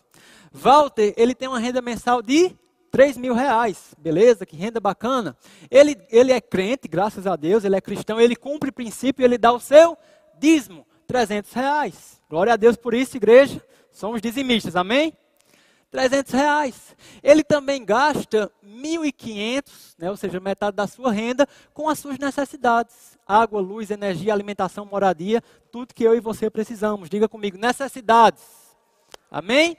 Walter, 0.52 1.14
ele 1.16 1.34
tem 1.34 1.48
uma 1.48 1.58
renda 1.58 1.82
mensal 1.82 2.22
de 2.22 2.54
3 2.92 3.16
mil 3.16 3.34
reais. 3.34 3.96
Beleza? 3.98 4.46
Que 4.46 4.58
renda 4.58 4.82
bacana. 4.82 5.38
Ele, 5.72 5.98
ele 6.10 6.34
é 6.34 6.42
crente, 6.42 6.90
graças 6.90 7.26
a 7.26 7.38
Deus, 7.38 7.64
ele 7.64 7.78
é 7.78 7.82
cristão, 7.82 8.20
ele 8.20 8.36
cumpre 8.36 8.74
princípio, 8.74 9.24
ele 9.24 9.38
dá 9.38 9.54
o 9.54 9.60
seu 9.60 9.98
dízimo. 10.38 10.86
300 11.08 11.54
reais. 11.54 12.22
Glória 12.30 12.52
a 12.52 12.58
Deus 12.58 12.76
por 12.76 12.94
isso, 12.94 13.16
igreja. 13.16 13.64
Somos 13.94 14.22
dizimistas, 14.22 14.76
amém? 14.76 15.14
300 15.96 16.34
reais. 16.34 16.96
Ele 17.24 17.42
também 17.42 17.86
gasta 17.86 18.52
1.500, 18.62 19.96
né, 19.98 20.10
ou 20.12 20.18
seja, 20.18 20.42
metade 20.42 20.76
da 20.76 20.86
sua 20.88 21.10
renda, 21.10 21.48
com 21.74 21.88
as 21.88 22.00
suas 22.00 22.20
necessidades. 22.20 23.18
Água, 23.26 23.62
luz, 23.62 23.90
energia, 23.90 24.34
alimentação, 24.34 24.86
moradia, 24.86 25.42
tudo 25.72 25.94
que 25.94 26.04
eu 26.04 26.14
e 26.14 26.20
você 26.20 26.50
precisamos. 26.50 27.10
Diga 27.10 27.30
comigo, 27.30 27.58
necessidades. 27.58 28.44
Amém? 29.32 29.78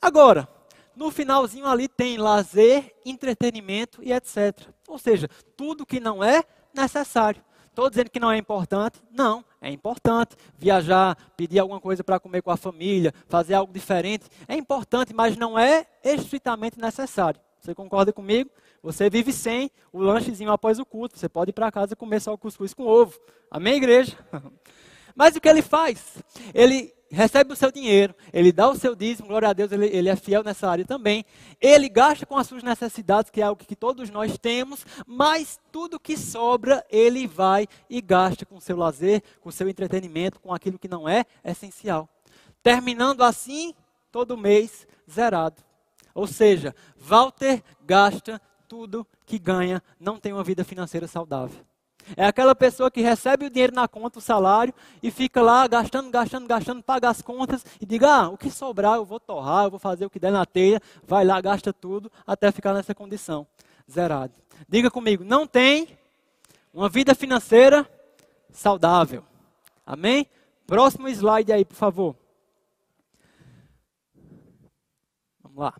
Agora, 0.00 0.48
no 0.96 1.10
finalzinho 1.10 1.66
ali 1.66 1.86
tem 1.86 2.16
lazer, 2.16 2.94
entretenimento 3.04 4.02
e 4.02 4.10
etc. 4.10 4.68
Ou 4.88 4.98
seja, 4.98 5.28
tudo 5.54 5.84
que 5.84 6.00
não 6.00 6.24
é 6.24 6.44
necessário. 6.72 7.44
Estou 7.78 7.88
dizendo 7.88 8.10
que 8.10 8.18
não 8.18 8.32
é 8.32 8.36
importante? 8.36 9.00
Não, 9.08 9.44
é 9.60 9.70
importante. 9.70 10.34
Viajar, 10.58 11.16
pedir 11.36 11.60
alguma 11.60 11.80
coisa 11.80 12.02
para 12.02 12.18
comer 12.18 12.42
com 12.42 12.50
a 12.50 12.56
família, 12.56 13.14
fazer 13.28 13.54
algo 13.54 13.72
diferente, 13.72 14.26
é 14.48 14.56
importante, 14.56 15.14
mas 15.14 15.36
não 15.36 15.56
é 15.56 15.86
estritamente 16.02 16.76
necessário. 16.76 17.40
Você 17.60 17.76
concorda 17.76 18.12
comigo? 18.12 18.50
Você 18.82 19.08
vive 19.08 19.32
sem 19.32 19.70
o 19.92 20.00
lanchezinho 20.00 20.50
após 20.50 20.80
o 20.80 20.84
culto. 20.84 21.16
Você 21.16 21.28
pode 21.28 21.50
ir 21.50 21.52
para 21.52 21.70
casa 21.70 21.92
e 21.92 21.96
comer 21.96 22.20
só 22.20 22.32
o 22.32 22.38
cuscuz 22.38 22.74
com 22.74 22.82
ovo. 22.82 23.16
Amém, 23.48 23.76
igreja? 23.76 24.18
Mas 25.14 25.36
o 25.36 25.40
que 25.40 25.48
ele 25.48 25.62
faz? 25.62 26.18
Ele 26.52 26.92
recebe 27.10 27.52
o 27.52 27.56
seu 27.56 27.70
dinheiro, 27.72 28.14
ele 28.32 28.52
dá 28.52 28.68
o 28.68 28.76
seu 28.76 28.94
dízimo, 28.94 29.28
glória 29.28 29.48
a 29.48 29.52
Deus, 29.52 29.72
ele, 29.72 29.86
ele, 29.86 30.08
é 30.08 30.16
fiel 30.16 30.42
nessa 30.42 30.68
área 30.68 30.84
também. 30.84 31.24
Ele 31.60 31.88
gasta 31.88 32.26
com 32.26 32.36
as 32.36 32.46
suas 32.46 32.62
necessidades, 32.62 33.30
que 33.30 33.40
é 33.40 33.44
algo 33.44 33.64
que 33.64 33.76
todos 33.76 34.10
nós 34.10 34.36
temos, 34.38 34.84
mas 35.06 35.58
tudo 35.72 35.98
que 35.98 36.16
sobra, 36.16 36.84
ele 36.90 37.26
vai 37.26 37.66
e 37.88 38.00
gasta 38.00 38.44
com 38.44 38.56
o 38.56 38.60
seu 38.60 38.76
lazer, 38.76 39.22
com 39.40 39.48
o 39.48 39.52
seu 39.52 39.68
entretenimento, 39.68 40.40
com 40.40 40.52
aquilo 40.52 40.78
que 40.78 40.88
não 40.88 41.08
é 41.08 41.24
essencial. 41.44 42.08
Terminando 42.62 43.22
assim, 43.22 43.74
todo 44.10 44.36
mês 44.36 44.86
zerado. 45.10 45.62
Ou 46.14 46.26
seja, 46.26 46.74
Walter 46.96 47.62
gasta 47.84 48.40
tudo 48.66 49.06
que 49.24 49.38
ganha, 49.38 49.82
não 49.98 50.18
tem 50.18 50.32
uma 50.32 50.44
vida 50.44 50.64
financeira 50.64 51.06
saudável. 51.06 51.67
É 52.16 52.26
aquela 52.26 52.54
pessoa 52.54 52.90
que 52.90 53.00
recebe 53.00 53.46
o 53.46 53.50
dinheiro 53.50 53.74
na 53.74 53.86
conta, 53.86 54.18
o 54.18 54.22
salário, 54.22 54.72
e 55.02 55.10
fica 55.10 55.42
lá 55.42 55.66
gastando, 55.66 56.10
gastando, 56.10 56.46
gastando, 56.46 56.82
paga 56.82 57.08
as 57.08 57.22
contas 57.22 57.64
e 57.80 57.86
diga: 57.86 58.08
ah, 58.08 58.28
o 58.28 58.38
que 58.38 58.50
sobrar 58.50 58.96
eu 58.96 59.04
vou 59.04 59.20
torrar, 59.20 59.64
eu 59.64 59.70
vou 59.70 59.78
fazer 59.78 60.06
o 60.06 60.10
que 60.10 60.18
der 60.18 60.32
na 60.32 60.46
teia, 60.46 60.80
vai 61.06 61.24
lá, 61.24 61.40
gasta 61.40 61.72
tudo, 61.72 62.10
até 62.26 62.50
ficar 62.50 62.72
nessa 62.72 62.94
condição, 62.94 63.46
zerado. 63.90 64.32
Diga 64.68 64.90
comigo: 64.90 65.24
não 65.24 65.46
tem 65.46 65.98
uma 66.72 66.88
vida 66.88 67.14
financeira 67.14 67.88
saudável. 68.50 69.24
Amém? 69.84 70.26
Próximo 70.66 71.08
slide 71.08 71.52
aí, 71.52 71.64
por 71.64 71.76
favor. 71.76 72.16
Vamos 75.42 75.58
lá. 75.58 75.74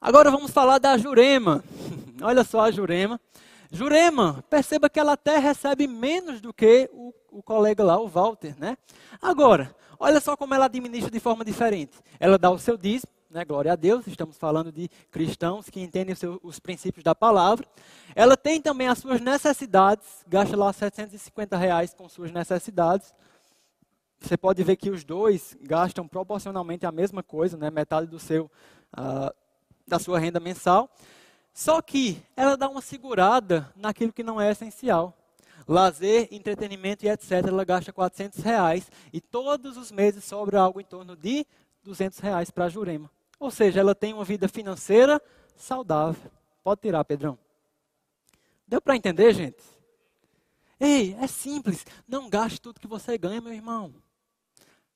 Agora 0.00 0.30
vamos 0.30 0.50
falar 0.50 0.78
da 0.78 0.96
Jurema. 0.96 1.62
Olha 2.22 2.44
só 2.44 2.60
a 2.60 2.70
Jurema. 2.70 3.20
Jurema, 3.70 4.44
perceba 4.48 4.88
que 4.88 4.98
ela 4.98 5.12
até 5.12 5.38
recebe 5.38 5.86
menos 5.86 6.40
do 6.40 6.52
que 6.52 6.88
o, 6.92 7.12
o 7.30 7.42
colega 7.42 7.82
lá, 7.82 7.98
o 7.98 8.08
Walter, 8.08 8.54
né? 8.58 8.76
Agora, 9.20 9.74
olha 9.98 10.20
só 10.20 10.36
como 10.36 10.54
ela 10.54 10.66
administra 10.66 11.10
de 11.10 11.20
forma 11.20 11.44
diferente. 11.44 11.98
Ela 12.18 12.38
dá 12.38 12.50
o 12.50 12.58
seu 12.58 12.76
dízimo, 12.76 13.12
né? 13.30 13.44
Glória 13.44 13.72
a 13.72 13.76
Deus, 13.76 14.06
estamos 14.06 14.36
falando 14.36 14.70
de 14.70 14.88
cristãos 15.10 15.68
que 15.68 15.80
entendem 15.80 16.14
os, 16.14 16.20
os 16.42 16.58
princípios 16.58 17.02
da 17.02 17.14
palavra. 17.14 17.66
Ela 18.14 18.36
tem 18.36 18.60
também 18.60 18.88
as 18.88 18.98
suas 18.98 19.20
necessidades, 19.20 20.06
gasta 20.26 20.56
lá 20.56 20.72
750 20.72 21.56
reais 21.56 21.92
com 21.92 22.08
suas 22.08 22.30
necessidades. 22.30 23.12
Você 24.20 24.36
pode 24.36 24.62
ver 24.62 24.76
que 24.76 24.90
os 24.90 25.04
dois 25.04 25.56
gastam 25.60 26.08
proporcionalmente 26.08 26.86
a 26.86 26.92
mesma 26.92 27.22
coisa, 27.22 27.56
né? 27.56 27.70
Metade 27.70 28.06
do 28.06 28.18
seu, 28.18 28.50
uh, 28.96 29.34
da 29.86 29.98
sua 29.98 30.18
renda 30.18 30.40
mensal. 30.40 30.90
Só 31.56 31.80
que 31.80 32.22
ela 32.36 32.54
dá 32.54 32.68
uma 32.68 32.82
segurada 32.82 33.72
naquilo 33.74 34.12
que 34.12 34.22
não 34.22 34.38
é 34.38 34.50
essencial. 34.50 35.16
Lazer, 35.66 36.28
entretenimento 36.30 37.06
e 37.06 37.08
etc. 37.08 37.46
Ela 37.48 37.64
gasta 37.64 37.94
400 37.94 38.40
reais 38.40 38.92
e 39.10 39.22
todos 39.22 39.78
os 39.78 39.90
meses 39.90 40.22
sobra 40.22 40.60
algo 40.60 40.82
em 40.82 40.84
torno 40.84 41.16
de 41.16 41.46
200 41.82 42.18
reais 42.18 42.50
para 42.50 42.66
a 42.66 42.68
Jurema. 42.68 43.10
Ou 43.40 43.50
seja, 43.50 43.80
ela 43.80 43.94
tem 43.94 44.12
uma 44.12 44.22
vida 44.22 44.46
financeira 44.48 45.18
saudável. 45.56 46.30
Pode 46.62 46.82
tirar, 46.82 47.02
Pedrão. 47.06 47.38
Deu 48.68 48.82
para 48.82 48.94
entender, 48.94 49.32
gente? 49.32 49.64
Ei, 50.78 51.16
é 51.18 51.26
simples. 51.26 51.86
Não 52.06 52.28
gaste 52.28 52.60
tudo 52.60 52.78
que 52.78 52.86
você 52.86 53.16
ganha, 53.16 53.40
meu 53.40 53.54
irmão. 53.54 53.94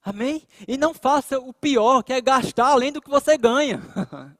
Amém? 0.05 0.47
E 0.69 0.77
não 0.77 0.93
faça 0.93 1.39
o 1.39 1.55
pior, 1.55 2.03
que 2.03 2.13
é 2.13 2.21
gastar 2.21 2.67
além 2.67 2.93
do 2.93 3.01
que 3.01 3.09
você 3.09 3.39
ganha. 3.39 3.81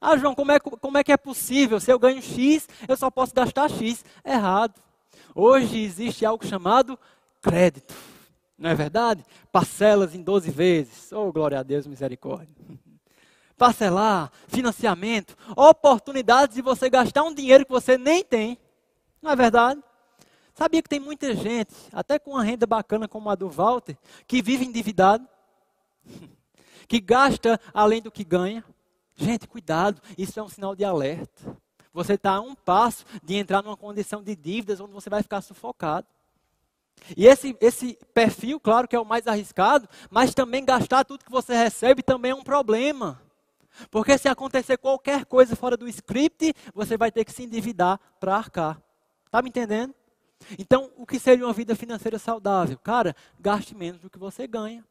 Ah, 0.00 0.16
João, 0.16 0.34
como 0.34 0.52
é, 0.52 0.60
como 0.60 0.98
é 0.98 1.04
que 1.04 1.12
é 1.12 1.16
possível? 1.16 1.80
Se 1.80 1.90
eu 1.90 1.98
ganho 1.98 2.20
X, 2.20 2.68
eu 2.86 2.96
só 2.96 3.10
posso 3.10 3.34
gastar 3.34 3.70
X. 3.70 4.04
Errado. 4.24 4.74
Hoje 5.34 5.80
existe 5.80 6.26
algo 6.26 6.44
chamado 6.46 6.98
crédito. 7.40 7.94
Não 8.58 8.68
é 8.68 8.74
verdade? 8.74 9.24
Parcelas 9.50 10.14
em 10.14 10.22
12 10.22 10.50
vezes. 10.50 11.10
Oh, 11.12 11.32
glória 11.32 11.58
a 11.58 11.62
Deus, 11.62 11.86
misericórdia. 11.86 12.54
Parcelar, 13.56 14.30
financiamento, 14.48 15.36
oportunidades 15.56 16.56
de 16.56 16.62
você 16.62 16.90
gastar 16.90 17.22
um 17.22 17.34
dinheiro 17.34 17.64
que 17.64 17.72
você 17.72 17.96
nem 17.96 18.22
tem. 18.22 18.58
Não 19.22 19.30
é 19.30 19.36
verdade? 19.36 19.82
Sabia 20.54 20.82
que 20.82 20.88
tem 20.88 21.00
muita 21.00 21.34
gente, 21.34 21.74
até 21.92 22.18
com 22.18 22.32
uma 22.32 22.42
renda 22.42 22.66
bacana 22.66 23.08
como 23.08 23.30
a 23.30 23.34
do 23.34 23.48
Walter, 23.48 23.96
que 24.26 24.42
vive 24.42 24.66
endividado, 24.66 25.26
que 26.86 27.00
gasta 27.00 27.58
além 27.72 28.02
do 28.02 28.10
que 28.10 28.24
ganha. 28.24 28.64
Gente, 29.20 29.46
cuidado, 29.46 30.00
isso 30.16 30.40
é 30.40 30.42
um 30.42 30.48
sinal 30.48 30.74
de 30.74 30.82
alerta. 30.82 31.54
Você 31.92 32.14
está 32.14 32.36
a 32.36 32.40
um 32.40 32.54
passo 32.54 33.04
de 33.22 33.34
entrar 33.34 33.62
numa 33.62 33.76
condição 33.76 34.22
de 34.22 34.34
dívidas 34.34 34.80
onde 34.80 34.94
você 34.94 35.10
vai 35.10 35.22
ficar 35.22 35.42
sufocado. 35.42 36.06
E 37.14 37.26
esse, 37.26 37.54
esse 37.60 37.98
perfil, 38.14 38.58
claro 38.58 38.88
que 38.88 38.96
é 38.96 39.00
o 39.00 39.04
mais 39.04 39.26
arriscado, 39.26 39.86
mas 40.10 40.32
também 40.32 40.64
gastar 40.64 41.04
tudo 41.04 41.24
que 41.24 41.30
você 41.30 41.54
recebe 41.54 42.02
também 42.02 42.30
é 42.30 42.34
um 42.34 42.42
problema. 42.42 43.20
Porque 43.90 44.16
se 44.16 44.26
acontecer 44.26 44.78
qualquer 44.78 45.26
coisa 45.26 45.54
fora 45.54 45.76
do 45.76 45.86
script, 45.86 46.54
você 46.74 46.96
vai 46.96 47.12
ter 47.12 47.26
que 47.26 47.32
se 47.32 47.42
endividar 47.42 48.00
para 48.18 48.36
arcar. 48.36 48.80
Está 49.26 49.42
me 49.42 49.50
entendendo? 49.50 49.94
Então, 50.58 50.90
o 50.96 51.04
que 51.04 51.18
seria 51.18 51.44
uma 51.44 51.52
vida 51.52 51.76
financeira 51.76 52.18
saudável? 52.18 52.78
Cara, 52.78 53.14
gaste 53.38 53.74
menos 53.74 54.00
do 54.00 54.08
que 54.08 54.18
você 54.18 54.46
ganha. 54.46 54.82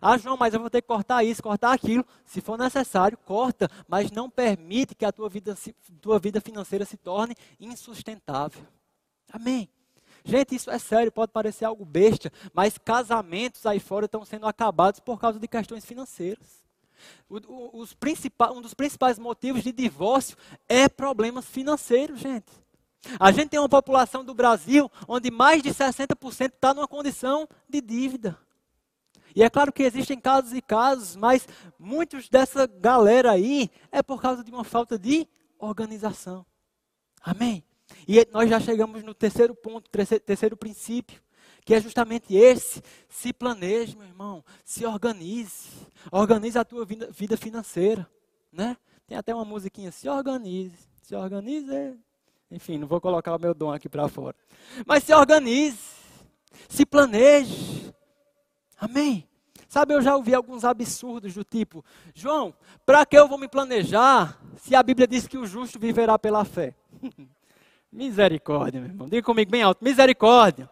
Ah, 0.00 0.18
João, 0.18 0.36
mas 0.36 0.54
eu 0.54 0.60
vou 0.60 0.70
ter 0.70 0.82
que 0.82 0.88
cortar 0.88 1.24
isso, 1.24 1.42
cortar 1.42 1.72
aquilo. 1.72 2.04
Se 2.24 2.40
for 2.40 2.58
necessário, 2.58 3.16
corta, 3.18 3.70
mas 3.88 4.10
não 4.10 4.28
permite 4.28 4.94
que 4.94 5.04
a 5.04 5.12
tua 5.12 5.28
vida, 5.28 5.56
tua 6.00 6.18
vida 6.18 6.40
financeira 6.40 6.84
se 6.84 6.96
torne 6.96 7.34
insustentável. 7.60 8.62
Amém? 9.32 9.68
Gente, 10.24 10.56
isso 10.56 10.70
é 10.70 10.78
sério, 10.78 11.12
pode 11.12 11.30
parecer 11.30 11.64
algo 11.64 11.84
besta, 11.84 12.32
mas 12.52 12.76
casamentos 12.76 13.64
aí 13.64 13.78
fora 13.78 14.06
estão 14.06 14.24
sendo 14.24 14.46
acabados 14.46 14.98
por 14.98 15.20
causa 15.20 15.38
de 15.38 15.46
questões 15.46 15.84
financeiras. 15.84 16.64
Os 17.28 17.96
um 18.52 18.60
dos 18.60 18.74
principais 18.74 19.18
motivos 19.18 19.62
de 19.62 19.70
divórcio 19.70 20.36
é 20.68 20.88
problemas 20.88 21.44
financeiros, 21.44 22.18
gente. 22.18 22.50
A 23.20 23.30
gente 23.30 23.50
tem 23.50 23.60
uma 23.60 23.68
população 23.68 24.24
do 24.24 24.34
Brasil 24.34 24.90
onde 25.06 25.30
mais 25.30 25.62
de 25.62 25.70
60% 25.70 26.54
está 26.54 26.74
numa 26.74 26.88
condição 26.88 27.48
de 27.68 27.80
dívida. 27.80 28.36
E 29.36 29.42
é 29.42 29.50
claro 29.50 29.70
que 29.70 29.82
existem 29.82 30.18
casos 30.18 30.54
e 30.54 30.62
casos, 30.62 31.14
mas 31.14 31.46
muitos 31.78 32.26
dessa 32.26 32.66
galera 32.66 33.32
aí 33.32 33.70
é 33.92 34.02
por 34.02 34.18
causa 34.18 34.42
de 34.42 34.50
uma 34.50 34.64
falta 34.64 34.98
de 34.98 35.28
organização. 35.58 36.46
Amém? 37.20 37.62
E 38.08 38.26
nós 38.32 38.48
já 38.48 38.58
chegamos 38.58 39.02
no 39.02 39.12
terceiro 39.12 39.54
ponto, 39.54 39.90
terceiro, 39.90 40.24
terceiro 40.24 40.56
princípio, 40.56 41.20
que 41.66 41.74
é 41.74 41.80
justamente 41.82 42.34
esse. 42.34 42.82
Se 43.10 43.30
planeje, 43.30 43.94
meu 43.94 44.06
irmão, 44.06 44.42
se 44.64 44.86
organize. 44.86 45.68
Organize 46.10 46.58
a 46.58 46.64
tua 46.64 46.86
vida, 46.86 47.10
vida 47.10 47.36
financeira. 47.36 48.08
Né? 48.50 48.74
Tem 49.06 49.18
até 49.18 49.34
uma 49.34 49.44
musiquinha, 49.44 49.92
se 49.92 50.08
organize, 50.08 50.78
se 51.02 51.14
organize. 51.14 51.94
Enfim, 52.50 52.78
não 52.78 52.88
vou 52.88 53.02
colocar 53.02 53.36
o 53.36 53.38
meu 53.38 53.52
dom 53.52 53.70
aqui 53.70 53.86
para 53.86 54.08
fora. 54.08 54.36
Mas 54.86 55.04
se 55.04 55.12
organize, 55.12 55.76
se 56.70 56.86
planeje. 56.86 57.94
Amém? 58.78 59.28
Sabe, 59.68 59.94
eu 59.94 60.02
já 60.02 60.14
ouvi 60.14 60.34
alguns 60.34 60.64
absurdos 60.64 61.34
do 61.34 61.44
tipo: 61.44 61.84
João, 62.14 62.54
para 62.84 63.04
que 63.04 63.16
eu 63.16 63.28
vou 63.28 63.38
me 63.38 63.48
planejar 63.48 64.40
se 64.58 64.74
a 64.74 64.82
Bíblia 64.82 65.06
diz 65.06 65.26
que 65.26 65.38
o 65.38 65.46
justo 65.46 65.78
viverá 65.78 66.18
pela 66.18 66.44
fé? 66.44 66.74
misericórdia, 67.90 68.80
meu 68.80 68.90
irmão. 68.90 69.08
Diga 69.08 69.22
comigo 69.22 69.50
bem 69.50 69.62
alto: 69.62 69.82
misericórdia. 69.82 70.70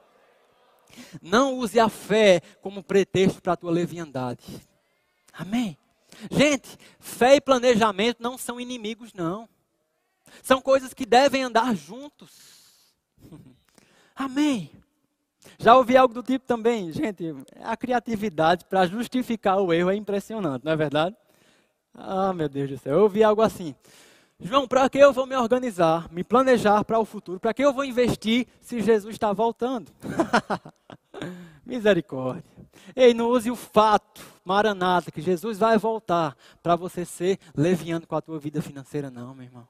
Não 1.21 1.59
use 1.59 1.81
a 1.81 1.89
fé 1.89 2.41
como 2.63 2.83
pretexto 2.83 3.43
para 3.43 3.55
a 3.55 3.57
tua 3.57 3.71
leviandade. 3.71 4.45
Amém? 5.33 5.77
Gente, 6.31 6.79
fé 7.01 7.37
e 7.37 7.41
planejamento 7.41 8.23
não 8.23 8.39
são 8.39 8.61
inimigos, 8.61 9.13
não. 9.13 9.49
São 10.43 10.61
coisas 10.61 10.95
que 10.95 11.05
devem 11.05 11.43
andar 11.43 11.75
juntos. 11.75 12.95
Amém? 14.15 14.71
Já 15.59 15.77
ouvi 15.77 15.97
algo 15.97 16.15
do 16.15 16.23
tipo 16.23 16.47
também, 16.47 16.93
gente, 16.93 17.35
a 17.63 17.77
criatividade 17.77 18.65
para 18.65 18.87
justificar 18.87 19.59
o 19.59 19.73
erro 19.73 19.91
é 19.91 19.97
impressionante, 19.97 20.65
não 20.65 20.73
é 20.73 20.77
verdade? 20.77 21.17
Ah, 21.95 22.33
meu 22.33 22.49
Deus 22.49 22.71
do 22.71 22.79
céu, 22.79 22.95
eu 22.95 23.03
ouvi 23.03 23.23
algo 23.23 23.41
assim. 23.41 23.75
João, 24.41 24.67
para 24.67 24.89
que 24.91 24.99
eu 24.99 25.13
vou 25.13 25.27
me 25.27 25.37
organizar, 25.37 26.11
me 26.11 26.25
planejar 26.25 26.85
para 26.85 26.99
o 26.99 27.05
futuro? 27.05 27.39
Para 27.39 27.55
que 27.55 27.65
eu 27.65 27.73
vou 27.73 27.85
investir 27.85 28.47
se 28.61 28.81
Jesus 28.81 29.15
está 29.15 29.33
voltando? 29.33 29.91
Misericórdia. 31.65 32.45
Ei, 32.97 33.15
não 33.15 33.31
use 33.31 33.51
o 33.51 33.57
fato, 33.57 34.21
maranata, 34.45 35.11
que 35.11 35.23
Jesus 35.23 35.59
vai 35.59 35.79
voltar 35.79 36.37
para 36.63 36.77
você 36.77 37.05
ser 37.05 37.39
leviando 37.57 38.07
com 38.07 38.17
a 38.17 38.21
tua 38.21 38.39
vida 38.39 38.61
financeira, 38.61 39.11
não, 39.11 39.35
meu 39.35 39.45
irmão. 39.45 39.67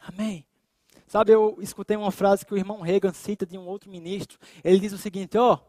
Amém. 0.00 0.44
Sabe, 1.14 1.30
eu 1.30 1.56
escutei 1.60 1.96
uma 1.96 2.10
frase 2.10 2.44
que 2.44 2.52
o 2.52 2.56
irmão 2.56 2.80
Reagan 2.80 3.12
cita 3.12 3.46
de 3.46 3.56
um 3.56 3.68
outro 3.68 3.88
ministro. 3.88 4.36
Ele 4.64 4.80
diz 4.80 4.92
o 4.92 4.98
seguinte: 4.98 5.38
ó, 5.38 5.60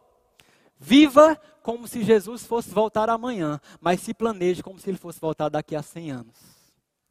viva 0.79 1.39
como 1.61 1.87
se 1.87 2.03
Jesus 2.03 2.43
fosse 2.43 2.71
voltar 2.71 3.11
amanhã, 3.11 3.61
mas 3.79 4.01
se 4.01 4.11
planeje 4.11 4.63
como 4.63 4.79
se 4.79 4.89
ele 4.89 4.97
fosse 4.97 5.19
voltar 5.19 5.49
daqui 5.49 5.75
a 5.75 5.83
100 5.83 6.09
anos. 6.09 6.35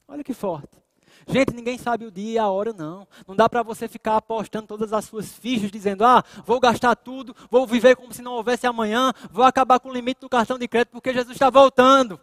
Olha 0.09 0.25
que 0.25 0.35
forte. 0.35 0.77
Gente, 1.29 1.55
ninguém 1.55 1.79
sabe 1.79 2.07
o 2.07 2.11
dia 2.11 2.33
e 2.33 2.37
a 2.37 2.49
hora, 2.49 2.73
não. 2.73 3.07
Não 3.25 3.37
dá 3.37 3.49
para 3.49 3.63
você 3.63 3.87
ficar 3.87 4.17
apostando 4.17 4.67
todas 4.67 4.93
as 4.93 5.05
suas 5.05 5.33
fichas, 5.33 5.71
dizendo: 5.71 6.05
ah, 6.05 6.25
vou 6.45 6.59
gastar 6.59 6.97
tudo, 6.97 7.37
vou 7.49 7.65
viver 7.69 7.95
como 7.95 8.13
se 8.13 8.21
não 8.21 8.33
houvesse 8.33 8.67
amanhã, 8.67 9.13
vou 9.31 9.45
acabar 9.45 9.79
com 9.79 9.91
o 9.91 9.95
limite 9.95 10.23
do 10.23 10.29
cartão 10.29 10.59
de 10.59 10.67
crédito 10.67 10.91
porque 10.91 11.15
Jesus 11.15 11.37
está 11.37 11.51
voltando. 11.51 12.19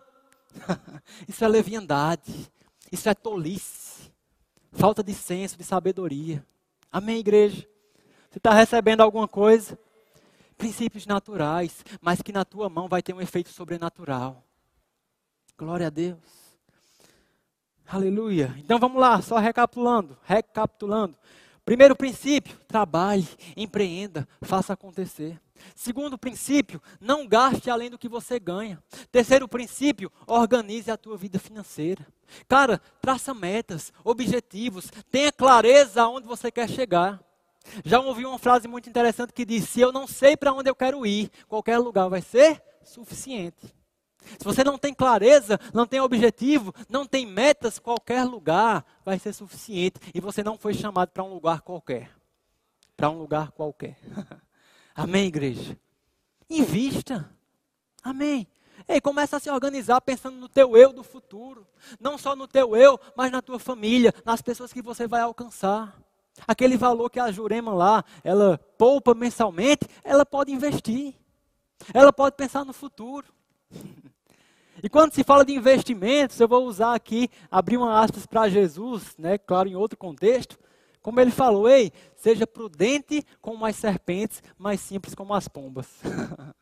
Isso 1.26 1.46
é 1.46 1.48
leviandade, 1.48 2.52
isso 2.92 3.08
é 3.08 3.14
tolice 3.14 3.91
falta 4.82 5.04
de 5.04 5.14
senso, 5.14 5.60
de 5.60 5.64
sabedoria. 5.64 6.44
Amém, 6.92 7.20
igreja? 7.20 7.68
Você 8.32 8.40
está 8.40 8.52
recebendo 8.52 9.02
alguma 9.02 9.28
coisa? 9.28 9.78
Princípios 10.58 11.06
naturais, 11.06 11.86
mas 12.02 12.24
que 12.24 12.32
na 12.32 12.44
tua 12.44 12.68
mão 12.68 12.88
vai 12.88 13.04
ter 13.04 13.14
um 13.14 13.22
efeito 13.22 13.50
sobrenatural. 13.50 14.44
Glória 15.56 15.86
a 15.86 15.90
Deus. 15.92 16.18
Aleluia. 17.86 18.56
Então 18.58 18.80
vamos 18.80 19.00
lá, 19.00 19.22
só 19.22 19.38
recapitulando, 19.38 20.18
recapitulando. 20.24 21.16
Primeiro 21.64 21.96
princípio, 21.96 22.58
trabalhe, 22.68 23.28
empreenda, 23.56 24.28
faça 24.42 24.74
acontecer. 24.74 25.40
Segundo 25.76 26.18
princípio, 26.18 26.82
não 27.00 27.28
gaste 27.28 27.70
além 27.70 27.92
do 27.92 28.00
que 28.00 28.10
você 28.10 28.40
ganha. 28.40 28.82
Terceiro 29.12 29.48
princípio, 29.48 30.12
organize 30.26 30.90
a 30.90 30.98
tua 30.98 31.18
vida 31.18 31.38
financeira. 31.38 32.04
Cara, 32.48 32.82
traça 33.02 33.34
metas, 33.34 33.92
objetivos, 34.04 34.92
tenha 35.10 35.32
clareza 35.32 36.02
aonde 36.02 36.28
você 36.28 36.52
quer 36.52 36.70
chegar. 36.70 37.20
Já 37.86 38.00
ouvi 38.00 38.26
uma 38.26 38.40
frase 38.40 38.68
muito 38.68 38.90
interessante 38.90 39.34
que 39.34 39.46
diz: 39.46 39.70
Se 39.70 39.80
eu 39.80 39.92
não 39.92 40.08
sei 40.08 40.36
para 40.36 40.54
onde 40.54 40.70
eu 40.70 40.76
quero 40.76 41.06
ir, 41.06 41.32
qualquer 41.48 41.78
lugar 41.78 42.10
vai 42.10 42.22
ser 42.22 42.62
suficiente. 42.84 43.74
Se 44.38 44.44
você 44.44 44.64
não 44.64 44.78
tem 44.78 44.94
clareza, 44.94 45.60
não 45.74 45.86
tem 45.86 46.00
objetivo, 46.00 46.74
não 46.90 47.06
tem 47.06 47.26
metas, 47.26 47.80
qualquer 47.80 48.24
lugar 48.24 48.86
vai 49.04 49.18
ser 49.20 49.34
suficiente. 49.34 50.00
E 50.14 50.20
você 50.20 50.44
não 50.44 50.58
foi 50.58 50.74
chamado 50.74 51.10
para 51.10 51.24
um 51.24 51.34
lugar 51.34 51.62
qualquer. 51.62 52.12
Para 52.96 53.10
um 53.10 53.18
lugar 53.18 53.52
qualquer. 53.52 53.98
Amém, 54.96 55.28
igreja? 55.28 55.78
Invista. 56.50 57.30
Amém. 58.04 58.48
Ei, 58.88 59.00
começa 59.02 59.38
a 59.38 59.40
se 59.40 59.50
organizar 59.50 60.02
pensando 60.02 60.38
no 60.38 60.50
teu 60.50 60.76
eu 60.76 60.94
do 60.94 61.04
futuro. 61.04 61.68
Não 62.00 62.18
só 62.18 62.36
no 62.36 62.48
teu 62.48 62.76
eu, 62.76 63.00
mas 63.16 63.32
na 63.32 63.42
tua 63.42 63.60
família, 63.60 64.14
nas 64.26 64.42
pessoas 64.42 64.74
que 64.74 64.82
você 64.82 65.08
vai 65.08 65.22
alcançar. 65.22 65.98
Aquele 66.48 66.78
valor 66.78 67.10
que 67.10 67.20
a 67.20 67.32
Jurema 67.32 67.74
lá, 67.74 68.04
ela 68.24 68.58
poupa 68.78 69.14
mensalmente, 69.14 69.88
ela 70.04 70.26
pode 70.26 70.52
investir. 70.52 71.14
Ela 71.94 72.14
pode 72.14 72.36
pensar 72.36 72.64
no 72.64 72.74
futuro. 72.74 73.28
E 74.84 74.90
quando 74.90 75.14
se 75.14 75.24
fala 75.24 75.46
de 75.46 75.54
investimentos, 75.54 76.40
eu 76.40 76.48
vou 76.48 76.66
usar 76.66 76.96
aqui, 76.96 77.30
abrir 77.52 77.78
uma 77.78 78.02
aspas 78.02 78.26
para 78.26 78.50
Jesus, 78.50 79.16
né, 79.18 79.38
claro, 79.38 79.70
em 79.70 79.76
outro 79.76 79.98
contexto, 79.98 80.58
como 81.02 81.20
ele 81.20 81.32
falou, 81.32 81.70
ei, 81.70 81.92
seja 82.16 82.48
prudente 82.48 83.24
como 83.42 83.66
as 83.66 83.76
serpentes, 83.76 84.42
mas 84.58 84.80
simples 84.80 85.14
como 85.14 85.34
as 85.34 85.48
pombas. 85.48 85.88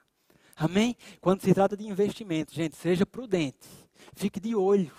Amém? 0.60 0.98
Quando 1.22 1.42
se 1.42 1.54
trata 1.54 1.78
de 1.78 1.88
investimento, 1.88 2.54
gente, 2.54 2.76
seja 2.76 3.06
prudente. 3.06 3.68
Fique 4.14 4.42
de 4.42 4.54
olho. 4.54 4.92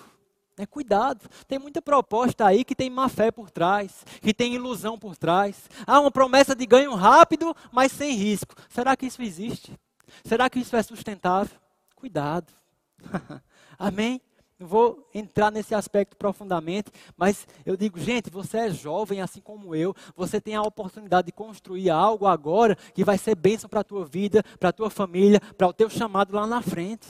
Né? 0.56 0.64
Cuidado. 0.64 1.28
Tem 1.46 1.58
muita 1.58 1.82
proposta 1.82 2.46
aí 2.46 2.64
que 2.64 2.74
tem 2.74 2.88
má 2.88 3.10
fé 3.10 3.30
por 3.30 3.50
trás, 3.50 4.02
que 4.22 4.32
tem 4.32 4.54
ilusão 4.54 4.98
por 4.98 5.16
trás. 5.18 5.68
Há 5.86 6.00
uma 6.00 6.10
promessa 6.10 6.54
de 6.54 6.64
ganho 6.64 6.94
rápido, 6.94 7.54
mas 7.70 7.92
sem 7.92 8.14
risco. 8.14 8.54
Será 8.70 8.96
que 8.96 9.04
isso 9.04 9.22
existe? 9.22 9.78
Será 10.24 10.48
que 10.48 10.60
isso 10.60 10.74
é 10.74 10.82
sustentável? 10.82 11.58
Cuidado. 11.94 12.50
Amém? 13.78 14.20
Não 14.60 14.66
vou 14.66 15.08
entrar 15.14 15.50
nesse 15.50 15.74
aspecto 15.74 16.14
profundamente, 16.18 16.92
mas 17.16 17.48
eu 17.64 17.78
digo, 17.78 17.98
gente, 17.98 18.28
você 18.28 18.58
é 18.58 18.70
jovem 18.70 19.22
assim 19.22 19.40
como 19.40 19.74
eu, 19.74 19.96
você 20.14 20.38
tem 20.38 20.54
a 20.54 20.60
oportunidade 20.60 21.26
de 21.28 21.32
construir 21.32 21.88
algo 21.88 22.26
agora 22.26 22.76
que 22.76 23.02
vai 23.02 23.16
ser 23.16 23.34
bênção 23.34 23.70
para 23.70 23.80
a 23.80 23.84
tua 23.84 24.04
vida, 24.04 24.42
para 24.58 24.68
a 24.68 24.72
tua 24.72 24.90
família, 24.90 25.40
para 25.56 25.66
o 25.66 25.72
teu 25.72 25.88
chamado 25.88 26.34
lá 26.34 26.46
na 26.46 26.60
frente. 26.60 27.08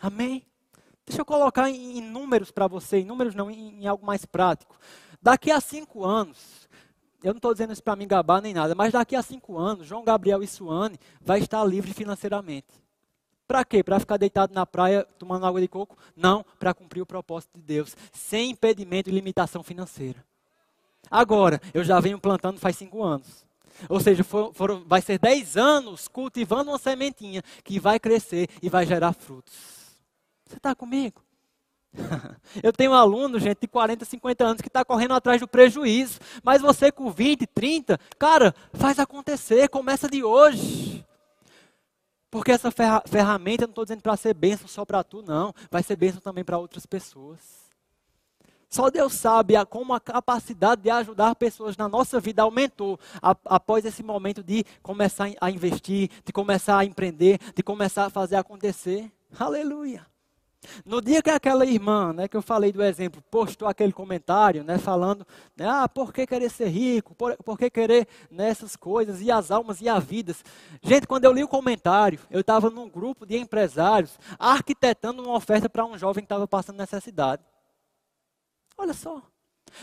Amém? 0.00 0.46
Deixa 1.04 1.20
eu 1.20 1.26
colocar 1.26 1.68
em, 1.68 1.98
em 1.98 2.00
números 2.00 2.50
para 2.50 2.66
você, 2.66 3.00
em 3.00 3.04
números 3.04 3.34
não, 3.34 3.50
em, 3.50 3.82
em 3.82 3.86
algo 3.86 4.06
mais 4.06 4.24
prático. 4.24 4.78
Daqui 5.20 5.50
a 5.50 5.60
cinco 5.60 6.06
anos, 6.06 6.66
eu 7.22 7.34
não 7.34 7.38
estou 7.38 7.52
dizendo 7.52 7.74
isso 7.74 7.82
para 7.82 7.96
me 7.96 8.06
gabar 8.06 8.40
nem 8.40 8.54
nada, 8.54 8.74
mas 8.74 8.94
daqui 8.94 9.14
a 9.14 9.20
cinco 9.20 9.58
anos, 9.58 9.86
João 9.86 10.04
Gabriel 10.04 10.42
e 10.42 10.46
Suane 10.46 10.98
vai 11.20 11.40
estar 11.40 11.62
livre 11.64 11.92
financeiramente. 11.92 12.80
Para 13.50 13.64
quê? 13.64 13.82
Para 13.82 13.98
ficar 13.98 14.16
deitado 14.16 14.54
na 14.54 14.64
praia 14.64 15.04
tomando 15.18 15.44
água 15.44 15.60
de 15.60 15.66
coco? 15.66 15.98
Não, 16.14 16.46
para 16.56 16.72
cumprir 16.72 17.00
o 17.00 17.04
propósito 17.04 17.58
de 17.58 17.62
Deus, 17.62 17.96
sem 18.12 18.52
impedimento 18.52 19.10
e 19.10 19.12
limitação 19.12 19.60
financeira. 19.64 20.24
Agora, 21.10 21.60
eu 21.74 21.82
já 21.82 21.98
venho 21.98 22.16
plantando 22.20 22.60
faz 22.60 22.76
cinco 22.76 23.02
anos. 23.02 23.44
Ou 23.88 23.98
seja, 23.98 24.22
for, 24.22 24.54
for, 24.54 24.80
vai 24.86 25.02
ser 25.02 25.18
dez 25.18 25.56
anos 25.56 26.06
cultivando 26.06 26.70
uma 26.70 26.78
sementinha 26.78 27.42
que 27.64 27.80
vai 27.80 27.98
crescer 27.98 28.48
e 28.62 28.68
vai 28.68 28.86
gerar 28.86 29.12
frutos. 29.14 29.52
Você 30.46 30.58
está 30.58 30.72
comigo? 30.72 31.20
Eu 32.62 32.72
tenho 32.72 32.92
um 32.92 32.94
aluno, 32.94 33.40
gente, 33.40 33.62
de 33.62 33.66
40, 33.66 34.04
50 34.04 34.44
anos 34.44 34.62
que 34.62 34.68
está 34.68 34.84
correndo 34.84 35.14
atrás 35.14 35.40
do 35.40 35.48
prejuízo. 35.48 36.20
Mas 36.44 36.62
você 36.62 36.92
com 36.92 37.10
20, 37.10 37.48
30, 37.48 37.98
cara, 38.16 38.54
faz 38.74 39.00
acontecer, 39.00 39.68
começa 39.68 40.08
de 40.08 40.22
hoje. 40.22 40.89
Porque 42.30 42.52
essa 42.52 42.70
ferramenta, 42.70 43.66
não 43.66 43.72
estou 43.72 43.84
dizendo 43.84 44.02
para 44.02 44.16
ser 44.16 44.34
bênção 44.34 44.68
só 44.68 44.84
para 44.84 45.02
tu, 45.02 45.22
não. 45.22 45.52
Vai 45.70 45.82
ser 45.82 45.96
bênção 45.96 46.20
também 46.20 46.44
para 46.44 46.58
outras 46.58 46.86
pessoas. 46.86 47.70
Só 48.68 48.88
Deus 48.88 49.14
sabe 49.14 49.54
como 49.66 49.92
a 49.92 49.98
capacidade 49.98 50.82
de 50.82 50.90
ajudar 50.90 51.34
pessoas 51.34 51.76
na 51.76 51.88
nossa 51.88 52.20
vida 52.20 52.42
aumentou 52.42 53.00
após 53.20 53.84
esse 53.84 54.00
momento 54.00 54.44
de 54.44 54.64
começar 54.80 55.28
a 55.40 55.50
investir, 55.50 56.08
de 56.24 56.32
começar 56.32 56.78
a 56.78 56.84
empreender, 56.84 57.40
de 57.52 57.64
começar 57.64 58.06
a 58.06 58.10
fazer 58.10 58.36
acontecer. 58.36 59.10
Aleluia. 59.36 60.06
No 60.84 61.00
dia 61.00 61.22
que 61.22 61.30
aquela 61.30 61.64
irmã, 61.64 62.12
né, 62.12 62.28
que 62.28 62.36
eu 62.36 62.42
falei 62.42 62.70
do 62.70 62.82
exemplo, 62.82 63.22
postou 63.30 63.66
aquele 63.66 63.92
comentário, 63.92 64.62
né, 64.62 64.78
falando, 64.78 65.26
né, 65.56 65.66
ah, 65.66 65.88
por 65.88 66.12
que 66.12 66.26
querer 66.26 66.50
ser 66.50 66.68
rico, 66.68 67.14
por, 67.14 67.36
por 67.38 67.58
que 67.58 67.70
querer 67.70 68.06
nessas 68.30 68.72
né, 68.72 68.78
coisas, 68.78 69.20
e 69.22 69.30
as 69.30 69.50
almas 69.50 69.80
e 69.80 69.88
as 69.88 70.04
vidas. 70.04 70.44
Gente, 70.82 71.06
quando 71.06 71.24
eu 71.24 71.32
li 71.32 71.42
o 71.42 71.48
comentário, 71.48 72.20
eu 72.30 72.40
estava 72.40 72.68
num 72.68 72.88
grupo 72.88 73.24
de 73.24 73.38
empresários 73.38 74.18
arquitetando 74.38 75.22
uma 75.22 75.34
oferta 75.34 75.68
para 75.68 75.84
um 75.84 75.96
jovem 75.96 76.22
que 76.22 76.26
estava 76.26 76.46
passando 76.46 76.76
necessidade. 76.76 77.42
Olha 78.76 78.92
só. 78.92 79.22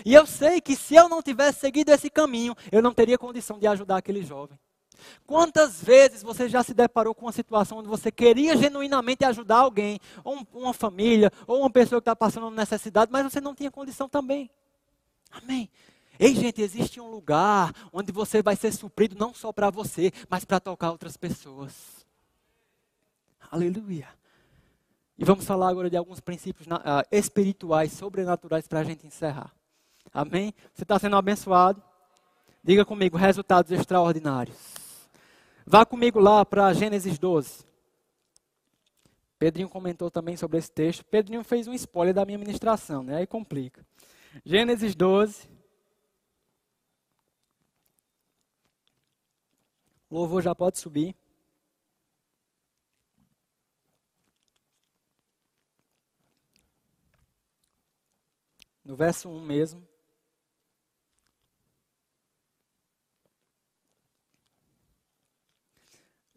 E 0.06 0.14
eu 0.14 0.26
sei 0.26 0.62
que 0.62 0.76
se 0.76 0.96
eu 0.96 1.10
não 1.10 1.22
tivesse 1.22 1.60
seguido 1.60 1.92
esse 1.92 2.10
caminho, 2.10 2.56
eu 2.72 2.82
não 2.82 2.94
teria 2.94 3.18
condição 3.18 3.58
de 3.58 3.66
ajudar 3.68 3.98
aquele 3.98 4.22
jovem. 4.22 4.60
Quantas 5.26 5.82
vezes 5.82 6.24
você 6.24 6.48
já 6.48 6.64
se 6.64 6.74
deparou 6.74 7.14
com 7.14 7.26
uma 7.26 7.32
situação 7.32 7.80
onde 7.80 7.88
você 7.88 8.12
queria 8.12 8.56
genuinamente 8.58 9.26
ajudar 9.26 9.58
alguém, 9.58 10.00
ou 10.24 10.46
uma 10.54 10.74
família, 10.74 11.32
ou 11.46 11.60
uma 11.60 11.70
pessoa 11.70 12.02
que 12.02 12.04
está 12.04 12.16
passando 12.16 12.50
necessidade, 12.52 13.12
mas 13.12 13.24
você 13.24 13.42
não 13.42 13.56
tinha 13.56 13.72
condição 13.72 14.08
também? 14.08 14.50
Amém. 15.32 15.70
Ei, 16.20 16.34
gente, 16.34 16.62
existe 16.62 17.00
um 17.00 17.10
lugar 17.10 17.74
onde 17.94 18.12
você 18.12 18.42
vai 18.42 18.56
ser 18.56 18.72
suprido 18.72 19.16
não 19.18 19.34
só 19.34 19.52
para 19.52 19.70
você, 19.70 20.12
mas 20.30 20.44
para 20.44 20.60
tocar 20.60 20.92
outras 20.92 21.16
pessoas. 21.16 22.06
Aleluia. 23.52 24.08
E 25.18 25.26
vamos 25.26 25.46
falar 25.46 25.70
agora 25.70 25.90
de 25.90 25.98
alguns 25.98 26.20
princípios 26.20 26.68
uh, 26.68 27.06
espirituais, 27.12 27.92
sobrenaturais, 27.94 28.68
para 28.68 28.80
a 28.80 28.84
gente 28.84 29.06
encerrar. 29.06 29.52
Amém? 30.14 30.54
Você 30.74 30.84
está 30.84 30.98
sendo 31.00 31.16
abençoado? 31.16 31.82
Diga 32.64 32.84
comigo, 32.84 33.18
resultados 33.18 33.72
extraordinários. 33.72 34.58
Vá 35.70 35.86
comigo 35.86 36.18
lá 36.18 36.46
para 36.46 36.72
Gênesis 36.72 37.20
12. 37.20 37.66
Pedrinho 39.38 39.68
comentou 39.68 40.10
também 40.10 40.38
sobre 40.38 40.58
esse 40.58 40.72
texto. 40.72 41.04
Pedrinho 41.04 41.44
fez 41.44 41.68
um 41.68 41.74
spoiler 41.74 42.14
da 42.14 42.26
minha 42.26 42.38
ministração, 42.38 43.04
né? 43.04 43.18
Aí 43.18 43.28
complica. 43.28 43.86
Gênesis 44.46 44.96
12. 44.96 45.50
O 50.10 50.16
louvor 50.16 50.42
já 50.42 50.56
pode 50.56 50.80
subir. 50.80 51.14
No 58.86 58.96
verso 58.96 59.28
1 59.30 59.42
mesmo. 59.42 59.87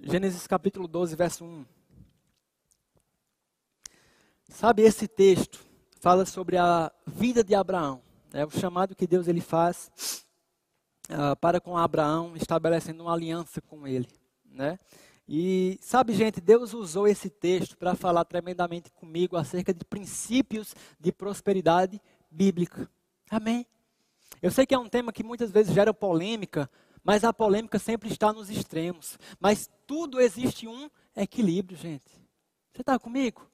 Gênesis 0.02 0.46
capítulo 0.46 0.88
12, 0.88 1.14
verso 1.14 1.44
1. 1.44 1.66
Sabe, 4.48 4.82
esse 4.82 5.06
texto 5.06 5.62
fala 6.00 6.24
sobre 6.24 6.56
a 6.56 6.90
vida 7.06 7.44
de 7.44 7.54
Abraão, 7.54 8.00
é 8.32 8.42
o 8.44 8.50
chamado 8.50 8.96
que 8.96 9.06
Deus 9.06 9.28
ele 9.28 9.42
faz 9.42 10.24
uh, 11.10 11.36
para 11.38 11.60
com 11.60 11.76
Abraão, 11.76 12.34
estabelecendo 12.34 13.02
uma 13.02 13.12
aliança 13.12 13.60
com 13.60 13.86
ele, 13.86 14.08
né? 14.46 14.78
E 15.28 15.78
sabe, 15.82 16.14
gente, 16.14 16.40
Deus 16.40 16.72
usou 16.72 17.06
esse 17.06 17.28
texto 17.28 17.76
para 17.76 17.94
falar 17.94 18.24
tremendamente 18.24 18.90
comigo 18.92 19.36
acerca 19.36 19.74
de 19.74 19.84
princípios 19.84 20.74
de 20.98 21.12
prosperidade 21.12 22.00
bíblica. 22.30 22.90
Amém. 23.30 23.66
Eu 24.40 24.50
sei 24.50 24.64
que 24.64 24.74
é 24.74 24.78
um 24.78 24.88
tema 24.88 25.12
que 25.12 25.22
muitas 25.22 25.50
vezes 25.50 25.74
gera 25.74 25.92
polêmica, 25.92 26.70
mas 27.02 27.24
a 27.24 27.32
polêmica 27.32 27.78
sempre 27.78 28.10
está 28.10 28.32
nos 28.32 28.50
extremos. 28.50 29.18
Mas 29.38 29.70
tudo 29.86 30.20
existe 30.20 30.68
um 30.68 30.90
equilíbrio, 31.16 31.76
gente. 31.76 32.10
Você 32.72 32.82
está 32.82 32.98
comigo? 32.98 33.46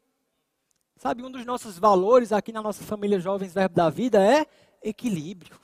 Sabe, 0.96 1.22
um 1.22 1.30
dos 1.30 1.44
nossos 1.44 1.78
valores 1.78 2.32
aqui 2.32 2.52
na 2.52 2.62
nossa 2.62 2.82
família 2.82 3.20
Jovens 3.20 3.52
Verbo 3.52 3.74
da 3.74 3.90
Vida 3.90 4.24
é 4.24 4.46
equilíbrio. 4.82 5.58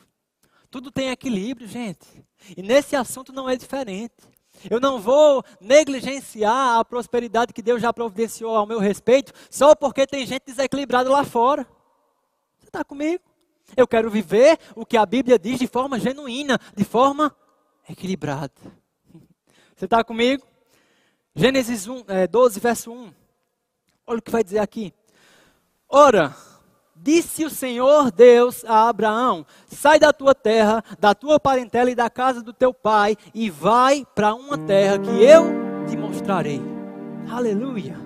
Tudo 0.71 0.91
tem 0.91 1.11
equilíbrio, 1.11 1.67
gente. 1.67 2.07
E 2.57 2.63
nesse 2.63 2.97
assunto 2.97 3.33
não 3.33 3.49
é 3.49 3.57
diferente. 3.57 4.15
Eu 4.71 4.79
não 4.79 5.01
vou 5.01 5.43
negligenciar 5.61 6.79
a 6.79 6.85
prosperidade 6.85 7.53
que 7.53 7.63
Deus 7.63 7.81
já 7.81 7.93
providenciou 7.93 8.57
ao 8.57 8.67
meu 8.67 8.79
respeito 8.79 9.33
só 9.51 9.75
porque 9.75 10.07
tem 10.07 10.27
gente 10.27 10.45
desequilibrada 10.47 11.11
lá 11.11 11.25
fora. 11.25 11.67
Você 12.59 12.69
está 12.69 12.85
comigo? 12.85 13.23
Eu 13.77 13.89
quero 13.89 14.11
viver 14.11 14.59
o 14.77 14.85
que 14.85 14.97
a 14.97 15.07
Bíblia 15.07 15.39
diz 15.39 15.59
de 15.59 15.67
forma 15.67 15.99
genuína, 15.99 16.59
de 16.77 16.85
forma 16.85 17.35
equilibrada. 17.89 18.53
Você 19.77 19.85
está 19.87 20.03
comigo? 20.05 20.45
Gênesis 21.35 21.87
1, 21.87 22.05
é, 22.09 22.27
12, 22.27 22.61
verso 22.61 22.93
1. 22.93 23.13
Olha 24.07 24.19
o 24.19 24.23
que 24.23 24.31
vai 24.31 24.45
dizer 24.45 24.59
aqui. 24.59 24.93
Ora, 25.89 26.35
disse 26.97 27.45
o 27.45 27.51
Senhor 27.51 28.11
Deus 28.11 28.65
a 28.65 28.89
Abraão: 28.89 29.47
Sai 29.67 29.99
da 29.99 30.13
tua 30.13 30.35
terra, 30.35 30.85
da 30.99 31.15
tua 31.15 31.41
parentela 31.41 31.91
e 31.91 31.95
da 31.95 32.11
casa 32.11 32.43
do 32.43 32.53
teu 32.53 32.73
pai, 32.75 33.17
e 33.35 33.51
vai 33.51 34.07
para 34.15 34.35
uma 34.35 34.59
terra 34.59 34.99
que 34.99 35.11
eu 35.11 35.45
te 35.89 35.97
mostrarei. 35.97 36.61
Aleluia. 37.31 37.97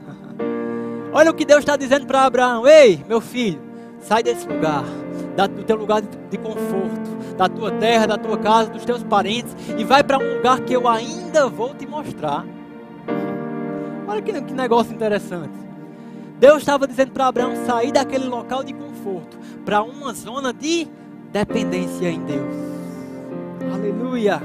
Olha 1.12 1.30
o 1.30 1.34
que 1.34 1.44
Deus 1.44 1.60
está 1.60 1.76
dizendo 1.76 2.06
para 2.06 2.24
Abraão: 2.24 2.66
Ei, 2.66 3.04
meu 3.08 3.20
filho, 3.20 3.60
sai 4.00 4.22
desse 4.22 4.46
lugar, 4.46 4.84
do 5.36 5.64
teu 5.64 5.76
lugar 5.76 6.00
de 6.00 6.38
conforto 6.38 7.16
da 7.36 7.48
tua 7.48 7.70
terra, 7.72 8.06
da 8.06 8.16
tua 8.16 8.38
casa, 8.38 8.70
dos 8.70 8.84
teus 8.84 9.02
parentes 9.02 9.54
e 9.76 9.84
vai 9.84 10.02
para 10.02 10.18
um 10.18 10.36
lugar 10.36 10.60
que 10.60 10.72
eu 10.72 10.88
ainda 10.88 11.48
vou 11.48 11.74
te 11.74 11.86
mostrar. 11.86 12.44
Olha 14.08 14.22
que, 14.22 14.40
que 14.40 14.54
negócio 14.54 14.94
interessante. 14.94 15.52
Deus 16.38 16.58
estava 16.58 16.86
dizendo 16.86 17.12
para 17.12 17.26
Abraão 17.26 17.54
sair 17.66 17.92
daquele 17.92 18.26
local 18.26 18.62
de 18.62 18.72
conforto 18.72 19.38
para 19.64 19.82
uma 19.82 20.12
zona 20.12 20.52
de 20.52 20.86
dependência 21.32 22.10
em 22.10 22.20
Deus. 22.24 22.54
Aleluia. 23.72 24.40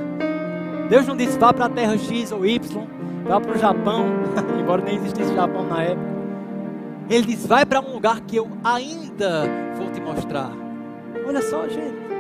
Deus 0.90 1.08
não 1.08 1.16
disse 1.16 1.38
vá 1.38 1.54
para 1.54 1.66
a 1.66 1.70
terra 1.70 1.98
X 1.98 2.32
ou 2.32 2.46
Y, 2.46 2.88
vá 3.26 3.40
para 3.40 3.56
o 3.56 3.58
Japão, 3.58 4.06
embora 4.60 4.82
nem 4.82 4.96
existisse 4.96 5.34
Japão 5.34 5.66
na 5.66 5.84
época. 5.84 6.12
Ele 7.10 7.28
diz: 7.28 7.46
vai 7.46 7.66
para 7.66 7.82
um 7.82 7.94
lugar 7.94 8.22
que 8.22 8.38
eu 8.38 8.50
ainda 8.64 9.44
vou 9.78 9.90
te 9.92 10.02
mostrar. 10.02 10.52
Olha 11.28 11.42
só, 11.42 11.68
gente 11.68 12.12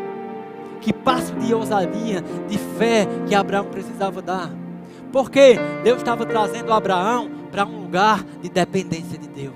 que 0.81 0.91
passo 0.91 1.33
de 1.35 1.53
ousadia, 1.53 2.23
de 2.49 2.57
fé 2.57 3.07
que 3.27 3.35
Abraão 3.35 3.65
precisava 3.65 4.21
dar. 4.21 4.51
Porque 5.11 5.57
Deus 5.83 5.99
estava 5.99 6.25
trazendo 6.25 6.73
Abraão 6.73 7.29
para 7.51 7.65
um 7.65 7.81
lugar 7.81 8.25
de 8.41 8.49
dependência 8.49 9.17
de 9.17 9.27
Deus. 9.27 9.53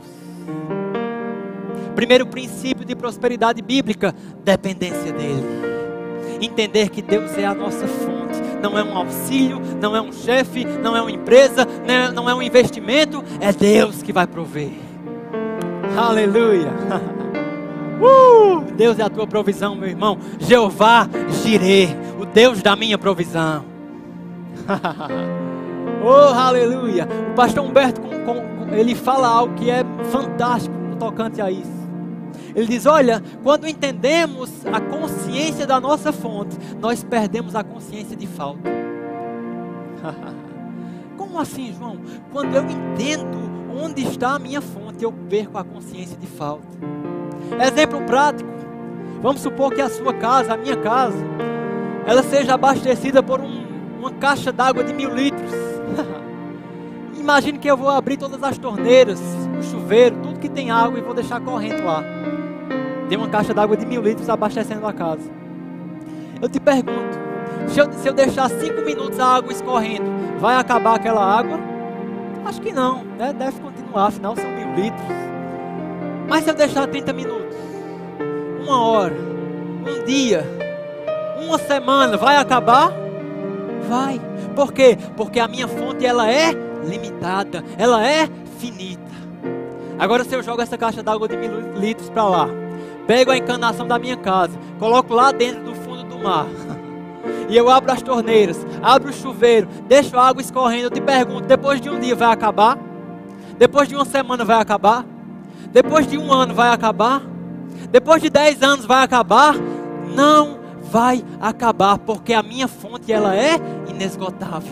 Primeiro 1.96 2.28
princípio 2.28 2.86
de 2.86 2.96
prosperidade 2.96 3.62
bíblica: 3.62 4.14
dependência 4.44 5.12
dEle. 5.12 5.66
Entender 6.42 6.90
que 6.90 7.02
Deus 7.02 7.36
é 7.38 7.46
a 7.46 7.56
nossa 7.56 7.88
fonte, 7.88 8.42
não 8.62 8.78
é 8.78 8.84
um 8.84 8.98
auxílio, 8.98 9.62
não 9.82 9.96
é 9.96 10.02
um 10.02 10.12
chefe, 10.12 10.66
não 10.66 10.96
é 10.96 11.02
uma 11.02 11.12
empresa, 11.12 11.66
não 11.66 11.94
é, 11.94 12.12
não 12.12 12.30
é 12.30 12.36
um 12.36 12.42
investimento, 12.42 13.24
é 13.40 13.54
Deus 13.54 14.04
que 14.04 14.12
vai 14.12 14.28
prover. 14.28 14.72
Aleluia. 15.98 16.74
Uh, 18.02 18.62
Deus 18.76 19.00
é 19.00 19.04
a 19.04 19.10
tua 19.10 19.26
provisão, 19.26 19.76
meu 19.76 19.90
irmão. 19.90 20.18
Jeová 20.40 21.08
Jireh, 21.44 21.96
o 22.20 22.26
Deus 22.26 22.62
da 22.62 22.76
minha 22.76 22.98
provisão. 22.98 23.64
oh, 26.04 26.34
aleluia. 26.34 27.08
O 27.32 27.36
pastor 27.36 27.64
Humberto, 27.64 28.02
ele 28.72 28.96
fala 28.96 29.28
algo 29.28 29.54
que 29.56 29.70
é 29.70 29.84
fantástico 30.12 30.76
tocante 31.00 31.42
a 31.42 31.50
isso. 31.50 31.76
Ele 32.56 32.68
diz: 32.68 32.86
Olha, 32.86 33.22
quando 33.44 33.68
entendemos 33.68 34.66
a 34.66 34.80
consciência 34.80 35.68
da 35.68 35.80
nossa 35.80 36.12
fonte, 36.12 36.58
nós 36.80 37.04
perdemos 37.04 37.56
a 37.56 37.64
consciência 37.64 38.16
de 38.16 38.28
falta. 38.28 38.70
Como 41.18 41.40
assim, 41.40 41.74
João? 41.78 41.98
Quando 42.32 42.56
eu 42.56 42.64
entendo 42.64 43.38
onde 43.78 44.04
está 44.04 44.36
a 44.36 44.40
minha 44.40 44.62
fonte, 44.62 45.04
eu 45.04 45.12
perco 45.12 45.58
a 45.58 45.64
consciência 45.64 46.18
de 46.18 46.28
falta. 46.28 46.66
Exemplo 47.66 48.02
prático. 48.02 48.50
Vamos 49.22 49.42
supor 49.42 49.74
que 49.74 49.82
a 49.82 49.90
sua 49.90 50.14
casa, 50.14 50.54
a 50.54 50.58
minha 50.58 50.78
casa, 50.78 51.26
ela 52.06 52.22
seja 52.22 52.54
abastecida 52.54 53.24
por 53.24 53.42
um, 53.42 53.66
uma 54.00 54.12
caixa 54.12 54.52
d'água 54.52 54.84
de 54.84 54.94
mil 54.94 55.10
litros. 55.14 55.52
Imagine 57.20 57.58
que 57.58 57.68
eu 57.68 57.76
vou 57.76 57.90
abrir 57.90 58.18
todas 58.18 58.44
as 58.44 58.58
torneiras, 58.58 59.20
o 59.58 59.64
chuveiro, 59.64 60.18
tudo 60.22 60.40
que 60.40 60.50
tem 60.50 60.70
água 60.70 61.00
e 61.00 61.02
vou 61.02 61.14
deixar 61.14 61.40
correndo 61.40 61.84
lá. 61.84 62.04
Tem 63.10 63.18
uma 63.18 63.30
caixa 63.30 63.54
d'água 63.54 63.76
de 63.76 63.86
mil 63.86 64.02
litros 64.02 64.30
abastecendo 64.30 64.86
a 64.86 64.94
casa. 64.94 65.30
Eu 66.42 66.50
te 66.50 66.60
pergunto, 66.60 67.18
se 67.68 67.80
eu, 67.80 67.92
se 67.94 68.08
eu 68.08 68.14
deixar 68.14 68.50
cinco 68.50 68.82
minutos 68.82 69.20
a 69.20 69.38
água 69.38 69.52
escorrendo, 69.52 70.06
vai 70.40 70.56
acabar 70.56 70.96
aquela 70.96 71.24
água? 71.24 71.60
Acho 72.46 72.62
que 72.62 72.72
não, 72.72 73.04
né? 73.04 73.34
deve 73.34 73.60
continuar, 73.60 74.08
afinal 74.08 74.36
são 74.36 74.50
mil 74.52 74.76
litros. 74.76 75.08
Mas 76.28 76.44
se 76.44 76.50
eu 76.50 76.56
deixar 76.56 76.88
30 76.88 77.14
minutos, 77.14 77.56
uma 78.62 78.82
hora, 78.82 79.16
um 79.16 80.06
dia, 80.06 80.44
uma 81.40 81.58
semana, 81.58 82.18
vai 82.18 82.38
acabar? 82.38 82.92
Vai. 83.88 84.20
Por 84.56 84.74
quê? 84.74 84.98
Porque 85.16 85.40
a 85.40 85.48
minha 85.48 85.68
fonte 85.68 86.06
ela 86.06 86.30
é 86.32 86.52
limitada, 86.84 87.64
ela 87.78 88.06
é 88.08 88.28
finita. 88.58 89.06
Agora 90.00 90.24
se 90.24 90.34
eu 90.36 90.44
jogo 90.44 90.62
essa 90.62 90.78
caixa 90.78 91.04
d'água 91.04 91.28
de 91.28 91.38
mil 91.38 91.74
litros 91.76 92.10
para 92.10 92.24
lá, 92.24 92.48
pego 93.08 93.32
a 93.32 93.38
encanação 93.38 93.88
da 93.88 94.00
minha 94.00 94.18
casa, 94.18 94.58
coloco 94.80 95.14
lá 95.14 95.32
dentro 95.32 95.64
do 95.64 95.76
fundo 95.76 96.04
do 96.04 96.18
mar. 96.18 96.48
E 97.48 97.56
eu 97.56 97.70
abro 97.70 97.92
as 97.92 98.02
torneiras, 98.02 98.66
abro 98.82 99.12
o 99.12 99.14
chuveiro, 99.14 99.68
deixo 99.88 100.18
a 100.18 100.28
água 100.28 100.42
escorrendo. 100.42 100.86
Eu 100.86 100.90
te 100.90 101.02
pergunto: 101.02 101.48
depois 101.48 101.80
de 101.80 101.90
um 101.90 102.00
dia 102.00 102.16
vai 102.16 102.32
acabar? 102.32 102.76
Depois 103.58 103.88
de 103.88 103.96
uma 103.96 104.06
semana 104.06 104.44
vai 104.44 104.60
acabar? 104.60 105.06
Depois 105.76 106.08
de 106.08 106.18
um 106.18 106.32
ano 106.32 106.54
vai 106.54 106.70
acabar? 106.70 107.22
Depois 107.92 108.22
de 108.22 108.30
dez 108.30 108.64
anos 108.64 108.86
vai 108.86 109.04
acabar? 109.04 109.56
Não 110.16 110.58
vai 110.80 111.22
acabar, 111.42 111.98
porque 111.98 112.34
a 112.34 112.42
minha 112.42 112.66
fonte 112.66 113.12
ela 113.12 113.36
é 113.36 113.60
inesgotável. 113.90 114.72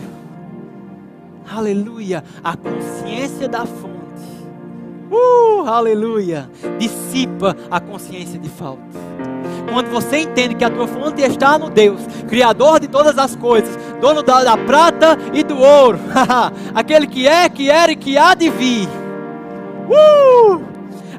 Aleluia! 1.46 2.24
A 2.42 2.56
consciência 2.56 3.46
da 3.46 3.66
fonte. 3.66 3.92
Uh, 5.10 5.68
aleluia! 5.68 6.50
Dissipa 6.78 7.54
a 7.70 7.78
consciência 7.78 8.38
de 8.38 8.48
falta. 8.48 8.82
Quando 9.70 9.90
você 9.90 10.20
entende 10.22 10.54
que 10.54 10.64
a 10.64 10.70
tua 10.70 10.88
fonte 10.88 11.20
está 11.20 11.58
no 11.58 11.68
Deus, 11.68 12.00
Criador 12.26 12.80
de 12.80 12.88
todas 12.88 13.18
as 13.18 13.36
coisas, 13.36 13.76
dono 14.00 14.22
da, 14.22 14.42
da 14.42 14.56
prata 14.56 15.18
e 15.34 15.44
do 15.44 15.58
ouro, 15.58 15.98
aquele 16.74 17.06
que 17.06 17.28
é, 17.28 17.46
que 17.50 17.68
era 17.68 17.92
e 17.92 17.96
que 17.96 18.16
há 18.16 18.32
de 18.32 18.48
vir. 18.48 18.88
Uh! 19.86 20.73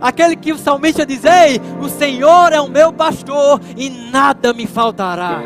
Aquele 0.05 0.35
que 0.35 0.53
o 0.53 0.57
salmista 0.57 1.05
diz: 1.05 1.23
Ei, 1.25 1.59
o 1.81 1.89
Senhor 1.89 2.53
é 2.53 2.61
o 2.61 2.69
meu 2.69 2.93
pastor 2.93 3.59
e 3.75 3.89
nada 3.89 4.53
me 4.53 4.67
faltará. 4.67 5.41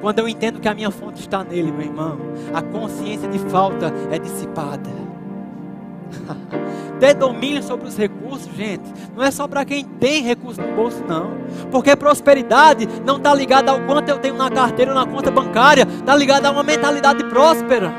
Quando 0.00 0.20
eu 0.20 0.28
entendo 0.28 0.60
que 0.60 0.68
a 0.68 0.74
minha 0.74 0.92
fonte 0.92 1.20
está 1.20 1.42
nele, 1.42 1.72
meu 1.72 1.86
irmão, 1.86 2.18
a 2.54 2.62
consciência 2.62 3.28
de 3.28 3.38
falta 3.38 3.92
é 4.12 4.18
dissipada. 4.18 4.88
Ter 7.00 7.14
domínio 7.14 7.62
sobre 7.62 7.88
os 7.88 7.96
recursos, 7.96 8.48
gente, 8.56 8.92
não 9.16 9.24
é 9.24 9.30
só 9.30 9.46
para 9.48 9.64
quem 9.64 9.84
tem 9.84 10.22
recurso 10.22 10.60
no 10.60 10.74
bolso, 10.74 11.02
não. 11.06 11.38
Porque 11.70 11.94
prosperidade 11.96 12.88
não 13.04 13.16
está 13.16 13.34
ligada 13.34 13.72
ao 13.72 13.80
quanto 13.80 14.08
eu 14.08 14.18
tenho 14.18 14.36
na 14.36 14.50
carteira 14.50 14.92
ou 14.92 14.98
na 14.98 15.06
conta 15.06 15.30
bancária, 15.30 15.82
está 15.82 16.14
ligada 16.14 16.48
a 16.48 16.52
uma 16.52 16.62
mentalidade 16.62 17.24
próspera. 17.24 17.92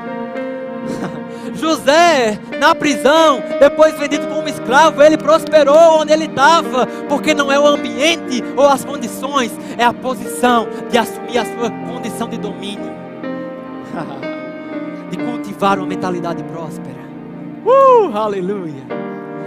José, 1.60 2.40
na 2.60 2.74
prisão, 2.74 3.42
depois 3.60 3.98
vendido 4.00 4.28
como 4.28 4.48
escravo, 4.48 5.02
ele 5.04 5.18
prosperou 5.18 6.02
onde 6.02 6.12
ele 6.12 6.26
estava, 6.26 6.88
porque 7.08 7.34
não 7.34 7.52
é 7.52 7.60
o 7.60 7.68
ambiente 7.68 8.44
ou 8.56 8.68
as 8.68 8.84
condições, 8.84 9.52
é 9.78 9.84
a 9.84 9.94
posição 9.94 10.68
de 10.90 10.98
assumir 10.98 11.38
a 11.38 11.46
sua 11.46 11.70
condição 11.70 12.30
de 12.30 12.38
domínio, 12.38 12.92
de 15.12 15.18
cultivar 15.18 15.78
uma 15.78 15.88
mentalidade 15.88 16.44
próspera. 16.44 17.00
Uh, 17.66 18.16
aleluia! 18.16 18.88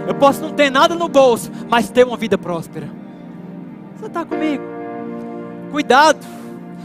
Eu 0.07 0.15
posso 0.15 0.41
não 0.41 0.51
ter 0.51 0.69
nada 0.69 0.95
no 0.95 1.07
bolso, 1.07 1.51
mas 1.67 1.89
ter 1.89 2.05
uma 2.05 2.17
vida 2.17 2.37
próspera. 2.37 2.89
Você 3.95 4.05
está 4.05 4.23
comigo? 4.23 4.63
Cuidado! 5.71 6.19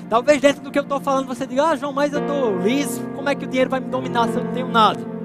Talvez 0.08 0.40
dentro 0.40 0.62
do 0.62 0.70
que 0.70 0.78
eu 0.78 0.84
estou 0.84 0.98
falando 1.00 1.26
você 1.26 1.46
diga, 1.46 1.64
ah 1.64 1.76
João, 1.76 1.92
mas 1.92 2.14
eu 2.14 2.20
estou 2.20 2.58
liso, 2.60 3.02
como 3.14 3.28
é 3.28 3.34
que 3.34 3.44
o 3.44 3.48
dinheiro 3.48 3.68
vai 3.68 3.78
me 3.78 3.88
dominar 3.88 4.28
se 4.28 4.36
eu 4.36 4.44
não 4.44 4.52
tenho 4.52 4.68
nada? 4.68 5.17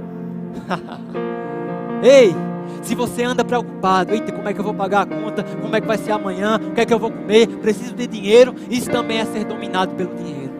Ei, 2.03 2.35
se 2.81 2.95
você 2.95 3.23
anda 3.23 3.45
preocupado, 3.45 4.13
eita, 4.13 4.31
como 4.31 4.47
é 4.47 4.53
que 4.53 4.59
eu 4.59 4.63
vou 4.63 4.73
pagar 4.73 5.01
a 5.01 5.05
conta? 5.05 5.43
Como 5.61 5.73
é 5.75 5.79
que 5.79 5.87
vai 5.87 5.97
ser 5.97 6.11
amanhã? 6.11 6.57
O 6.57 6.71
que 6.71 6.81
é 6.81 6.85
que 6.85 6.93
eu 6.93 6.99
vou 6.99 7.11
comer? 7.11 7.47
Preciso 7.47 7.93
de 7.93 8.05
dinheiro. 8.05 8.53
Isso 8.69 8.89
também 8.91 9.19
é 9.19 9.25
ser 9.25 9.45
dominado 9.45 9.95
pelo 9.95 10.13
dinheiro. 10.15 10.53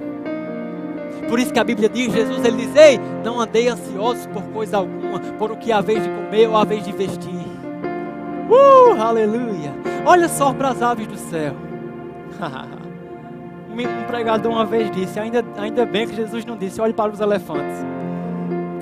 Por 1.28 1.40
isso 1.40 1.52
que 1.52 1.60
a 1.60 1.64
Bíblia 1.64 1.90
diz, 1.90 2.14
Jesus 2.14 2.46
ele 2.46 2.66
diz, 2.66 2.76
ei, 2.76 3.00
não 3.24 3.40
andei 3.40 3.68
ansiosos 3.68 4.26
por 4.28 4.44
coisa 4.44 4.78
alguma, 4.78 5.20
por 5.38 5.52
o 5.52 5.58
que 5.58 5.72
há 5.72 5.82
vez 5.82 6.04
de 6.04 6.10
comer 6.10 6.48
ou 6.48 6.56
há 6.56 6.64
vez 6.64 6.84
de 6.84 6.92
vestir. 6.92 7.48
Uh, 8.50 9.02
aleluia. 9.02 9.74
Olha 10.06 10.30
só 10.30 10.54
para 10.54 10.70
as 10.70 10.82
aves 10.82 11.08
do 11.08 11.18
céu. 11.18 11.56
um 13.70 14.08
pregador 14.08 14.52
uma 14.52 14.66
vez 14.66 14.92
disse, 14.92 15.20
ainda, 15.20 15.44
ainda 15.58 15.86
bem 15.86 16.08
que 16.08 16.16
Jesus 16.16 16.46
não 16.46 16.56
disse, 16.56 16.80
olhe 16.80 16.94
para 16.94 17.12
os 17.12 17.20
elefantes 17.20 17.84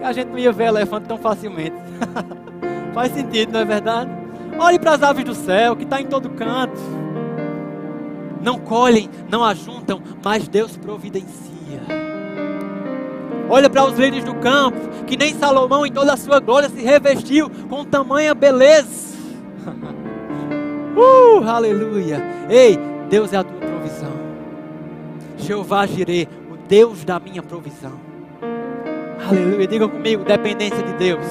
que 0.02 0.08
a 0.08 0.12
gente 0.12 0.30
não 0.30 0.38
ia 0.38 0.52
ver 0.52 0.66
elefante 0.66 1.08
tão 1.08 1.18
facilmente. 1.18 1.76
Faz 2.94 3.14
sentido, 3.14 3.54
não 3.54 3.60
é 3.60 3.66
verdade? 3.66 4.10
Olhe 4.60 4.80
para 4.80 4.94
as 4.94 5.04
aves 5.04 5.24
do 5.24 5.36
céu, 5.36 5.76
que 5.76 5.84
está 5.84 6.02
em 6.02 6.08
todo 6.08 6.30
canto. 6.32 6.80
Não 8.42 8.58
colhem, 8.58 9.10
não 9.30 9.44
ajuntam, 9.44 10.02
mas 10.24 10.48
Deus 10.48 10.76
providencia. 10.76 11.82
Olha 13.48 13.70
para 13.70 13.86
os 13.86 13.98
lírios 13.98 14.24
do 14.24 14.34
campo, 14.36 15.06
que 15.06 15.16
nem 15.16 15.36
Salomão 15.36 15.86
em 15.86 15.92
toda 15.92 16.14
a 16.14 16.18
sua 16.18 16.40
glória 16.40 16.70
se 16.70 16.82
revestiu 16.82 17.50
com 17.70 17.86
tamanha 17.86 18.34
beleza. 18.34 19.16
uh, 20.98 21.48
aleluia. 21.48 22.24
Ei, 22.50 22.80
Deus 23.10 23.32
é 23.34 23.38
a 23.38 23.44
tua 23.44 23.60
provisão. 23.60 24.12
Jeová 25.38 25.86
Jireh, 25.86 26.28
o 26.52 26.58
Deus 26.68 27.04
da 27.04 27.20
minha 27.20 27.44
provisão. 27.44 28.11
Aleluia. 29.32 29.66
Diga 29.66 29.88
comigo, 29.88 30.26
dependência 30.26 30.84
de 30.84 30.92
Deus. 30.94 31.26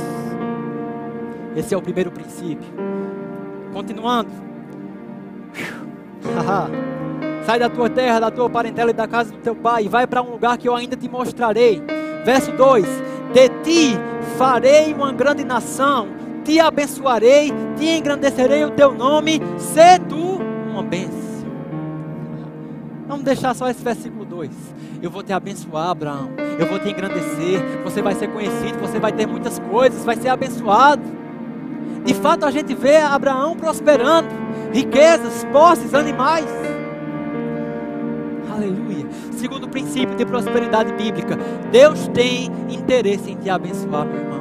Esse 1.55 1.75
é 1.75 1.77
o 1.77 1.83
primeiro 1.83 2.11
princípio. 2.11 2.67
Continuando. 3.75 4.31
Sai 7.45 7.59
da 7.59 7.69
tua 7.69 7.91
terra, 7.91 8.21
da 8.21 8.31
tua 8.31 8.49
parentela 8.49 8.91
e 8.91 8.95
da 8.95 9.07
casa 9.07 9.33
do 9.33 9.39
teu 9.39 9.55
pai 9.55 9.85
e 9.85 9.89
vai 9.89 10.07
para 10.07 10.23
um 10.23 10.31
lugar 10.31 10.57
que 10.57 10.67
eu 10.67 10.75
ainda 10.75 10.97
te 10.97 11.11
mostrarei. 11.11 11.83
Verso 12.25 12.53
2: 12.53 12.87
De 13.35 13.49
ti 13.63 13.99
farei 14.39 14.95
uma 14.95 15.13
grande 15.13 15.45
nação, 15.45 16.09
te 16.43 16.59
abençoarei, 16.59 17.53
te 17.77 17.87
engrandecerei 17.87 18.65
o 18.65 18.71
teu 18.71 18.95
nome, 18.95 19.43
se 19.59 19.99
tu 20.09 20.41
uma 20.71 20.83
bênção. 20.83 21.21
Vamos 23.07 23.25
deixar 23.25 23.55
só 23.55 23.69
esse 23.69 23.83
versículo 23.83 24.25
2. 24.25 24.51
Eu 25.03 25.11
vou 25.11 25.23
te 25.23 25.33
abençoar, 25.33 25.91
Abraão. 25.91 26.31
Eu 26.59 26.67
vou 26.67 26.79
te 26.79 26.91
engrandecer. 26.91 27.61
Você 27.85 28.03
vai 28.03 28.15
ser 28.15 28.29
conhecido. 28.29 28.79
Você 28.81 28.99
vai 28.99 29.13
ter 29.13 29.27
muitas 29.27 29.59
coisas. 29.59 30.05
Vai 30.05 30.17
ser 30.17 30.29
abençoado. 30.29 31.03
De 32.05 32.15
fato, 32.15 32.45
a 32.45 32.51
gente 32.51 32.75
vê 32.75 32.97
Abraão 32.97 33.57
prosperando. 33.57 34.29
Riquezas, 34.73 35.45
posses, 35.53 35.95
animais. 35.95 36.47
Aleluia. 38.53 39.07
Segundo 39.33 39.69
princípio 39.69 40.15
de 40.15 40.27
prosperidade 40.27 40.93
bíblica, 40.93 41.39
Deus 41.73 42.09
tem 42.09 42.51
interesse 42.69 43.31
em 43.31 43.37
te 43.37 43.49
abençoar, 43.49 44.05
meu 44.05 44.21
irmão. 44.21 44.41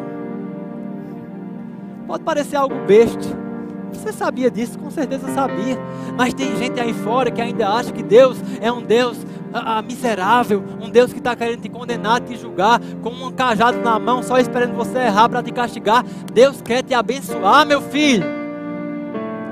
Pode 2.05 2.23
parecer 2.23 2.57
algo 2.57 2.75
besta. 2.85 3.48
Você 3.93 4.11
sabia 4.13 4.49
disso? 4.49 4.77
Com 4.79 4.89
certeza 4.89 5.27
sabia. 5.33 5.77
Mas 6.17 6.33
tem 6.33 6.55
gente 6.57 6.79
aí 6.79 6.93
fora 6.93 7.31
que 7.31 7.41
ainda 7.41 7.69
acha 7.69 7.91
que 7.91 8.03
Deus 8.03 8.37
é 8.61 8.71
um 8.71 8.81
Deus 8.81 9.17
ah, 9.53 9.77
ah 9.77 9.81
miserável, 9.81 10.63
um 10.81 10.89
Deus 10.89 11.11
que 11.11 11.19
está 11.19 11.35
querendo 11.35 11.61
te 11.61 11.69
condenar, 11.69 12.21
te 12.21 12.35
julgar, 12.35 12.79
com 13.01 13.09
um 13.09 13.31
cajado 13.31 13.79
na 13.79 13.97
mão, 13.97 14.21
só 14.21 14.37
esperando 14.37 14.75
você 14.75 14.97
errar 14.99 15.29
para 15.29 15.43
te 15.43 15.51
castigar. 15.51 16.03
Deus 16.33 16.61
quer 16.61 16.83
te 16.83 16.93
abençoar, 16.93 17.65
meu 17.65 17.81
filho. 17.81 18.25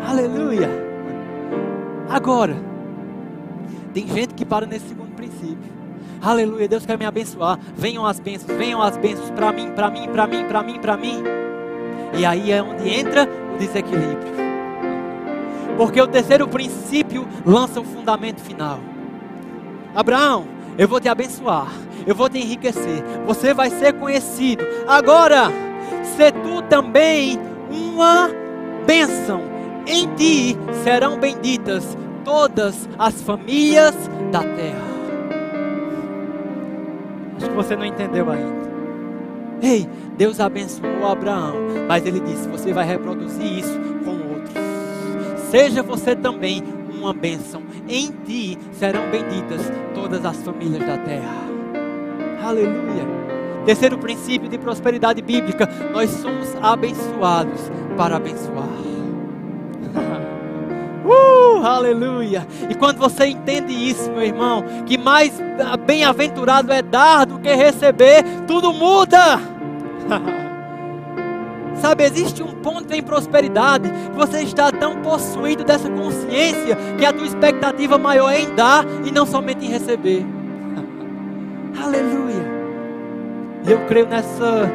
Aleluia. 0.07 0.69
Agora, 2.09 2.55
tem 3.93 4.07
gente 4.07 4.33
que 4.33 4.45
para 4.45 4.65
nesse 4.65 4.89
segundo 4.89 5.15
princípio. 5.15 5.77
Aleluia, 6.21 6.67
Deus 6.67 6.85
quer 6.85 6.97
me 6.97 7.05
abençoar. 7.05 7.59
Venham 7.75 8.05
as 8.05 8.19
bênçãos, 8.19 8.57
venham 8.57 8.81
as 8.81 8.97
bênçãos 8.97 9.29
para 9.31 9.51
mim, 9.51 9.71
para 9.71 9.89
mim, 9.89 10.07
para 10.07 10.27
mim, 10.27 10.45
para 10.47 10.63
mim, 10.63 10.79
para 10.79 10.97
mim. 10.97 11.46
E 12.13 12.25
aí 12.25 12.51
é 12.51 12.61
onde 12.61 12.89
entra 12.89 13.27
o 13.53 13.57
desequilíbrio. 13.57 14.37
Porque 15.77 16.01
o 16.01 16.07
terceiro 16.07 16.47
princípio 16.47 17.27
lança 17.45 17.79
o 17.79 17.83
fundamento 17.83 18.41
final. 18.41 18.79
Abraão, 19.95 20.45
eu 20.77 20.87
vou 20.87 20.99
te 20.99 21.09
abençoar, 21.09 21.71
eu 22.05 22.15
vou 22.15 22.29
te 22.29 22.37
enriquecer, 22.37 23.03
você 23.25 23.53
vai 23.53 23.69
ser 23.69 23.93
conhecido. 23.93 24.63
Agora, 24.87 25.51
se 26.03 26.31
tu 26.31 26.61
também 26.63 27.39
uma 27.69 28.29
bênção, 28.85 29.41
em 29.85 30.07
ti 30.15 30.57
serão 30.83 31.19
benditas 31.19 31.97
todas 32.23 32.87
as 32.97 33.21
famílias 33.21 33.95
da 34.31 34.39
terra. 34.39 34.87
Acho 37.37 37.49
que 37.49 37.55
você 37.55 37.75
não 37.75 37.85
entendeu 37.85 38.29
ainda. 38.29 38.76
Ei, 39.61 39.87
Deus 40.17 40.39
abençoou 40.39 41.07
Abraão, 41.07 41.55
mas 41.87 42.05
ele 42.05 42.19
disse: 42.19 42.47
você 42.47 42.73
vai 42.73 42.85
reproduzir 42.85 43.59
isso 43.59 43.79
com 44.03 44.11
outros. 44.33 44.53
Seja 45.49 45.81
você 45.81 46.15
também 46.15 46.63
uma 46.89 47.13
bênção. 47.13 47.63
Em 47.87 48.11
ti 48.25 48.57
serão 48.73 49.09
benditas 49.09 49.71
todas 49.93 50.25
as 50.25 50.37
famílias 50.43 50.85
da 50.85 50.97
terra. 50.97 51.47
Aleluia. 52.43 53.05
Terceiro 53.65 53.97
princípio 53.97 54.49
de 54.49 54.57
prosperidade 54.57 55.21
bíblica: 55.21 55.67
nós 55.91 56.09
somos 56.09 56.55
abençoados 56.61 57.71
para 57.97 58.17
abençoar. 58.17 58.96
Uh, 61.57 61.65
aleluia! 61.65 62.47
E 62.69 62.75
quando 62.75 62.97
você 62.97 63.25
entende 63.25 63.73
isso, 63.73 64.11
meu 64.11 64.21
irmão, 64.23 64.63
que 64.85 64.97
mais 64.97 65.33
bem-aventurado 65.85 66.71
é 66.71 66.81
dar 66.81 67.25
do 67.25 67.39
que 67.39 67.53
receber, 67.53 68.23
tudo 68.45 68.71
muda. 68.73 69.39
Sabe, 71.81 72.03
existe 72.03 72.41
um 72.41 72.53
ponto 72.55 72.91
em 72.93 73.03
prosperidade 73.03 73.89
que 73.89 74.15
você 74.15 74.41
está 74.41 74.71
tão 74.71 75.01
possuído 75.01 75.63
dessa 75.63 75.89
consciência 75.89 76.75
que 76.97 77.05
a 77.05 77.13
tua 77.13 77.25
expectativa 77.25 77.97
maior 77.97 78.31
é 78.31 78.41
em 78.41 78.55
dar 78.55 78.83
e 79.05 79.11
não 79.11 79.25
somente 79.25 79.65
em 79.65 79.69
receber. 79.69 80.25
Aleluia. 81.81 82.57
E 83.65 83.71
eu 83.71 83.85
creio 83.87 84.07
nessa 84.07 84.71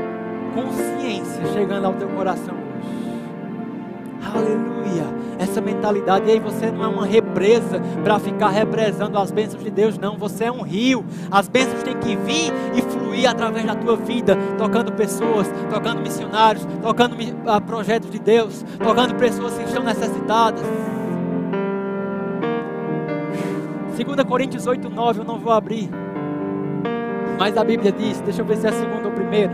consciência 0.54 1.44
chegando 1.52 1.86
ao 1.86 1.94
teu 1.94 2.08
coração 2.08 2.54
hoje. 2.54 4.36
Aleluia 4.36 5.21
essa 5.38 5.60
mentalidade. 5.60 6.28
E 6.28 6.32
aí 6.32 6.38
você 6.38 6.70
não 6.70 6.84
é 6.84 6.88
uma 6.88 7.06
represa 7.06 7.80
para 8.02 8.18
ficar 8.18 8.48
represando 8.48 9.18
as 9.18 9.30
bênçãos 9.30 9.62
de 9.62 9.70
Deus, 9.70 9.98
não. 9.98 10.16
Você 10.16 10.44
é 10.44 10.52
um 10.52 10.62
rio. 10.62 11.04
As 11.30 11.48
bênçãos 11.48 11.82
têm 11.82 11.96
que 11.98 12.16
vir 12.16 12.52
e 12.74 12.82
fluir 12.82 13.28
através 13.28 13.64
da 13.66 13.74
tua 13.74 13.96
vida, 13.96 14.36
tocando 14.58 14.92
pessoas, 14.92 15.48
tocando 15.70 16.00
missionários, 16.00 16.66
tocando 16.80 17.14
uh, 17.14 17.60
projetos 17.64 18.10
de 18.10 18.18
Deus, 18.18 18.64
tocando 18.78 19.14
pessoas 19.14 19.56
que 19.56 19.64
estão 19.64 19.82
necessitadas. 19.82 20.62
2 23.96 24.24
Coríntios 24.24 24.66
8, 24.66 24.88
9, 24.88 25.20
eu 25.20 25.24
não 25.24 25.38
vou 25.38 25.52
abrir. 25.52 25.88
Mas 27.38 27.56
a 27.56 27.64
Bíblia 27.64 27.92
diz, 27.92 28.20
deixa 28.20 28.40
eu 28.40 28.46
ver 28.46 28.56
se 28.56 28.66
é 28.66 28.70
a 28.70 28.72
segunda 28.72 29.08
ou 29.08 29.12
primeira. 29.12 29.52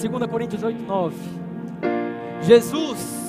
2 0.00 0.30
Coríntios 0.30 0.62
8, 0.62 0.82
9. 0.82 1.16
Jesus 2.42 3.19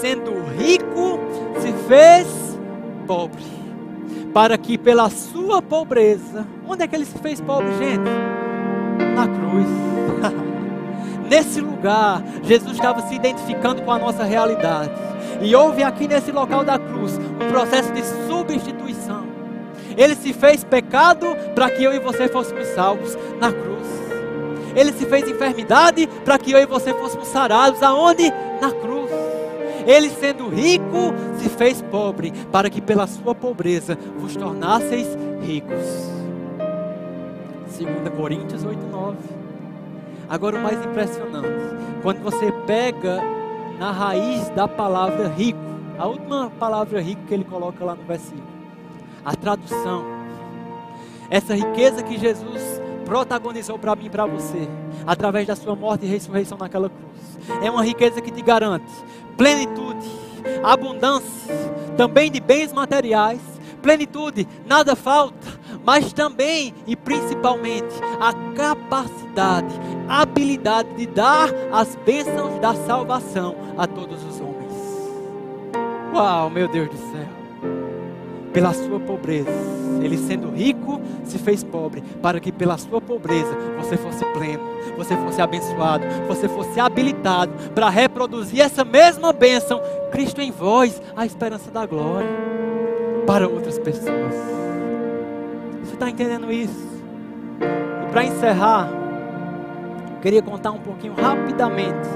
sendo 0.00 0.32
rico, 0.56 1.18
se 1.60 1.72
fez 1.88 2.26
pobre, 3.06 3.44
para 4.32 4.58
que 4.58 4.76
pela 4.76 5.08
sua 5.10 5.62
pobreza, 5.62 6.46
onde 6.66 6.82
é 6.82 6.86
que 6.86 6.96
ele 6.96 7.06
se 7.06 7.18
fez 7.18 7.40
pobre, 7.40 7.68
gente? 7.78 8.10
Na 9.14 9.26
cruz. 9.26 9.66
nesse 11.28 11.60
lugar, 11.60 12.22
Jesus 12.42 12.72
estava 12.72 13.02
se 13.02 13.14
identificando 13.14 13.82
com 13.82 13.92
a 13.92 13.98
nossa 13.98 14.24
realidade. 14.24 14.92
E 15.40 15.54
houve 15.54 15.82
aqui 15.82 16.08
nesse 16.08 16.32
local 16.32 16.64
da 16.64 16.78
cruz 16.78 17.18
um 17.18 17.50
processo 17.50 17.92
de 17.92 18.02
substituição. 18.28 19.26
Ele 19.96 20.14
se 20.14 20.32
fez 20.32 20.64
pecado 20.64 21.26
para 21.54 21.70
que 21.70 21.82
eu 21.82 21.92
e 21.92 21.98
você 21.98 22.28
fôssemos 22.28 22.66
salvos 22.68 23.16
na 23.40 23.52
cruz. 23.52 23.86
Ele 24.74 24.92
se 24.92 25.06
fez 25.06 25.28
enfermidade 25.28 26.06
para 26.24 26.38
que 26.38 26.52
eu 26.52 26.58
e 26.58 26.66
você 26.66 26.92
fôssemos 26.92 27.28
sarados. 27.28 27.82
Aonde? 27.82 28.30
Na 28.60 28.70
cruz. 28.70 28.95
Ele, 29.86 30.10
sendo 30.10 30.48
rico, 30.48 31.14
se 31.38 31.48
fez 31.48 31.80
pobre, 31.80 32.32
para 32.50 32.68
que 32.68 32.80
pela 32.80 33.06
sua 33.06 33.34
pobreza 33.34 33.96
vos 34.18 34.34
tornasseis 34.34 35.06
ricos. 35.40 36.10
2 37.78 38.16
Coríntios 38.16 38.64
8, 38.64 38.84
9. 38.84 39.16
Agora 40.28 40.58
o 40.58 40.62
mais 40.62 40.84
impressionante, 40.84 41.76
quando 42.02 42.20
você 42.20 42.50
pega 42.66 43.22
na 43.78 43.92
raiz 43.92 44.48
da 44.50 44.66
palavra 44.66 45.28
rico, 45.28 45.58
a 45.96 46.06
última 46.06 46.50
palavra 46.58 47.00
rico 47.00 47.22
que 47.26 47.34
ele 47.34 47.44
coloca 47.44 47.84
lá 47.84 47.94
no 47.94 48.02
versículo, 48.02 48.42
a 49.24 49.36
tradução, 49.36 50.04
essa 51.30 51.54
riqueza 51.54 52.02
que 52.02 52.18
Jesus 52.18 52.82
protagonizou 53.04 53.78
para 53.78 53.94
mim 53.94 54.06
e 54.06 54.10
para 54.10 54.26
você, 54.26 54.68
através 55.06 55.46
da 55.46 55.54
sua 55.54 55.76
morte 55.76 56.06
e 56.06 56.08
ressurreição 56.08 56.58
naquela 56.58 56.90
cruz, 56.90 57.62
é 57.62 57.70
uma 57.70 57.84
riqueza 57.84 58.20
que 58.20 58.32
te 58.32 58.42
garante 58.42 58.92
plenitude, 59.36 60.06
abundância, 60.62 61.54
também 61.96 62.30
de 62.30 62.40
bens 62.40 62.72
materiais, 62.72 63.40
plenitude, 63.82 64.48
nada 64.66 64.96
falta, 64.96 65.46
mas 65.84 66.12
também 66.12 66.74
e 66.86 66.96
principalmente 66.96 67.94
a 68.20 68.32
capacidade, 68.54 69.74
a 70.08 70.22
habilidade 70.22 70.94
de 70.96 71.06
dar 71.06 71.50
as 71.72 71.94
bênçãos 71.96 72.58
da 72.60 72.74
salvação 72.74 73.54
a 73.76 73.86
todos 73.86 74.22
os 74.24 74.40
homens. 74.40 74.74
Uau, 76.12 76.50
meu 76.50 76.68
Deus 76.68 76.88
do 76.88 76.96
céu! 76.96 77.35
Pela 78.56 78.72
sua 78.72 78.98
pobreza, 78.98 79.50
ele 80.02 80.16
sendo 80.16 80.50
rico, 80.50 80.98
se 81.24 81.38
fez 81.38 81.62
pobre, 81.62 82.02
para 82.22 82.40
que 82.40 82.50
pela 82.50 82.78
sua 82.78 83.02
pobreza 83.02 83.54
você 83.78 83.98
fosse 83.98 84.24
pleno 84.32 84.76
você 84.96 85.16
fosse 85.16 85.40
abençoado, 85.40 86.04
você 86.26 86.48
fosse 86.48 86.80
habilitado 86.80 87.52
para 87.74 87.88
reproduzir 87.88 88.60
essa 88.60 88.84
mesma 88.84 89.32
bênção, 89.32 89.80
Cristo 90.10 90.40
em 90.40 90.50
vós, 90.50 91.00
a 91.14 91.26
esperança 91.26 91.70
da 91.70 91.84
glória, 91.84 92.28
para 93.26 93.46
outras 93.46 93.78
pessoas. 93.78 94.34
Você 95.84 95.94
está 95.94 96.08
entendendo 96.08 96.50
isso? 96.50 96.86
E 97.60 98.10
para 98.10 98.24
encerrar, 98.24 98.88
queria 100.22 100.42
contar 100.42 100.70
um 100.70 100.80
pouquinho 100.80 101.14
rapidamente 101.14 102.08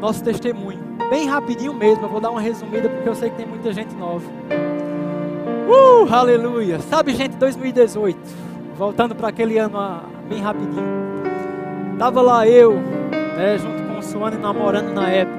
nosso 0.00 0.24
testemunho, 0.24 0.80
bem 1.10 1.28
rapidinho 1.28 1.74
mesmo. 1.74 2.04
Eu 2.04 2.08
vou 2.08 2.20
dar 2.20 2.30
uma 2.30 2.40
resumida 2.40 2.88
porque 2.88 3.08
eu 3.08 3.14
sei 3.14 3.30
que 3.30 3.36
tem 3.36 3.46
muita 3.46 3.72
gente 3.72 3.94
nova. 3.94 4.24
Uh, 5.70 6.12
aleluia! 6.12 6.80
Sabe, 6.80 7.14
gente, 7.14 7.36
2018, 7.36 8.18
voltando 8.76 9.14
para 9.14 9.28
aquele 9.28 9.56
ano 9.56 9.78
ah, 9.78 10.02
bem 10.28 10.40
rapidinho. 10.40 11.22
Estava 11.92 12.20
lá 12.20 12.44
eu, 12.44 12.74
né, 12.74 13.56
junto 13.56 13.80
com 13.84 13.98
o 14.00 14.02
Suane, 14.02 14.36
namorando 14.36 14.92
na 14.92 15.08
época. 15.08 15.38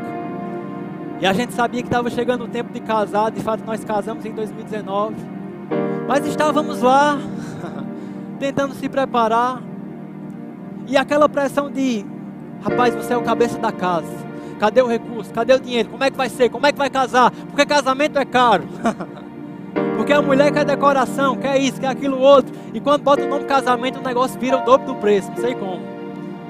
E 1.20 1.26
a 1.26 1.34
gente 1.34 1.52
sabia 1.52 1.82
que 1.82 1.90
estava 1.90 2.10
chegando 2.10 2.46
o 2.46 2.48
tempo 2.48 2.72
de 2.72 2.80
casar. 2.80 3.30
De 3.30 3.42
fato, 3.42 3.66
nós 3.66 3.84
casamos 3.84 4.26
em 4.26 4.32
2019. 4.32 5.16
Mas 6.08 6.26
estávamos 6.26 6.82
lá, 6.82 7.18
tentando 8.40 8.74
se 8.74 8.88
preparar. 8.88 9.62
E 10.88 10.96
aquela 10.96 11.28
pressão 11.28 11.70
de: 11.70 12.06
rapaz, 12.64 12.96
você 12.96 13.12
é 13.12 13.18
o 13.18 13.22
cabeça 13.22 13.60
da 13.60 13.74
casa. 13.74 14.08
Cadê 14.62 14.82
o 14.82 14.88
recurso? 14.88 15.34
Cadê 15.34 15.54
o 15.54 15.60
dinheiro? 15.60 15.90
Como 15.90 16.06
é 16.06 16.10
que 16.10 16.16
vai 16.16 16.30
ser? 16.30 16.48
Como 16.48 16.66
é 16.66 16.72
que 16.72 16.78
vai 16.78 16.90
casar? 16.90 17.32
Porque 17.32 17.66
casamento 17.66 18.18
é 18.18 18.24
caro. 18.24 18.64
Porque 20.02 20.14
a 20.14 20.22
mulher 20.22 20.52
quer 20.52 20.66
decoração, 20.66 21.36
quer 21.36 21.60
isso, 21.60 21.80
quer 21.80 21.90
aquilo 21.90 22.20
outro. 22.20 22.52
E 22.74 22.80
quando 22.80 23.04
bota 23.04 23.24
o 23.24 23.28
nome 23.28 23.46
casamento, 23.46 24.00
o 24.00 24.02
negócio 24.02 24.40
vira 24.40 24.58
o 24.58 24.66
dobro 24.66 24.88
do 24.88 24.96
preço. 24.96 25.30
Não 25.30 25.38
sei 25.38 25.54
como. 25.54 25.80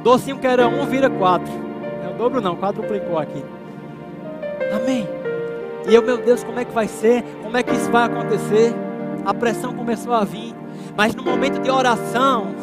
Docinho 0.02 0.38
que 0.38 0.48
era 0.48 0.70
um, 0.70 0.86
vira 0.86 1.10
quatro. 1.10 1.52
É 2.02 2.10
o 2.10 2.18
dobro 2.18 2.40
não, 2.40 2.56
quadruplicou 2.56 3.20
aqui. 3.20 3.44
Amém. 4.74 5.06
E 5.86 5.94
eu, 5.94 6.02
meu 6.02 6.16
Deus, 6.16 6.46
como 6.46 6.62
é 6.62 6.64
que 6.64 6.72
vai 6.72 6.88
ser? 6.88 7.26
Como 7.44 7.58
é 7.58 7.62
que 7.62 7.74
isso 7.76 7.92
vai 7.92 8.06
acontecer? 8.06 8.74
A 9.26 9.34
pressão 9.34 9.74
começou 9.74 10.14
a 10.14 10.24
vir. 10.24 10.56
Mas 10.96 11.14
no 11.14 11.22
momento 11.22 11.60
de 11.60 11.70
oração, 11.70 12.56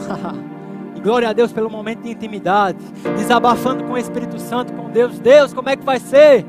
e 0.97 1.01
glória 1.05 1.28
a 1.28 1.34
Deus 1.34 1.53
pelo 1.53 1.68
momento 1.68 2.01
de 2.01 2.12
intimidade, 2.12 2.78
desabafando 3.14 3.84
com 3.84 3.93
o 3.93 3.99
Espírito 3.99 4.39
Santo, 4.39 4.72
com 4.72 4.89
Deus, 4.89 5.18
Deus, 5.18 5.53
como 5.53 5.68
é 5.68 5.76
que 5.76 5.84
vai 5.84 6.01
ser? 6.01 6.47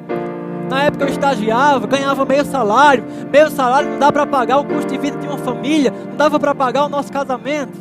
Na 0.70 0.84
época 0.84 1.06
eu 1.06 1.10
estagiava, 1.10 1.88
ganhava 1.88 2.24
meio 2.26 2.46
salário. 2.46 3.04
Meio 3.32 3.50
salário 3.50 3.90
não 3.90 4.00
dá 4.00 4.12
para 4.12 4.26
pagar 4.26 4.60
o 4.60 4.66
custo 4.66 4.92
de 4.92 4.98
vida 4.98 5.18
de 5.18 5.28
uma 5.28 5.38
família, 5.38 5.92
não 5.92 6.16
dava 6.16 6.40
para 6.40 6.54
pagar 6.54 6.86
o 6.86 6.90
nosso 6.90 7.12
casamento. 7.12 7.78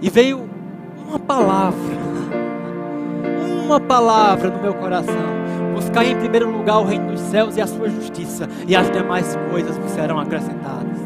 E 0.00 0.08
veio 0.08 0.48
uma 1.06 1.18
palavra, 1.18 1.96
uma 3.64 3.80
palavra 3.80 4.50
no 4.50 4.62
meu 4.62 4.74
coração. 4.74 5.40
Buscar 5.74 6.04
em 6.04 6.16
primeiro 6.16 6.50
lugar 6.50 6.78
o 6.78 6.84
reino 6.84 7.10
dos 7.10 7.20
céus 7.20 7.56
e 7.56 7.60
a 7.60 7.66
sua 7.66 7.88
justiça, 7.88 8.48
e 8.66 8.76
as 8.76 8.90
demais 8.90 9.36
coisas 9.50 9.76
serão 9.90 10.18
acrescentadas. 10.18 10.99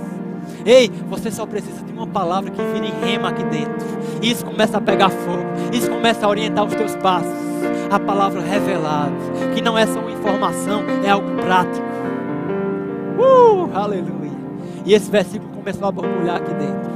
Ei, 0.64 0.90
você 1.10 1.30
só 1.30 1.44
precisa 1.44 1.84
de 1.84 1.92
uma 1.92 2.06
palavra 2.06 2.50
que 2.50 2.62
vire 2.62 2.92
rema 3.02 3.28
aqui 3.28 3.44
dentro. 3.44 3.86
Isso 4.22 4.44
começa 4.44 4.78
a 4.78 4.80
pegar 4.80 5.10
fogo. 5.10 5.44
Isso 5.72 5.90
começa 5.90 6.24
a 6.24 6.28
orientar 6.28 6.64
os 6.64 6.74
teus 6.74 6.96
passos. 6.96 7.32
A 7.90 8.00
palavra 8.00 8.40
revelada, 8.40 9.12
que 9.54 9.60
não 9.60 9.76
é 9.76 9.86
só 9.86 10.00
uma 10.00 10.10
informação, 10.10 10.82
é 11.04 11.10
algo 11.10 11.30
prático. 11.42 11.86
Uh, 13.18 13.68
aleluia. 13.74 14.32
E 14.86 14.94
esse 14.94 15.10
versículo 15.10 15.50
começou 15.52 15.86
a 15.86 15.92
borbulhar 15.92 16.36
aqui 16.36 16.52
dentro. 16.54 16.92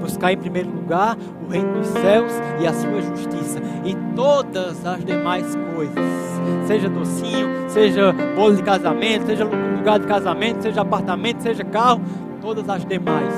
Buscar 0.00 0.32
em 0.32 0.36
primeiro 0.36 0.70
lugar 0.70 1.16
o 1.44 1.50
reino 1.50 1.72
dos 1.72 1.88
céus 1.88 2.32
e 2.60 2.66
a 2.66 2.72
sua 2.72 3.02
justiça, 3.02 3.60
e 3.84 3.94
todas 4.14 4.84
as 4.86 5.04
demais 5.04 5.56
coisas, 5.74 6.04
seja 6.66 6.88
docinho, 6.88 7.48
seja 7.68 8.14
bolo 8.36 8.56
de 8.56 8.62
casamento, 8.62 9.26
seja 9.26 9.44
lugar 9.44 9.98
de 9.98 10.06
casamento, 10.06 10.62
seja 10.62 10.80
apartamento, 10.80 11.42
seja 11.42 11.64
carro, 11.64 12.00
todas 12.48 12.68
as 12.70 12.84
demais. 12.86 13.34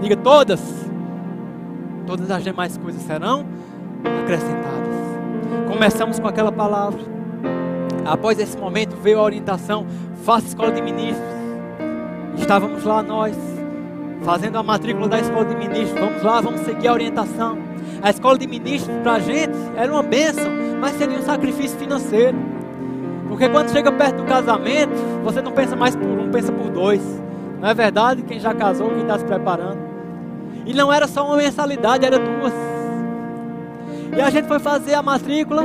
Diga 0.00 0.16
todas. 0.16 0.60
Todas 2.06 2.30
as 2.30 2.44
demais 2.44 2.76
coisas 2.76 3.02
serão 3.02 3.44
acrescentadas. 4.22 4.94
Começamos 5.66 6.20
com 6.20 6.28
aquela 6.28 6.52
palavra. 6.52 7.00
Após 8.04 8.38
esse 8.38 8.56
momento 8.56 8.94
veio 8.94 9.18
a 9.18 9.22
orientação: 9.22 9.84
faça 10.22 10.46
escola 10.46 10.70
de 10.70 10.80
ministros. 10.80 11.26
Estávamos 12.38 12.84
lá 12.84 13.02
nós, 13.02 13.36
fazendo 14.22 14.56
a 14.56 14.62
matrícula 14.62 15.08
da 15.08 15.18
escola 15.18 15.44
de 15.44 15.56
ministros. 15.56 15.98
Vamos 15.98 16.22
lá, 16.22 16.40
vamos 16.40 16.60
seguir 16.60 16.86
a 16.86 16.92
orientação. 16.92 17.58
A 18.00 18.10
escola 18.10 18.38
de 18.38 18.46
ministros 18.46 18.96
para 19.02 19.14
a 19.14 19.18
gente 19.18 19.52
era 19.76 19.90
uma 19.90 20.02
bênção, 20.02 20.48
mas 20.80 20.92
seria 20.92 21.18
um 21.18 21.22
sacrifício 21.22 21.76
financeiro. 21.76 22.38
Porque 23.26 23.48
quando 23.48 23.70
chega 23.70 23.90
perto 23.90 24.18
do 24.18 24.24
casamento, 24.24 24.92
você 25.24 25.42
não 25.42 25.50
pensa 25.50 25.74
mais 25.74 25.96
por 25.96 26.06
um, 26.06 26.30
pensa 26.30 26.52
por 26.52 26.70
dois. 26.70 27.02
Não 27.62 27.68
é 27.68 27.74
verdade? 27.74 28.22
Quem 28.22 28.40
já 28.40 28.52
casou, 28.52 28.90
quem 28.90 29.02
está 29.02 29.16
se 29.16 29.24
preparando. 29.24 29.78
E 30.66 30.74
não 30.74 30.92
era 30.92 31.06
só 31.06 31.24
uma 31.24 31.36
mensalidade, 31.36 32.04
era 32.04 32.18
duas. 32.18 32.52
E 34.16 34.20
a 34.20 34.28
gente 34.30 34.48
foi 34.48 34.58
fazer 34.58 34.94
a 34.94 35.02
matrícula. 35.02 35.64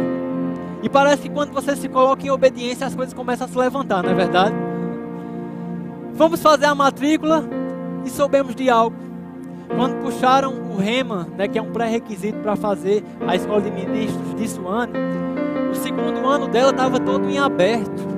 E 0.84 0.88
parece 0.88 1.24
que 1.24 1.30
quando 1.30 1.52
você 1.52 1.76
se 1.76 1.90
coloca 1.90 2.24
em 2.24 2.30
obediência, 2.30 2.86
as 2.86 2.94
coisas 2.94 3.16
começam 3.16 3.48
a 3.48 3.50
se 3.50 3.58
levantar, 3.58 4.04
não 4.04 4.12
é 4.12 4.14
verdade? 4.14 4.54
Vamos 6.14 6.40
fazer 6.40 6.66
a 6.66 6.76
matrícula 6.76 7.44
e 8.06 8.12
soubemos 8.12 8.54
de 8.54 8.70
algo. 8.70 8.96
Quando 9.76 10.00
puxaram 10.04 10.54
o 10.54 10.78
REMA, 10.78 11.28
né, 11.36 11.48
que 11.48 11.58
é 11.58 11.62
um 11.62 11.72
pré-requisito 11.72 12.38
para 12.40 12.56
fazer 12.56 13.04
a 13.28 13.36
escola 13.36 13.60
de 13.60 13.72
ministros 13.72 14.36
disso 14.36 14.68
ano, 14.68 14.94
o 15.72 15.76
segundo 15.76 16.28
ano 16.28 16.48
dela 16.48 16.70
estava 16.70 17.00
todo 17.00 17.28
em 17.28 17.40
aberto 17.40 18.17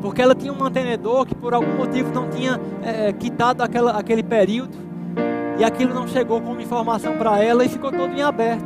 porque 0.00 0.22
ela 0.22 0.34
tinha 0.34 0.52
um 0.52 0.56
mantenedor 0.56 1.26
que 1.26 1.34
por 1.34 1.52
algum 1.54 1.76
motivo 1.76 2.12
não 2.12 2.28
tinha 2.28 2.60
é, 2.82 3.12
quitado 3.12 3.62
aquela, 3.62 3.92
aquele 3.92 4.22
período 4.22 4.76
e 5.58 5.64
aquilo 5.64 5.92
não 5.92 6.08
chegou 6.08 6.40
como 6.40 6.60
informação 6.60 7.18
para 7.18 7.42
ela 7.42 7.64
e 7.64 7.68
ficou 7.68 7.92
todo 7.92 8.12
em 8.14 8.22
aberto. 8.22 8.64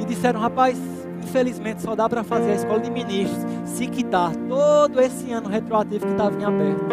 E 0.00 0.04
disseram, 0.04 0.40
rapaz, 0.40 0.78
infelizmente 1.22 1.82
só 1.82 1.94
dá 1.94 2.08
para 2.08 2.24
fazer 2.24 2.52
a 2.52 2.54
escola 2.54 2.80
de 2.80 2.90
ministros 2.90 3.44
se 3.66 3.86
quitar 3.86 4.34
todo 4.48 4.98
esse 5.00 5.30
ano 5.30 5.48
retroativo 5.48 6.06
que 6.06 6.12
estava 6.12 6.40
em 6.40 6.44
aberto. 6.44 6.86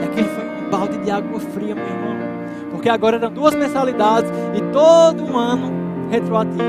E 0.00 0.04
aquilo 0.04 0.28
foi 0.28 0.44
um 0.44 0.70
balde 0.70 0.98
de 0.98 1.10
água 1.10 1.38
fria, 1.38 1.74
meu 1.74 1.84
irmão. 1.84 2.16
Porque 2.72 2.88
agora 2.88 3.16
eram 3.16 3.30
duas 3.30 3.54
mensalidades 3.54 4.30
e 4.54 4.60
todo 4.72 5.22
um 5.24 5.38
ano 5.38 5.70
retroativo. 6.10 6.60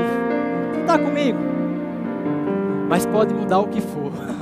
Está 0.80 0.98
comigo? 0.98 1.38
Mas 2.88 3.04
pode 3.06 3.34
mudar 3.34 3.58
o 3.58 3.66
que 3.66 3.80
for. 3.80 4.12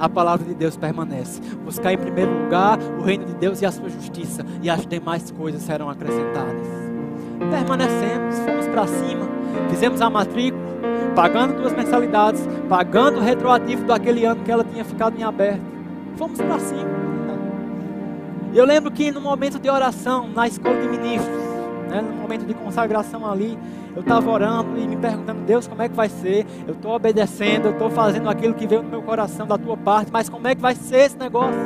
a 0.00 0.08
palavra 0.08 0.46
de 0.46 0.54
Deus 0.54 0.76
permanece. 0.76 1.40
Buscar 1.64 1.92
em 1.92 1.98
primeiro 1.98 2.32
lugar 2.44 2.78
o 2.98 3.02
reino 3.02 3.26
de 3.26 3.34
Deus 3.34 3.60
e 3.60 3.66
a 3.66 3.70
sua 3.70 3.90
justiça, 3.90 4.44
e 4.62 4.70
as 4.70 4.86
demais 4.86 5.30
coisas 5.30 5.62
serão 5.62 5.90
acrescentadas. 5.90 6.66
Permanecemos, 7.38 8.38
fomos 8.40 8.66
para 8.66 8.86
cima, 8.86 9.28
fizemos 9.68 10.00
a 10.00 10.08
matrícula, 10.08 10.70
pagando 11.14 11.56
duas 11.56 11.72
mensalidades, 11.72 12.48
pagando 12.68 13.18
o 13.18 13.22
retroativo 13.22 13.84
daquele 13.84 14.24
ano 14.24 14.42
que 14.42 14.50
ela 14.50 14.64
tinha 14.64 14.84
ficado 14.84 15.18
em 15.18 15.22
aberto. 15.22 15.62
Fomos 16.16 16.40
para 16.40 16.58
cima. 16.58 17.00
Eu 18.52 18.64
lembro 18.64 18.90
que 18.90 19.12
no 19.12 19.20
momento 19.20 19.58
de 19.58 19.70
oração, 19.70 20.28
na 20.28 20.46
escola 20.46 20.80
de 20.80 20.88
ministros, 20.88 21.40
né, 21.88 22.00
no 22.02 22.14
momento 22.14 22.44
de 22.44 22.54
consagração 22.54 23.30
ali, 23.30 23.56
eu 23.94 24.02
estava 24.02 24.30
orando 24.30 24.78
e 24.78 24.86
me 24.86 24.96
perguntando, 24.96 25.40
Deus, 25.42 25.66
como 25.66 25.82
é 25.82 25.88
que 25.88 25.94
vai 25.94 26.08
ser? 26.08 26.46
Eu 26.66 26.74
estou 26.74 26.92
obedecendo, 26.92 27.66
eu 27.66 27.72
estou 27.72 27.90
fazendo 27.90 28.28
aquilo 28.28 28.54
que 28.54 28.66
veio 28.66 28.82
no 28.82 28.88
meu 28.88 29.02
coração 29.02 29.46
da 29.46 29.58
tua 29.58 29.76
parte, 29.76 30.10
mas 30.12 30.28
como 30.28 30.46
é 30.46 30.54
que 30.54 30.60
vai 30.60 30.74
ser 30.74 31.06
esse 31.06 31.18
negócio? 31.18 31.60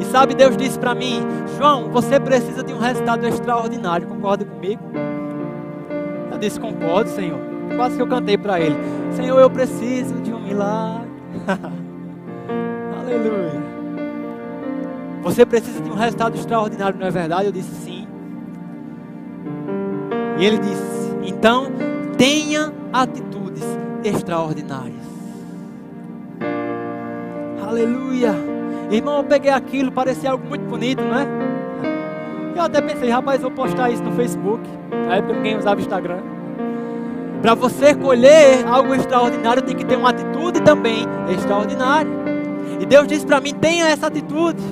E 0.00 0.04
sabe, 0.04 0.34
Deus 0.34 0.56
disse 0.56 0.78
para 0.78 0.94
mim, 0.94 1.20
João, 1.56 1.90
você 1.90 2.18
precisa 2.20 2.62
de 2.62 2.72
um 2.72 2.78
resultado 2.78 3.26
extraordinário, 3.26 4.06
concorda 4.06 4.44
comigo? 4.44 4.82
Eu 6.30 6.38
disse, 6.38 6.60
concordo, 6.60 7.10
Senhor. 7.10 7.38
Quase 7.76 7.96
que 7.96 8.02
eu 8.02 8.06
cantei 8.06 8.38
para 8.38 8.60
ele, 8.60 8.76
Senhor, 9.12 9.38
eu 9.40 9.50
preciso 9.50 10.14
de 10.20 10.32
um 10.32 10.40
milagre. 10.40 11.08
Aleluia. 13.00 13.62
Você 15.22 15.44
precisa 15.44 15.80
de 15.80 15.90
um 15.90 15.94
resultado 15.94 16.36
extraordinário, 16.36 16.98
não 16.98 17.06
é 17.06 17.10
verdade? 17.10 17.46
Eu 17.46 17.52
disse 17.52 17.74
sim. 17.74 17.95
E 20.38 20.44
ele 20.44 20.58
disse: 20.58 21.16
então 21.24 21.66
tenha 22.16 22.72
atitudes 22.92 23.64
extraordinárias. 24.04 25.06
Aleluia. 27.66 28.34
Irmão, 28.90 29.18
eu 29.18 29.24
peguei 29.24 29.50
aquilo, 29.50 29.90
parecia 29.90 30.30
algo 30.30 30.46
muito 30.46 30.64
bonito, 30.64 31.02
não 31.02 31.18
é? 31.18 31.26
Eu 32.54 32.62
até 32.62 32.80
pensei, 32.80 33.10
rapaz, 33.10 33.42
vou 33.42 33.50
postar 33.50 33.90
isso 33.90 34.02
no 34.02 34.12
Facebook. 34.12 34.62
Na 35.08 35.16
época 35.16 35.34
ninguém 35.34 35.58
usava 35.58 35.80
Instagram. 35.80 36.20
Para 37.42 37.54
você 37.54 37.94
colher 37.94 38.66
algo 38.66 38.94
extraordinário, 38.94 39.62
tem 39.62 39.76
que 39.76 39.84
ter 39.84 39.96
uma 39.96 40.10
atitude 40.10 40.62
também 40.62 41.04
extraordinária. 41.28 42.10
E 42.80 42.86
Deus 42.86 43.06
disse 43.06 43.26
para 43.26 43.40
mim: 43.40 43.54
tenha 43.54 43.88
essa 43.88 44.06
atitude. 44.06 44.62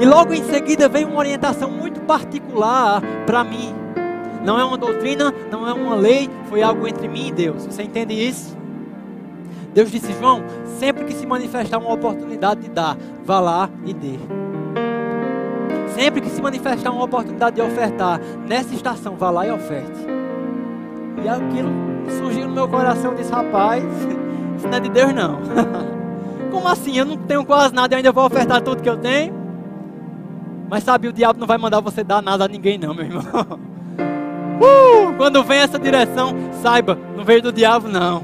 E 0.00 0.04
logo 0.04 0.32
em 0.32 0.44
seguida 0.44 0.88
veio 0.88 1.08
uma 1.08 1.18
orientação 1.18 1.70
muito 1.70 2.00
particular 2.02 3.02
para 3.26 3.42
mim. 3.42 3.74
Não 4.44 4.58
é 4.58 4.64
uma 4.64 4.76
doutrina, 4.76 5.32
não 5.50 5.68
é 5.68 5.72
uma 5.72 5.94
lei, 5.94 6.28
foi 6.48 6.62
algo 6.62 6.86
entre 6.86 7.08
mim 7.08 7.28
e 7.28 7.32
Deus. 7.32 7.66
Você 7.66 7.82
entende 7.82 8.14
isso? 8.14 8.56
Deus 9.74 9.90
disse: 9.90 10.12
João, 10.14 10.42
sempre 10.78 11.04
que 11.04 11.12
se 11.12 11.26
manifestar 11.26 11.78
uma 11.78 11.92
oportunidade 11.92 12.62
de 12.62 12.68
dar, 12.68 12.96
vá 13.24 13.40
lá 13.40 13.70
e 13.84 13.92
dê. 13.92 14.18
Sempre 15.94 16.20
que 16.20 16.30
se 16.30 16.40
manifestar 16.40 16.90
uma 16.90 17.04
oportunidade 17.04 17.56
de 17.56 17.62
ofertar 17.62 18.20
nessa 18.46 18.74
estação, 18.74 19.16
vá 19.16 19.30
lá 19.30 19.46
e 19.46 19.50
oferte. 19.50 20.06
E 21.24 21.28
aquilo 21.28 21.70
surgiu 22.18 22.46
no 22.46 22.54
meu 22.54 22.68
coração 22.68 23.12
e 23.12 23.16
disse: 23.16 23.32
Rapaz, 23.32 23.84
isso 24.56 24.68
não 24.68 24.76
é 24.76 24.80
de 24.80 24.88
Deus 24.88 25.12
não. 25.12 25.38
Como 26.50 26.66
assim? 26.68 26.96
Eu 26.96 27.04
não 27.04 27.16
tenho 27.16 27.44
quase 27.44 27.74
nada 27.74 27.94
e 27.94 27.96
ainda 27.96 28.12
vou 28.12 28.24
ofertar 28.24 28.62
tudo 28.62 28.82
que 28.82 28.88
eu 28.88 28.96
tenho? 28.96 29.34
Mas 30.70 30.84
sabe, 30.84 31.08
o 31.08 31.12
diabo 31.12 31.38
não 31.38 31.46
vai 31.46 31.56
mandar 31.56 31.80
você 31.80 32.04
dar 32.04 32.22
nada 32.22 32.44
a 32.44 32.48
ninguém, 32.48 32.78
não, 32.78 32.94
meu 32.94 33.04
irmão. 33.04 33.22
Uh, 34.60 35.14
quando 35.16 35.42
vem 35.44 35.58
essa 35.58 35.78
direção, 35.78 36.34
saiba, 36.62 36.98
não 37.16 37.24
veio 37.24 37.42
do 37.42 37.52
diabo, 37.52 37.88
não. 37.88 38.22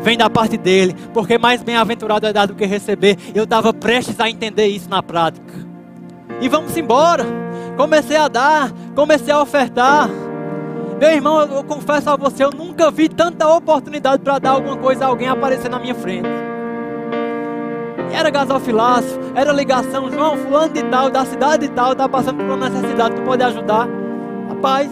Vem 0.00 0.16
da 0.16 0.30
parte 0.30 0.56
dele, 0.56 0.94
porque 1.12 1.36
mais 1.36 1.62
bem-aventurado 1.62 2.26
é 2.26 2.32
dar 2.32 2.46
do 2.46 2.54
que 2.54 2.64
receber. 2.64 3.16
Eu 3.34 3.44
estava 3.44 3.72
prestes 3.72 4.18
a 4.20 4.30
entender 4.30 4.66
isso 4.66 4.88
na 4.88 5.02
prática. 5.02 5.54
E 6.40 6.48
vamos 6.48 6.76
embora. 6.76 7.26
Comecei 7.76 8.16
a 8.16 8.28
dar, 8.28 8.72
comecei 8.94 9.32
a 9.32 9.40
ofertar. 9.40 10.08
Meu 10.98 11.10
irmão, 11.10 11.40
eu, 11.40 11.56
eu 11.58 11.64
confesso 11.64 12.10
a 12.10 12.16
você, 12.16 12.44
eu 12.44 12.50
nunca 12.50 12.90
vi 12.90 13.08
tanta 13.08 13.46
oportunidade 13.48 14.22
para 14.22 14.38
dar 14.38 14.50
alguma 14.50 14.76
coisa 14.76 15.04
a 15.04 15.08
alguém 15.08 15.28
aparecer 15.28 15.68
na 15.68 15.78
minha 15.78 15.94
frente. 15.94 16.28
Era 18.12 18.30
gasofilácio, 18.30 19.20
era 19.34 19.52
ligação, 19.52 20.10
João, 20.10 20.36
fulano 20.36 20.72
de 20.72 20.82
tal, 20.84 21.10
da 21.10 21.24
cidade 21.24 21.68
de 21.68 21.72
tal, 21.72 21.92
está 21.92 22.08
passando 22.08 22.38
por 22.38 22.46
uma 22.46 22.68
necessidade, 22.68 23.14
tu 23.14 23.22
pode 23.22 23.42
ajudar? 23.44 23.86
Rapaz, 24.48 24.90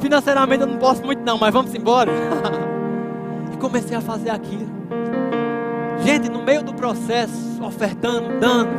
financeiramente 0.00 0.62
eu 0.62 0.66
não 0.66 0.78
posso 0.78 1.04
muito 1.04 1.22
não, 1.22 1.38
mas 1.38 1.52
vamos 1.52 1.74
embora. 1.74 2.10
e 3.52 3.56
comecei 3.56 3.96
a 3.96 4.00
fazer 4.00 4.30
aquilo. 4.30 4.66
Gente, 6.00 6.30
no 6.30 6.42
meio 6.42 6.62
do 6.62 6.74
processo, 6.74 7.62
ofertando, 7.62 8.38
dando, 8.38 8.70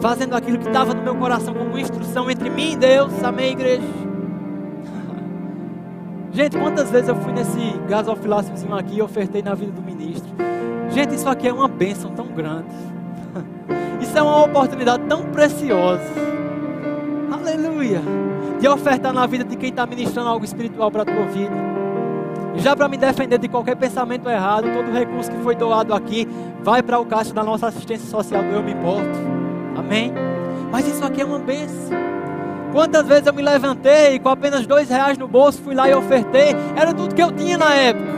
fazendo 0.00 0.36
aquilo 0.36 0.58
que 0.58 0.66
estava 0.66 0.94
no 0.94 1.02
meu 1.02 1.16
coração 1.16 1.54
como 1.54 1.78
instrução 1.78 2.30
entre 2.30 2.50
mim 2.50 2.72
e 2.72 2.76
Deus, 2.76 3.24
amém, 3.24 3.52
igreja? 3.52 3.82
Gente, 6.32 6.58
quantas 6.58 6.90
vezes 6.90 7.08
eu 7.08 7.16
fui 7.16 7.32
nesse 7.32 7.78
gasofiláciozinho 7.88 8.74
aqui 8.74 8.96
e 8.96 9.02
ofertei 9.02 9.42
na 9.42 9.54
vida 9.54 9.72
do 9.72 9.82
ministro? 9.82 10.30
Gente, 10.90 11.14
isso 11.14 11.28
aqui 11.28 11.48
é 11.48 11.52
uma 11.52 11.66
bênção 11.66 12.12
tão 12.12 12.26
grande. 12.26 12.68
Isso 14.00 14.16
é 14.16 14.22
uma 14.22 14.44
oportunidade 14.44 15.02
tão 15.08 15.24
preciosa. 15.24 16.04
Aleluia. 17.32 18.00
De 18.64 18.68
ofertar 18.68 19.12
na 19.12 19.26
vida 19.26 19.44
de 19.44 19.56
quem 19.56 19.68
está 19.68 19.84
ministrando 19.84 20.30
algo 20.30 20.42
espiritual 20.42 20.90
para 20.90 21.02
a 21.02 21.04
tua 21.04 21.26
vida. 21.26 21.54
Já 22.56 22.74
para 22.74 22.88
me 22.88 22.96
defender 22.96 23.36
de 23.36 23.46
qualquer 23.46 23.76
pensamento 23.76 24.26
errado, 24.26 24.72
todo 24.72 24.90
recurso 24.90 25.30
que 25.30 25.36
foi 25.42 25.54
doado 25.54 25.92
aqui 25.92 26.26
vai 26.62 26.82
para 26.82 26.98
o 26.98 27.04
caixa 27.04 27.34
da 27.34 27.44
nossa 27.44 27.66
assistência 27.66 28.08
social 28.08 28.42
do 28.42 28.48
Eu 28.48 28.62
Me 28.62 28.72
Importo. 28.72 29.18
Amém? 29.76 30.14
Mas 30.72 30.88
isso 30.88 31.04
aqui 31.04 31.20
é 31.20 31.26
uma 31.26 31.40
bênção. 31.40 31.94
Quantas 32.72 33.06
vezes 33.06 33.26
eu 33.26 33.34
me 33.34 33.42
levantei 33.42 34.18
com 34.18 34.30
apenas 34.30 34.66
dois 34.66 34.88
reais 34.88 35.18
no 35.18 35.28
bolso, 35.28 35.60
fui 35.60 35.74
lá 35.74 35.86
e 35.90 35.94
ofertei. 35.94 36.56
Era 36.74 36.94
tudo 36.94 37.14
que 37.14 37.22
eu 37.22 37.32
tinha 37.32 37.58
na 37.58 37.74
época. 37.74 38.14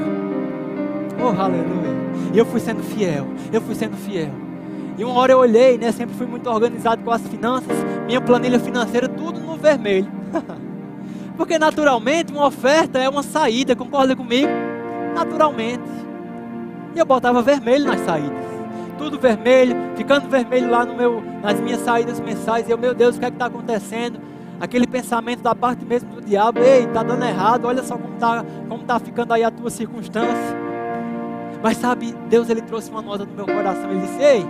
Oh, 1.21 1.43
aleluia. 1.43 1.91
E 2.33 2.39
eu 2.39 2.47
fui 2.47 2.61
sendo 2.61 2.85
fiel. 2.85 3.27
Eu 3.53 3.61
fui 3.61 3.75
sendo 3.75 3.97
fiel. 3.97 4.46
E 4.99 5.05
uma 5.05 5.15
hora 5.15 5.33
eu 5.33 5.39
olhei, 5.39 5.77
né? 5.77 5.93
Sempre 5.93 6.15
fui 6.17 6.27
muito 6.27 6.49
organizado 6.49 7.03
com 7.03 7.11
as 7.11 7.21
finanças. 7.23 7.77
Minha 8.07 8.21
planilha 8.21 8.59
financeira, 8.59 9.09
tudo 9.09 9.39
no 9.41 9.57
vermelho. 9.57 10.11
Porque 11.37 11.59
naturalmente 11.59 12.33
uma 12.33 12.47
oferta 12.47 12.99
é 12.99 13.09
uma 13.09 13.23
saída, 13.23 13.77
concorda 13.77 14.17
comigo? 14.17 14.51
Naturalmente. 15.15 15.85
E 16.95 16.99
eu 16.99 17.05
botava 17.05 17.43
vermelho 17.43 17.85
nas 17.85 18.01
saídas. 18.01 18.47
Tudo 18.97 19.19
vermelho, 19.19 19.77
ficando 19.95 20.31
vermelho 20.31 20.71
lá 20.71 20.87
no 20.87 20.95
meu, 20.95 21.23
nas 21.43 21.61
minhas 21.61 21.81
saídas 21.81 22.19
mensais. 22.19 22.67
E 22.67 22.71
eu, 22.71 22.79
meu 22.79 22.95
Deus, 22.95 23.17
o 23.17 23.21
que 23.21 23.27
é 23.27 23.31
que 23.31 23.35
está 23.35 23.47
acontecendo? 23.47 24.19
Aquele 24.59 24.87
pensamento 24.87 25.43
da 25.43 25.55
parte 25.55 25.85
mesmo 25.85 26.15
do 26.15 26.23
diabo, 26.23 26.61
ei, 26.61 26.85
está 26.85 27.03
dando 27.03 27.23
errado, 27.23 27.67
olha 27.67 27.83
só 27.83 27.99
como 27.99 28.15
está 28.15 28.43
como 28.67 28.85
tá 28.85 28.99
ficando 28.99 29.35
aí 29.35 29.45
a 29.45 29.51
tua 29.51 29.69
circunstância. 29.69 30.57
Mas 31.63 31.77
sabe, 31.77 32.15
Deus 32.31 32.49
ele 32.49 32.63
trouxe 32.63 32.91
uma 32.91 33.03
nota 33.03 33.27
no 33.27 33.35
meu 33.35 33.45
coração. 33.45 33.91
Ele 33.91 34.01
disse: 34.01 34.23
Ei, 34.23 34.47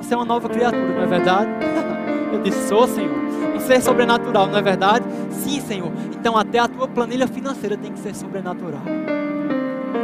você 0.00 0.14
é 0.14 0.16
uma 0.16 0.24
nova 0.24 0.48
criatura, 0.48 0.88
não 0.88 1.02
é 1.02 1.06
verdade? 1.06 1.50
Eu 2.32 2.40
disse: 2.40 2.68
Sou, 2.68 2.86
Senhor. 2.86 3.20
Um 3.54 3.60
ser 3.60 3.82
sobrenatural, 3.82 4.46
não 4.46 4.58
é 4.58 4.62
verdade? 4.62 5.04
Sim, 5.30 5.60
Senhor. 5.60 5.90
Então 6.12 6.36
até 6.36 6.58
a 6.58 6.68
tua 6.68 6.88
planilha 6.88 7.26
financeira 7.26 7.76
tem 7.76 7.92
que 7.92 7.98
ser 7.98 8.14
sobrenatural. 8.14 8.82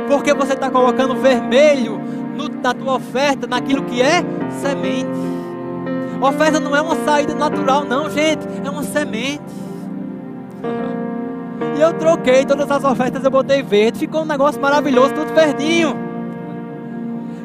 Porque 0.09 0.35
você 0.35 0.53
está 0.53 0.71
colocando 0.71 1.15
vermelho 1.15 1.99
no, 2.37 2.49
na 2.49 2.75
tua 2.75 2.95
oferta, 2.95 3.47
naquilo 3.47 3.83
que 3.85 4.03
é 4.03 4.23
semente. 4.61 5.11
Oferta 6.21 6.61
não 6.61 6.75
é 6.75 6.81
uma 6.81 6.97
saída 6.97 7.35
natural, 7.35 7.85
não, 7.85 8.11
gente. 8.11 8.47
É 8.65 8.71
uma 8.71 8.83
semente. 8.83 9.43
E 11.75 11.81
eu 11.81 11.93
troquei 11.93 12.45
todas 12.47 12.71
as 12.71 12.85
ofertas, 12.85 13.23
eu 13.23 13.31
botei 13.31 13.63
verde. 13.63 13.99
Ficou 13.99 14.23
um 14.23 14.25
negócio 14.25 14.61
maravilhoso, 14.61 15.13
tudo 15.13 15.35
verdinho. 15.35 16.06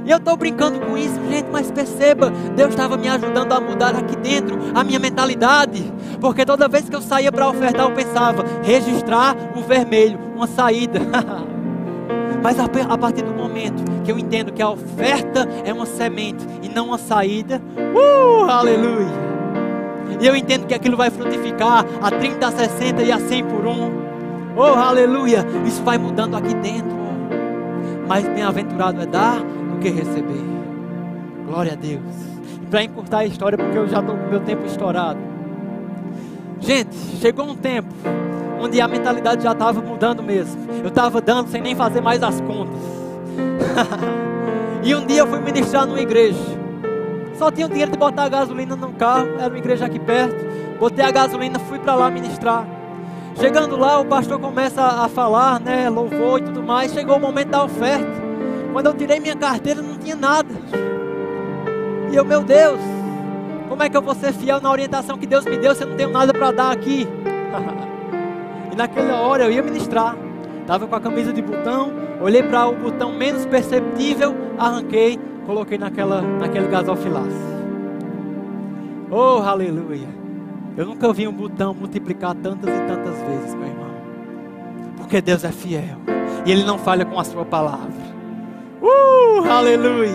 E 0.05 0.09
eu 0.09 0.17
estou 0.17 0.35
brincando 0.35 0.79
com 0.79 0.97
isso, 0.97 1.19
gente, 1.29 1.47
mas 1.51 1.69
perceba, 1.71 2.31
Deus 2.55 2.71
estava 2.71 2.97
me 2.97 3.07
ajudando 3.07 3.51
a 3.53 3.59
mudar 3.59 3.95
aqui 3.95 4.15
dentro 4.17 4.57
a 4.73 4.83
minha 4.83 4.99
mentalidade. 4.99 5.91
Porque 6.19 6.45
toda 6.45 6.67
vez 6.67 6.89
que 6.89 6.95
eu 6.95 7.01
saía 7.01 7.31
para 7.31 7.47
ofertar, 7.47 7.87
eu 7.87 7.93
pensava, 7.93 8.43
registrar 8.63 9.35
o 9.55 9.61
vermelho, 9.61 10.19
uma 10.35 10.47
saída. 10.47 10.99
mas 12.41 12.57
a, 12.59 12.97
partir 12.97 13.23
do 13.23 13.33
momento 13.33 13.83
que 14.03 14.11
eu 14.11 14.17
entendo 14.17 14.51
que 14.51 14.61
a 14.61 14.69
oferta 14.69 15.47
é 15.63 15.71
uma 15.71 15.85
semente 15.85 16.45
e 16.63 16.69
não 16.69 16.87
uma 16.87 16.97
saída, 16.97 17.61
uh, 17.77 18.49
aleluia. 18.49 19.31
E 20.19 20.25
eu 20.25 20.35
entendo 20.35 20.67
que 20.67 20.73
aquilo 20.73 20.97
vai 20.97 21.09
frutificar 21.09 21.85
a 22.01 22.09
30, 22.09 22.47
a 22.47 22.51
60 22.51 23.03
e 23.03 23.11
a 23.11 23.19
100 23.19 23.43
por 23.45 23.65
um. 23.65 23.91
Oh, 24.55 24.61
aleluia. 24.63 25.45
Isso 25.65 25.81
vai 25.83 25.97
mudando 25.97 26.35
aqui 26.35 26.53
dentro. 26.55 27.01
Mas 28.07 28.27
bem-aventurado 28.27 29.01
é 29.01 29.05
dar 29.05 29.41
que 29.81 29.89
receber. 29.89 30.45
Glória 31.47 31.73
a 31.73 31.75
Deus. 31.75 32.01
Para 32.69 32.83
encurtar 32.83 33.19
a 33.19 33.25
história, 33.25 33.57
porque 33.57 33.77
eu 33.77 33.87
já 33.87 33.99
estou 33.99 34.15
com 34.15 34.27
meu 34.27 34.39
tempo 34.39 34.65
estourado. 34.65 35.19
Gente, 36.59 36.95
chegou 37.19 37.45
um 37.45 37.55
tempo 37.55 37.89
onde 38.61 38.79
a 38.79 38.87
mentalidade 38.87 39.43
já 39.43 39.51
estava 39.51 39.81
mudando 39.81 40.21
mesmo. 40.21 40.61
Eu 40.81 40.89
estava 40.89 41.19
dando 41.19 41.49
sem 41.49 41.61
nem 41.61 41.75
fazer 41.75 41.99
mais 41.99 42.21
as 42.21 42.39
contas. 42.41 42.79
e 44.83 44.93
um 44.93 45.05
dia 45.05 45.19
eu 45.19 45.27
fui 45.27 45.39
ministrar 45.39 45.85
numa 45.87 45.99
igreja. 45.99 46.39
Só 47.37 47.49
tinha 47.49 47.65
o 47.65 47.69
dinheiro 47.69 47.91
de 47.91 47.97
botar 47.97 48.25
a 48.25 48.29
gasolina 48.29 48.75
no 48.75 48.93
carro, 48.93 49.27
era 49.39 49.49
uma 49.49 49.57
igreja 49.57 49.87
aqui 49.87 49.99
perto. 49.99 50.35
Botei 50.79 51.03
a 51.03 51.11
gasolina, 51.11 51.57
fui 51.57 51.79
para 51.79 51.95
lá 51.95 52.09
ministrar. 52.11 52.67
Chegando 53.35 53.75
lá, 53.77 53.99
o 53.99 54.05
pastor 54.05 54.39
começa 54.39 54.81
a 54.81 55.09
falar, 55.09 55.59
né, 55.59 55.89
louvor 55.89 56.39
e 56.39 56.43
tudo 56.43 56.61
mais. 56.61 56.93
Chegou 56.93 57.17
o 57.17 57.19
momento 57.19 57.49
da 57.49 57.63
oferta. 57.63 58.30
Quando 58.71 58.87
eu 58.87 58.93
tirei 58.93 59.19
minha 59.19 59.35
carteira, 59.35 59.81
não 59.81 59.97
tinha 59.97 60.15
nada. 60.15 60.49
E 62.11 62.15
eu, 62.15 62.25
meu 62.25 62.41
Deus, 62.41 62.79
como 63.69 63.83
é 63.83 63.89
que 63.89 63.95
eu 63.95 64.01
vou 64.01 64.15
ser 64.15 64.33
fiel 64.33 64.59
na 64.59 64.71
orientação 64.71 65.17
que 65.17 65.25
Deus 65.25 65.45
me 65.45 65.57
deu 65.57 65.73
se 65.73 65.83
eu 65.83 65.87
não 65.87 65.95
tenho 65.95 66.09
nada 66.09 66.33
para 66.33 66.51
dar 66.51 66.71
aqui? 66.71 67.07
e 68.71 68.75
naquela 68.75 69.21
hora 69.21 69.43
eu 69.45 69.51
ia 69.51 69.63
ministrar. 69.63 70.15
Estava 70.61 70.87
com 70.87 70.95
a 70.95 70.99
camisa 71.01 71.33
de 71.33 71.41
botão, 71.41 71.91
olhei 72.21 72.43
para 72.43 72.67
o 72.67 72.75
botão 72.75 73.11
menos 73.11 73.45
perceptível, 73.45 74.35
arranquei, 74.57 75.19
coloquei 75.45 75.77
naquela, 75.77 76.21
naquele 76.21 76.67
gasofilaço. 76.67 77.51
Oh, 79.09 79.41
aleluia! 79.43 80.07
Eu 80.77 80.85
nunca 80.85 81.11
vi 81.11 81.27
um 81.27 81.33
botão 81.33 81.73
multiplicar 81.73 82.33
tantas 82.35 82.69
e 82.69 82.81
tantas 82.87 83.17
vezes, 83.23 83.55
meu 83.55 83.67
irmão. 83.67 83.91
Porque 84.95 85.19
Deus 85.21 85.43
é 85.43 85.51
fiel 85.51 85.97
e 86.45 86.51
Ele 86.51 86.63
não 86.63 86.77
falha 86.77 87.05
com 87.05 87.19
a 87.19 87.23
sua 87.23 87.43
palavra. 87.43 88.10
Uh, 88.81 89.47
aleluia. 89.47 90.09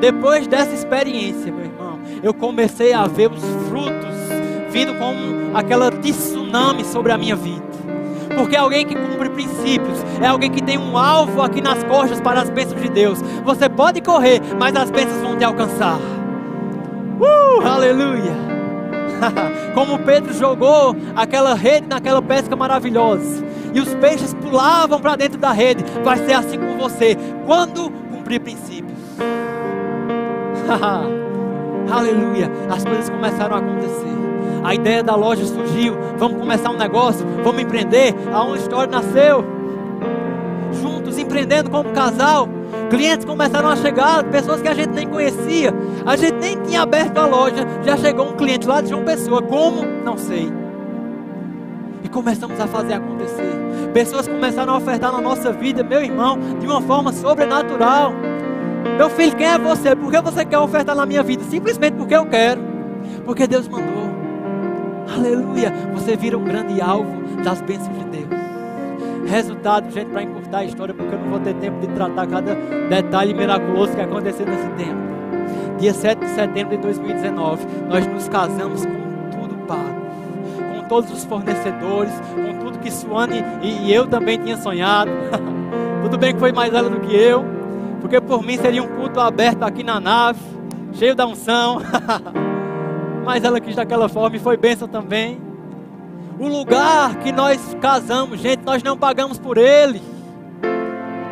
Depois 0.00 0.46
dessa 0.48 0.74
experiência, 0.74 1.52
meu 1.52 1.66
irmão, 1.66 2.00
eu 2.22 2.34
comecei 2.34 2.92
a 2.92 3.06
ver 3.06 3.30
os 3.30 3.44
frutos 3.68 4.10
vindo 4.70 4.94
como 4.94 5.56
aquela 5.56 5.90
tsunami 5.90 6.84
sobre 6.84 7.12
a 7.12 7.18
minha 7.18 7.36
vida. 7.36 7.70
Porque 8.34 8.56
alguém 8.56 8.86
que 8.86 8.94
cumpre 8.94 9.28
princípios, 9.28 10.04
é 10.20 10.26
alguém 10.26 10.50
que 10.50 10.62
tem 10.62 10.78
um 10.78 10.96
alvo 10.96 11.42
aqui 11.42 11.60
nas 11.60 11.82
costas 11.84 12.20
para 12.20 12.40
as 12.40 12.50
bênçãos 12.50 12.80
de 12.80 12.88
Deus. 12.88 13.20
Você 13.44 13.68
pode 13.68 14.00
correr, 14.00 14.40
mas 14.58 14.74
as 14.74 14.90
bênçãos 14.90 15.22
vão 15.22 15.36
te 15.36 15.44
alcançar. 15.44 15.98
Uh, 17.20 17.64
aleluia. 17.64 18.32
Como 19.74 19.98
Pedro 20.00 20.32
jogou 20.32 20.96
aquela 21.14 21.54
rede 21.54 21.86
naquela 21.86 22.22
pesca 22.22 22.56
maravilhosa 22.56 23.44
e 23.72 23.80
os 23.80 23.94
peixes 23.94 24.34
pulavam 24.34 25.00
para 25.00 25.16
dentro 25.16 25.38
da 25.38 25.52
rede. 25.52 25.84
Vai 26.04 26.18
ser 26.18 26.34
assim 26.34 26.58
com 26.58 26.76
você 26.78 27.16
quando 27.46 27.90
cumprir 27.90 28.40
princípios. 28.40 28.98
Aleluia! 31.90 32.50
As 32.70 32.84
coisas 32.84 33.10
começaram 33.10 33.56
a 33.56 33.58
acontecer. 33.58 34.20
A 34.62 34.74
ideia 34.74 35.02
da 35.02 35.16
loja 35.16 35.44
surgiu. 35.44 35.96
Vamos 36.18 36.38
começar 36.38 36.70
um 36.70 36.76
negócio, 36.76 37.26
vamos 37.42 37.62
empreender. 37.62 38.14
A 38.32 38.56
história 38.56 38.90
nasceu. 38.90 39.44
Juntos, 40.80 41.18
empreendendo 41.18 41.70
como 41.70 41.90
casal. 41.90 42.48
Clientes 42.88 43.24
começaram 43.24 43.68
a 43.68 43.76
chegar, 43.76 44.22
pessoas 44.24 44.60
que 44.60 44.68
a 44.68 44.74
gente 44.74 44.90
nem 44.90 45.08
conhecia. 45.08 45.72
A 46.06 46.16
gente 46.16 46.34
nem 46.34 46.60
tinha 46.62 46.82
aberto 46.82 47.18
a 47.18 47.26
loja. 47.26 47.66
Já 47.84 47.96
chegou 47.96 48.28
um 48.28 48.36
cliente 48.36 48.66
lá 48.66 48.80
de 48.80 48.90
João 48.90 49.04
Pessoa. 49.04 49.42
Como? 49.42 49.84
Não 50.04 50.16
sei. 50.16 50.59
E 52.02 52.08
começamos 52.08 52.58
a 52.60 52.66
fazer 52.66 52.94
acontecer. 52.94 53.58
Pessoas 53.92 54.28
começaram 54.28 54.74
a 54.74 54.76
ofertar 54.76 55.12
na 55.12 55.20
nossa 55.20 55.52
vida, 55.52 55.82
meu 55.82 56.02
irmão, 56.02 56.38
de 56.58 56.66
uma 56.66 56.80
forma 56.80 57.12
sobrenatural. 57.12 58.12
Meu 58.96 59.10
filho, 59.10 59.36
quem 59.36 59.46
é 59.46 59.58
você? 59.58 59.94
Por 59.96 60.10
que 60.10 60.20
você 60.20 60.44
quer 60.44 60.58
ofertar 60.58 60.94
na 60.94 61.04
minha 61.04 61.22
vida? 61.22 61.42
Simplesmente 61.44 61.94
porque 61.94 62.14
eu 62.14 62.26
quero. 62.26 62.60
Porque 63.24 63.46
Deus 63.46 63.68
mandou. 63.68 64.10
Aleluia. 65.14 65.72
Você 65.94 66.16
vira 66.16 66.38
um 66.38 66.44
grande 66.44 66.80
alvo 66.80 67.20
das 67.42 67.60
bênçãos 67.62 67.98
de 67.98 68.04
Deus. 68.04 68.40
Resultado, 69.26 69.90
gente, 69.90 70.10
para 70.10 70.22
encurtar 70.22 70.58
a 70.58 70.64
história, 70.64 70.94
porque 70.94 71.14
eu 71.14 71.18
não 71.18 71.30
vou 71.30 71.40
ter 71.40 71.54
tempo 71.54 71.80
de 71.80 71.88
tratar 71.88 72.26
cada 72.26 72.54
detalhe 72.88 73.34
miraculoso 73.34 73.94
que 73.94 74.00
aconteceu 74.00 74.46
nesse 74.46 74.68
tempo. 74.70 75.00
Dia 75.78 75.94
7 75.94 76.20
de 76.20 76.28
setembro 76.28 76.76
de 76.76 76.82
2019, 76.82 77.66
nós 77.88 78.06
nos 78.06 78.28
casamos 78.28 78.84
com 78.84 79.00
todos 80.90 81.08
os 81.12 81.24
fornecedores, 81.24 82.12
com 82.34 82.64
tudo 82.64 82.80
que 82.80 82.90
Suane 82.90 83.44
e, 83.62 83.94
eu 83.94 84.08
também 84.08 84.36
tinha 84.36 84.56
sonhado. 84.56 85.08
tudo 86.02 86.18
bem 86.18 86.34
que 86.34 86.40
foi 86.40 86.50
mais 86.50 86.74
ela 86.74 86.90
do 86.90 86.98
que 86.98 87.14
eu, 87.14 87.44
porque 88.00 88.20
por 88.20 88.42
mim 88.42 88.58
seria 88.58 88.82
um 88.82 88.88
culto 88.88 89.20
aberto 89.20 89.62
aqui 89.62 89.84
na 89.84 90.00
nave, 90.00 90.40
cheio 90.94 91.14
da 91.14 91.24
unção. 91.28 91.80
Mas 93.24 93.44
ela 93.44 93.60
quis 93.60 93.76
daquela 93.76 94.08
forma 94.08 94.34
e 94.34 94.40
foi 94.40 94.56
bênção 94.56 94.88
também. 94.88 95.40
O 96.40 96.48
lugar 96.48 97.14
que 97.16 97.30
nós 97.30 97.76
casamos, 97.80 98.40
gente, 98.40 98.64
nós 98.64 98.82
não 98.82 98.98
pagamos 98.98 99.38
por 99.38 99.58
ele. 99.58 100.02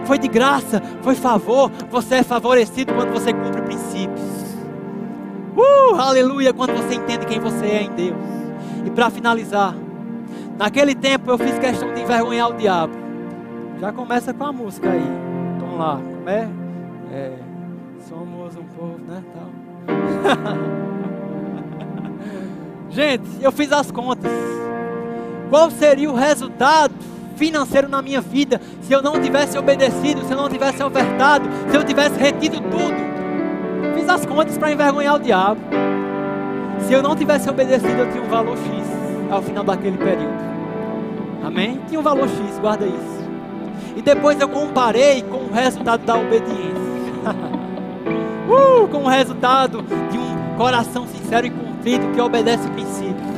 Foi 0.04 0.18
de 0.18 0.28
graça, 0.28 0.80
foi 1.02 1.16
favor. 1.16 1.68
Você 1.90 2.16
é 2.16 2.22
favorecido 2.22 2.94
quando 2.94 3.10
você 3.10 3.32
cumpre 3.32 3.62
princípios. 3.62 4.38
Uh, 5.56 5.96
aleluia, 5.96 6.52
quando 6.52 6.76
você 6.76 6.94
entende 6.94 7.26
quem 7.26 7.40
você 7.40 7.66
é 7.66 7.82
em 7.82 7.90
Deus. 7.90 8.37
E 8.84 8.90
para 8.90 9.10
finalizar, 9.10 9.74
naquele 10.58 10.94
tempo 10.94 11.30
eu 11.30 11.38
fiz 11.38 11.58
questão 11.58 11.94
de 11.94 12.02
envergonhar 12.02 12.50
o 12.50 12.54
diabo. 12.54 12.92
Já 13.80 13.92
começa 13.92 14.34
com 14.34 14.44
a 14.44 14.52
música 14.52 14.90
aí. 14.90 15.06
Vamos 15.60 15.78
lá, 15.78 15.96
como 15.96 16.28
é? 16.28 16.48
é 17.12 17.48
somos 18.08 18.56
um 18.56 18.64
povo, 18.64 18.98
né? 19.06 19.22
Tal. 19.34 19.48
Gente, 22.90 23.28
eu 23.40 23.52
fiz 23.52 23.70
as 23.70 23.90
contas. 23.90 24.32
Qual 25.50 25.70
seria 25.70 26.10
o 26.10 26.14
resultado 26.14 26.94
financeiro 27.36 27.88
na 27.88 28.02
minha 28.02 28.20
vida 28.20 28.60
se 28.82 28.92
eu 28.92 29.00
não 29.00 29.20
tivesse 29.20 29.56
obedecido, 29.56 30.24
se 30.24 30.32
eu 30.32 30.36
não 30.36 30.48
tivesse 30.48 30.82
ofertado, 30.82 31.48
se 31.70 31.76
eu 31.76 31.84
tivesse 31.84 32.18
retido 32.18 32.60
tudo. 32.60 33.08
Fiz 33.94 34.08
as 34.08 34.26
contas 34.26 34.58
para 34.58 34.72
envergonhar 34.72 35.14
o 35.14 35.18
diabo. 35.18 35.60
Se 36.86 36.92
eu 36.92 37.02
não 37.02 37.14
tivesse 37.14 37.48
obedecido, 37.48 37.98
eu 37.98 38.10
tinha 38.10 38.22
um 38.22 38.28
valor 38.28 38.56
X 38.56 38.86
ao 39.30 39.42
final 39.42 39.64
daquele 39.64 39.98
período. 39.98 40.48
Amém? 41.44 41.80
Tinha 41.88 42.00
um 42.00 42.02
valor 42.02 42.28
X, 42.28 42.58
guarda 42.60 42.86
isso. 42.86 43.28
E 43.96 44.02
depois 44.02 44.40
eu 44.40 44.48
comparei 44.48 45.22
com 45.22 45.38
o 45.38 45.52
resultado 45.52 46.04
da 46.04 46.16
obediência. 46.16 46.78
uh, 48.48 48.88
com 48.88 49.04
o 49.04 49.08
resultado 49.08 49.82
de 50.10 50.18
um 50.18 50.56
coração 50.56 51.06
sincero 51.06 51.46
e 51.46 51.50
contrito 51.50 52.06
que 52.08 52.20
obedece 52.20 52.66
o 52.66 52.70
princípio. 52.70 53.28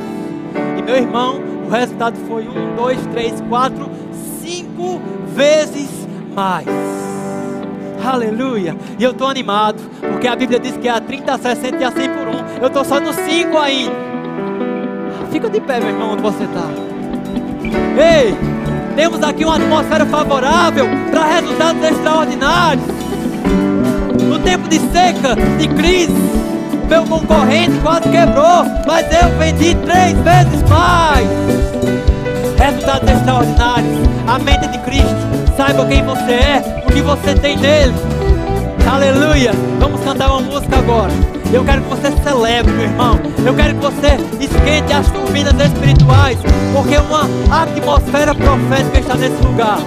E 0.77 0.81
meu 0.81 0.95
irmão, 0.95 1.39
o 1.67 1.69
resultado 1.69 2.17
foi 2.27 2.47
um, 2.47 2.75
dois, 2.75 3.05
três, 3.07 3.41
quatro, 3.41 3.89
cinco 4.41 4.99
vezes 5.33 6.07
mais. 6.33 7.10
Aleluia. 8.03 8.75
E 8.97 9.03
eu 9.03 9.11
estou 9.11 9.27
animado, 9.27 9.81
porque 9.99 10.27
a 10.27 10.35
Bíblia 10.35 10.59
diz 10.59 10.75
que 10.77 10.87
é 10.87 10.91
a 10.91 10.99
30, 10.99 11.33
a 11.33 11.37
60 11.37 11.77
e 11.77 11.83
a 11.83 11.91
100 11.91 12.09
por 12.09 12.27
um. 12.27 12.61
Eu 12.61 12.67
estou 12.67 12.83
só 12.83 12.99
no 12.99 13.13
5 13.13 13.57
ainda. 13.57 13.95
Fica 15.31 15.49
de 15.49 15.61
pé, 15.61 15.79
meu 15.79 15.89
irmão, 15.89 16.13
onde 16.13 16.21
você 16.21 16.43
está. 16.43 16.67
Ei, 17.97 18.35
temos 18.95 19.23
aqui 19.23 19.45
uma 19.45 19.55
atmosfera 19.55 20.05
favorável 20.05 20.85
para 21.09 21.25
resultados 21.25 21.83
extraordinários. 21.83 22.85
No 24.27 24.39
tempo 24.39 24.67
de 24.67 24.79
seca, 24.79 25.35
de 25.57 25.67
crise, 25.69 26.13
meu 26.89 27.03
concorrente 27.05 27.79
quase 27.81 28.09
quebrou, 28.09 28.65
mas 28.85 29.05
eu 29.13 29.29
vendi 29.37 29.75
três 29.75 30.17
vezes 30.19 30.69
mais. 30.69 31.27
Resultados 32.57 33.09
extraordinários. 33.09 34.09
A 34.27 34.39
mente 34.39 34.67
de 34.67 34.77
Cristo. 34.79 35.40
Saiba 35.61 35.85
quem 35.85 36.03
você 36.03 36.31
é, 36.31 36.83
o 36.83 36.91
que 36.91 37.01
você 37.03 37.35
tem 37.35 37.55
nele. 37.55 37.93
Aleluia. 38.91 39.51
Vamos 39.79 40.01
cantar 40.01 40.31
uma 40.31 40.41
música 40.41 40.79
agora. 40.79 41.11
Eu 41.53 41.63
quero 41.63 41.83
que 41.83 41.89
você 41.89 42.11
celebre, 42.23 42.71
meu 42.71 42.85
irmão. 42.85 43.19
Eu 43.45 43.53
quero 43.53 43.75
que 43.75 43.81
você 43.81 44.17
esquente 44.43 44.91
as 44.91 45.07
turbinas 45.11 45.53
espirituais, 45.63 46.39
porque 46.73 46.97
uma 46.97 47.29
atmosfera 47.61 48.33
profética 48.33 49.01
está 49.01 49.13
nesse 49.13 49.39
lugar. 49.43 49.77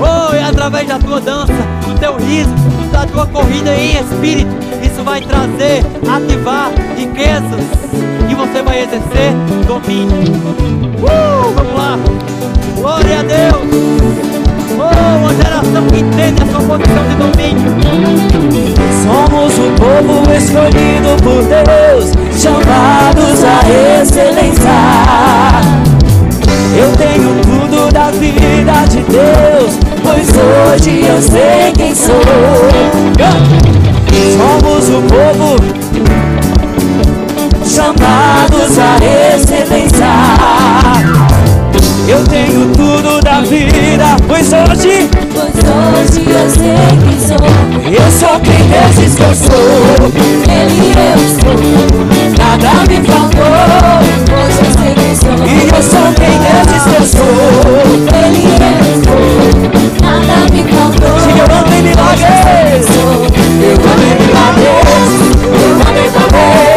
Oh, 0.00 0.34
e 0.34 0.40
através 0.40 0.88
da 0.88 0.98
tua 0.98 1.20
dança, 1.20 1.52
do 1.86 1.96
teu 2.00 2.16
riso, 2.16 2.50
da 2.90 3.06
tua 3.06 3.28
corrida 3.28 3.72
em 3.76 4.00
espírito, 4.00 4.50
isso 4.84 5.04
vai 5.04 5.20
trazer, 5.20 5.84
ativar 6.10 6.72
riquezas 6.96 7.60
e 8.28 8.34
você 8.34 8.60
vai 8.62 8.82
exercer 8.82 9.32
domínio. 9.64 10.32
Uh, 10.98 11.52
vamos 11.54 11.74
lá. 11.74 11.96
Glória 12.80 13.20
a 13.20 13.22
Deus. 13.22 14.31
Oh, 14.78 15.18
uma 15.18 15.34
geração 15.34 15.86
que 15.86 16.00
entende 16.00 16.42
a 16.42 16.46
sua 16.46 16.60
posição 16.60 17.04
de 17.08 17.14
domínio. 17.16 17.72
Somos 19.02 19.52
o 19.58 19.72
povo 19.78 20.32
escolhido 20.32 21.16
por 21.22 21.42
Deus, 21.44 22.12
chamados 22.40 23.44
a 23.44 24.00
excelência. 24.00 24.70
Eu 26.74 26.90
tenho 26.96 27.40
tudo 27.42 27.92
da 27.92 28.10
vida 28.10 28.72
de 28.88 29.02
Deus, 29.02 29.78
pois 30.02 30.28
hoje 30.30 31.04
eu 31.06 31.20
sei 31.20 31.72
quem 31.76 31.94
sou. 31.94 32.22
Somos 34.36 34.88
o 34.88 35.02
povo 35.02 35.56
chamados 37.66 38.78
a 38.78 38.96
excelência. 39.34 40.06
Eu 42.08 42.24
tenho 42.24 42.71
tudo 42.96 43.20
da 43.22 43.40
vida, 43.40 44.16
pois 44.28 44.52
hoje, 44.52 45.08
pois 45.32 45.54
hoje 45.64 46.20
eu 46.28 46.50
sei 46.50 46.92
quem 47.02 47.18
sou. 47.18 47.46
Eu 47.90 48.10
sou 48.10 48.40
quem 48.40 48.62
diz 48.94 49.14
que 49.14 49.22
eu 49.22 49.34
sou. 49.34 50.12
Ele 50.50 50.92
eu 50.92 51.18
sou. 51.40 51.56
Nada 52.38 52.72
me 52.88 52.98
faltou. 53.06 53.54
Hoje 54.36 54.58
eu 54.58 54.70
sei 54.76 54.92
quem 54.94 55.14
sou. 55.16 55.32
E 55.46 55.48
eu 55.74 55.82
sou 55.82 56.12
quem 56.12 56.36
diz 56.68 56.82
que 56.82 56.96
eu 57.00 57.06
sou. 57.06 57.32
Ele 58.12 58.44
eu 58.44 58.84
sou. 59.02 59.22
Nada 60.02 60.36
me 60.52 60.62
faltou. 60.64 61.14
Se 61.20 61.30
eu 61.30 61.46
andei 61.56 61.80
milagres, 61.82 62.86
eu 62.92 63.12
andei 63.90 64.14
milagres, 64.20 65.12
eu 65.40 65.72
andei 65.88 66.08
poder. 66.10 66.76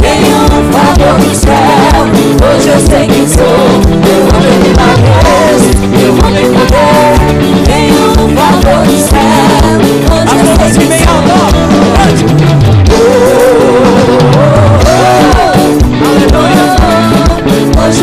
Tenho 0.00 0.36
um 0.44 0.72
favor 0.72 1.16
do 1.18 1.34
céu. 1.34 2.06
Hoje 2.46 2.68
eu 2.68 2.80
sei 2.80 3.06
quem 3.08 3.26
sou. 3.26 3.42
Eu 3.42 4.22
andei 4.36 4.56
milagres, 4.58 5.25
eu 5.92 6.16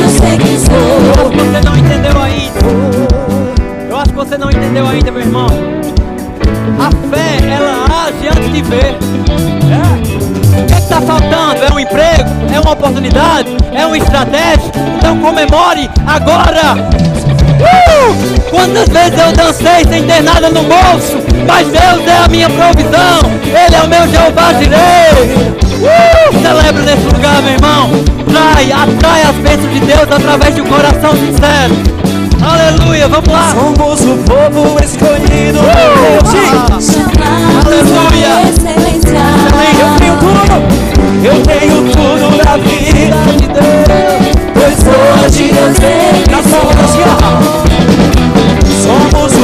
eu 0.03 0.09
sei 0.09 0.37
quem 0.37 0.57
sou. 0.57 0.73
Eu 1.17 1.29
quem 1.29 1.39
sou. 1.39 1.43
Você 1.51 1.61
não 1.61 1.77
entendeu 1.77 2.21
ainda. 2.21 2.59
Eu 3.89 3.97
acho 3.97 4.09
que 4.09 4.15
você 4.15 4.37
não 4.37 4.49
entendeu 4.49 4.87
ainda, 4.87 5.11
meu 5.11 5.21
irmão. 5.21 5.47
A 6.79 6.89
fé, 7.13 7.37
ela 7.49 7.85
age 8.05 8.27
antes 8.27 8.51
de 8.51 8.61
ver. 8.61 8.97
É. 9.69 10.61
O 10.61 10.65
que 10.65 10.73
está 10.73 11.01
faltando? 11.01 11.63
É 11.63 11.73
um 11.73 11.79
emprego? 11.79 12.29
É 12.53 12.59
uma 12.59 12.71
oportunidade? 12.71 13.55
É 13.73 13.85
uma 13.85 13.97
estratégia? 13.97 14.71
Então 14.97 15.19
comemore 15.19 15.89
agora. 16.07 17.32
Uh! 18.13 18.49
Quantas 18.49 18.87
vezes 18.89 19.19
eu 19.19 19.31
dancei 19.31 19.83
sem 19.89 20.03
ter 20.03 20.23
nada 20.23 20.49
no 20.49 20.63
bolso, 20.63 21.17
mas 21.47 21.67
Deus 21.67 22.07
é 22.07 22.23
a 22.23 22.27
minha 22.27 22.49
provisão. 22.49 23.19
Ele 23.43 23.75
é 23.75 23.81
o 23.81 23.87
meu 23.87 24.07
Jeová 24.09 24.53
Jireh. 24.53 25.53
Uh! 25.81 26.41
Celebra 26.41 26.83
nesse 26.83 27.05
lugar, 27.13 27.41
meu 27.41 27.53
irmão. 27.53 27.89
Trai, 28.31 28.71
atrai 28.71 29.21
as 29.23 29.35
bênçãos 29.35 29.73
de 29.73 29.79
Deus 29.79 30.11
através 30.11 30.55
de 30.55 30.61
um 30.61 30.65
coração 30.65 31.11
sincero. 31.11 31.93
Aleluia, 32.43 33.07
vamos 33.07 33.29
lá. 33.29 33.53
Somos 33.53 34.01
o 34.01 34.17
povo 34.23 34.77
escolhido 34.83 35.59
por 35.59 36.33
Deus. 36.33 36.95
Aleluia. 37.65 38.49
excelência. 38.49 39.13
Eu 39.79 39.89
tenho 39.97 40.15
tudo, 40.17 40.55
eu 41.23 41.37
tenho 41.43 41.77
tudo 41.91 42.43
da 42.43 42.57
vida 42.57 43.17
de 43.37 43.47
Deus. 43.47 44.33
Pois 44.53 44.79
hoje 44.87 45.49
eu 45.49 45.73
sei 45.75 46.23
quem 46.25 46.35
na 46.35 47.72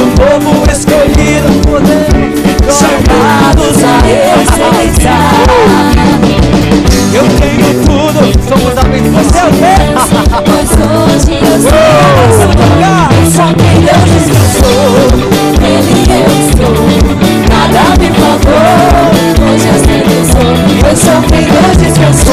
Somos 0.00 0.06
o 0.06 0.10
povo 0.16 0.64
escolhido 0.70 1.48
por 1.62 1.80
Deus, 1.82 2.78
chamados 2.78 3.76
a 3.84 4.00
excelência. 4.40 5.14
Eu 7.12 7.24
tenho 7.38 7.70
tudo, 7.84 8.20
Somos 8.48 8.74
abençoados. 8.78 9.26
você 9.26 9.38
é 9.38 9.44
o? 9.44 9.48
Pois 10.44 10.70
hoje 10.70 11.34
eu 11.44 11.56
sou. 11.60 11.70
só 13.30 13.46
quem 13.54 13.76
Deus 13.84 14.04
diz 14.06 14.24
que 14.24 14.36
eu 14.36 14.46
sou. 14.56 14.90
Ele 15.66 15.94
eu 16.14 16.30
sou. 16.56 16.74
Nada 17.50 17.82
me 18.00 18.08
faltou, 18.18 18.62
Hoje 19.52 19.68
eu 19.68 19.78
sei 19.84 20.00
quem 20.02 20.22
sou. 20.24 20.48
eu 20.88 20.96
sou 20.96 21.18
quem 21.28 21.44
Deus 21.44 21.76
diz 21.78 21.92
que 21.98 22.04
eu 22.04 22.14
sou. 22.14 22.29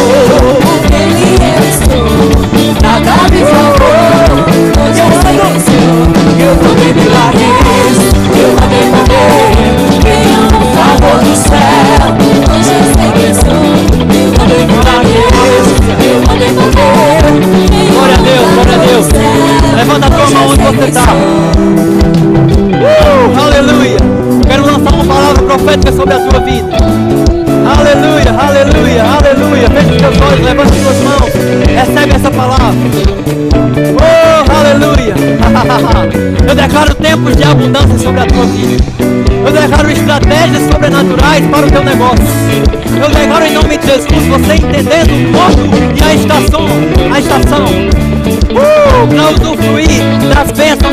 Entendendo 44.57 45.11
o 45.11 45.31
modo 45.31 45.63
e 45.95 46.03
a 46.03 46.13
estação, 46.13 46.67
a 47.13 47.19
estação, 47.19 47.65
uh, 47.65 49.07
para 49.07 49.29
usufruir 49.31 50.01
das 50.33 50.51
bênçãos 50.51 50.86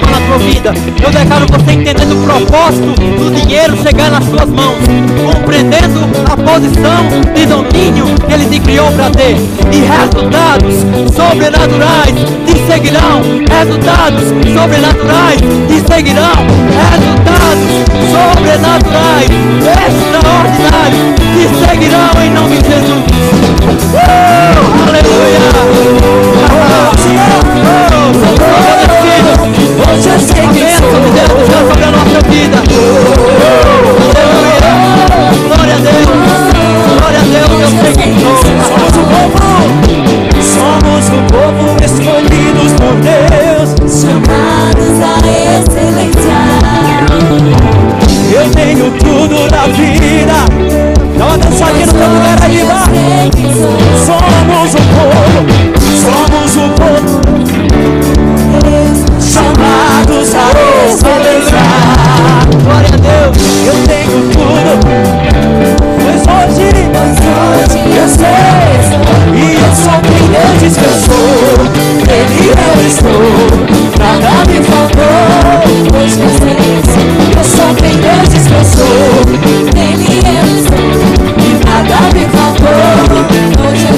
na 0.00 0.38
vida. 0.38 0.72
Eu 1.02 1.10
declaro 1.10 1.46
você 1.50 1.72
entendendo 1.72 2.12
o 2.12 2.26
propósito 2.26 2.94
do 2.94 3.30
dinheiro 3.30 3.76
chegar 3.82 4.10
nas 4.10 4.24
suas 4.24 4.48
mãos, 4.48 4.78
compreendendo 5.24 6.00
a 6.30 6.36
posição 6.36 7.04
de 7.34 7.46
domínio 7.46 8.06
que 8.26 8.32
ele 8.32 8.46
te 8.46 8.60
criou 8.60 8.90
para 8.92 9.10
ter. 9.10 9.36
E 9.72 9.80
resultados 9.80 10.74
sobrenaturais 11.14 12.14
te 12.46 12.58
seguirão. 12.66 13.22
Resultados 13.48 14.24
sobrenaturais 14.52 15.40
te 15.68 15.80
seguirão. 15.92 16.34
Resultados 16.90 17.84
sobrenaturais, 18.10 19.30
extraordinários 19.86 21.14
te 21.34 21.44
seguirão 21.66 22.12
em 22.22 22.30
nome 22.30 22.58
de 22.58 22.68
Jesus. 22.68 23.04
Uh, 23.94 24.88
aleluia! 24.88 26.33
Hoje 29.94 30.08
eu 30.08 30.18
sei 30.18 30.40
A 30.40 30.48
quem 30.48 30.64
bênção 30.64 31.00
de 31.00 31.10
Deus 31.10 31.28
sou. 31.28 31.68
sobre 31.68 31.84
a 31.84 31.90
nossa 31.92 32.18
vida. 32.28 32.58
Aleluia! 34.10 34.72
Glória 35.46 35.74
a 35.74 35.78
Deus! 35.78 36.08
Glória 36.98 37.20
a 37.20 37.22
Deus, 37.22 37.54
eu 37.60 37.68
sei 37.68 37.92
sou. 37.94 38.34
Somos 38.64 38.94
o 38.96 39.04
povo, 39.12 39.38
somos 40.42 41.04
o 41.08 41.10
povo 41.30 41.64
escolhidos 41.84 42.70
por 42.74 42.94
Deus. 43.00 43.68
Chamados 43.88 44.96
à 45.00 45.14
excelência. 45.58 46.38
Eu 48.32 48.46
tenho 48.50 48.86
tudo 48.98 49.36
na 49.50 49.62
vida. 49.68 50.36
Dá 51.16 51.24
uma 51.26 51.38
dançadinha 51.38 51.86
no 51.86 51.93
Sei. 68.16 68.54
E 69.34 69.54
eu 69.54 69.72
sou 69.74 69.98
quem 70.02 70.24
Deus 70.28 70.54
diz 70.60 70.74
que 70.76 70.84
eu 70.84 70.92
sou. 70.92 71.58
Nele 72.06 72.48
eu 72.50 72.86
estou, 72.86 73.26
nada 73.98 74.32
me 74.48 74.58
faltou. 74.62 75.16
Sei 76.08 76.54
quem 76.54 76.78
sou. 76.92 77.06
Eu 77.36 77.44
sou 77.44 77.70
quem 77.74 77.96
Deus 77.96 78.28
diz 78.30 78.44
que 78.46 78.54
eu 78.54 78.64
sou. 78.64 79.24
Nele 79.74 80.20
eu 80.24 80.46
estou. 80.58 80.84
E 81.38 81.50
nada 81.64 81.98
me 82.14 82.24
faltou. 82.34 82.84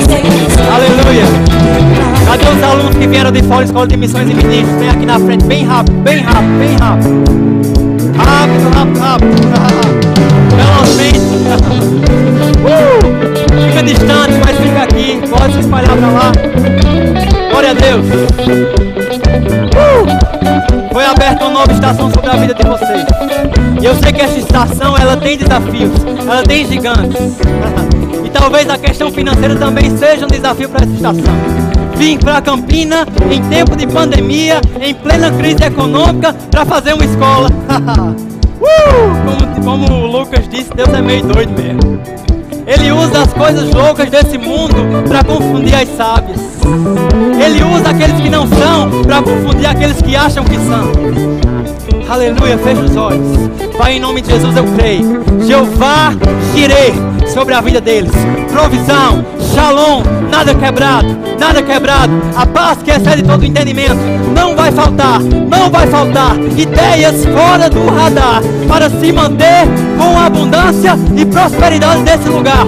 Quem 0.09 0.24
sou. 0.51 0.66
Aleluia! 0.74 1.26
Cadê 2.26 2.47
os 2.48 2.62
alunos 2.62 2.94
que 2.97 3.06
vieram 3.06 3.30
de 3.30 3.43
fora, 3.43 3.64
Escola 3.64 3.86
de 3.86 3.97
Missões 3.97 4.28
e 4.28 4.34
Ministros? 4.34 4.78
Vem 4.78 4.90
aqui 4.90 5.06
na 5.06 5.18
frente, 5.18 5.44
bem 5.44 5.64
rápido, 5.64 5.97
bem 6.02 6.22
rápido, 6.22 6.59
bem 6.59 6.76
rápido. 6.76 7.24
Rápido, 8.16 8.74
rápido, 8.74 9.01
rápido. 9.01 9.65
Distante, 13.87 14.35
mas 14.45 14.59
fica 14.59 14.83
aqui. 14.83 15.23
Pode 15.29 15.53
se 15.55 15.61
espalhar 15.61 15.97
pra 15.97 16.09
lá. 16.09 16.33
Glória 17.51 17.71
a 17.71 17.75
Deus. 17.75 18.07
Uh! 19.73 20.93
Foi 20.93 21.05
aberta 21.05 21.45
uma 21.45 21.61
nova 21.61 21.73
estação 21.73 22.11
sobre 22.11 22.31
a 22.31 22.37
vida 22.37 22.55
de 22.55 22.65
vocês. 22.65 23.05
E 23.81 23.85
eu 23.85 23.95
sei 23.97 24.13
que 24.13 24.23
essa 24.23 24.39
estação 24.39 24.97
ela 24.97 25.17
tem 25.17 25.37
desafios, 25.37 25.93
ela 26.21 26.43
tem 26.43 26.67
gigantes. 26.67 27.37
e 28.25 28.31
talvez 28.31 28.69
a 28.69 28.79
questão 28.79 29.13
financeira 29.13 29.55
também 29.57 29.97
seja 29.97 30.25
um 30.25 30.29
desafio 30.29 30.69
para 30.69 30.85
essa 30.85 30.93
estação. 30.93 31.35
Vim 31.97 32.19
para 32.19 32.41
Campina 32.43 33.07
em 33.31 33.43
tempo 33.49 33.77
de 33.77 33.87
pandemia, 33.87 34.61
em 34.81 34.95
plena 34.95 35.31
crise 35.31 35.65
econômica, 35.65 36.35
para 36.51 36.65
fazer 36.65 36.95
uma 36.95 37.05
escola. 37.05 37.49
uh! 38.61 39.65
como, 39.65 39.87
como 39.87 40.01
o 40.03 40.07
Lucas 40.07 40.49
disse, 40.49 40.71
Deus 40.75 40.89
é 40.89 41.01
meio 41.01 41.23
doido 41.25 41.53
mesmo. 41.53 42.36
Ele 42.66 42.90
usa 42.90 43.22
as 43.22 43.32
coisas 43.32 43.72
loucas 43.72 44.10
desse 44.10 44.36
mundo 44.36 44.74
para 45.09 45.22
confundir 45.22 45.74
as 45.76 45.88
sábias. 45.97 46.40
Ele 47.40 47.62
usa 47.62 47.90
aqueles 47.90 48.20
que 48.20 48.28
não 48.28 48.44
são 48.48 49.02
para 49.05 49.22
confundir 49.22 49.66
aqueles 49.66 50.02
que 50.02 50.16
acham 50.16 50.44
que 50.44 50.56
são. 50.56 50.90
Aleluia, 52.09 52.57
fecha 52.59 52.81
os 52.83 52.97
olhos. 52.97 53.37
Pai, 53.77 53.95
em 53.95 54.01
nome 54.01 54.20
de 54.20 54.31
Jesus 54.31 54.57
eu 54.57 54.65
creio. 54.77 55.24
Jeová 55.45 56.15
girei 56.55 56.95
sobre 57.33 57.53
a 57.53 57.61
vida 57.61 57.81
deles. 57.81 58.12
Provisão, 58.53 59.24
shalom, 59.53 60.03
nada 60.31 60.55
quebrado, 60.55 61.09
nada 61.39 61.61
quebrado. 61.62 62.12
A 62.37 62.47
paz 62.47 62.78
que 62.83 62.91
excede 62.93 63.23
todo 63.24 63.45
entendimento. 63.45 63.97
Não 64.35 64.55
vai 64.55 64.70
faltar, 64.70 65.20
não 65.20 65.69
vai 65.69 65.87
faltar. 65.89 66.37
Ideias 66.57 67.24
fora 67.27 67.69
do 67.69 67.85
radar 67.87 68.41
para 68.69 68.89
se 68.89 69.12
manter 69.12 69.66
com 69.99 70.19
abundância 70.19 70.97
e 71.16 71.24
prosperidade 71.27 72.03
desse 72.03 72.28
lugar. 72.28 72.66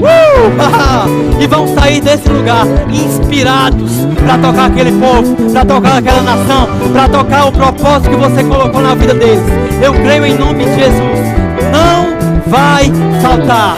Uh! 0.00 1.40
e 1.40 1.46
vão 1.46 1.66
sair 1.74 2.00
desse 2.00 2.28
lugar 2.28 2.66
inspirados 2.90 3.92
para 4.24 4.38
tocar 4.38 4.66
aquele 4.66 4.92
povo, 4.92 5.50
para 5.52 5.64
tocar 5.64 5.98
aquela 5.98 6.22
nação, 6.22 6.68
para 6.92 7.08
tocar 7.08 7.46
o 7.46 7.52
propósito 7.52 8.10
que 8.10 8.16
você 8.16 8.44
colocou 8.44 8.80
na 8.80 8.94
vida 8.94 9.14
deles. 9.14 9.42
Eu 9.82 9.92
creio 9.94 10.26
em 10.26 10.36
nome 10.36 10.64
de 10.64 10.74
Jesus. 10.74 11.20
Não 11.72 12.50
vai 12.50 12.90
faltar. 13.22 13.76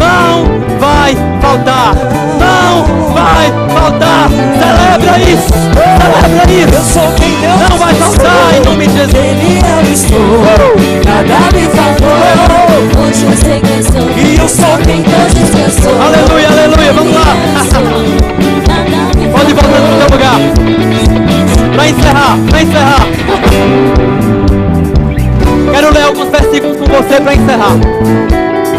Não 0.00 0.78
vai 0.78 1.16
faltar. 1.40 1.94
Não 2.40 2.84
vai 3.14 3.46
faltar. 3.74 4.28
Celebra 4.60 5.18
isso. 5.18 5.48
Celebra 5.48 6.52
Eu 6.52 6.80
isso. 6.80 6.92
sou 6.92 7.08
quem 7.12 7.34
Deus 7.40 7.60
Não 7.70 7.78
vai 7.78 7.92
eu 7.92 7.96
faltar 7.96 8.50
em 8.52 8.64
sou. 8.64 8.72
nome 8.72 8.86
de 8.86 8.94
Jesus. 8.96 9.12
Nele 9.12 9.60
eu 9.60 9.92
estou, 9.92 10.18
nada 11.06 11.38
me 11.54 11.64
faltou. 11.76 13.02
Hoje 13.02 13.24
eu 13.24 13.36
sei 13.36 13.60
quem 13.60 13.82
sou. 13.82 14.10
E 14.16 14.38
eu 14.38 14.48
sou 14.48 14.78
quem 14.84 15.02
Deus 15.02 15.34
diz 15.34 15.50
que 15.50 15.60
eu 15.60 15.70
sou. 15.82 16.02
Aleluia, 16.02 16.48
aleluia. 16.48 16.92
Vamos 16.92 17.14
lá. 17.14 17.20
Pode 19.32 19.52
voltar 19.52 19.80
no 19.80 19.98
seu 19.98 20.08
lugar. 20.10 20.38
Para 21.74 21.88
encerrar, 21.88 22.38
para 22.48 22.62
encerrar. 22.62 23.06
Quero 25.72 25.92
ler 25.94 26.02
alguns 26.02 26.28
versículos 26.30 26.76
com 26.76 26.84
você 26.86 27.20
para 27.20 27.34
encerrar. 27.34 27.76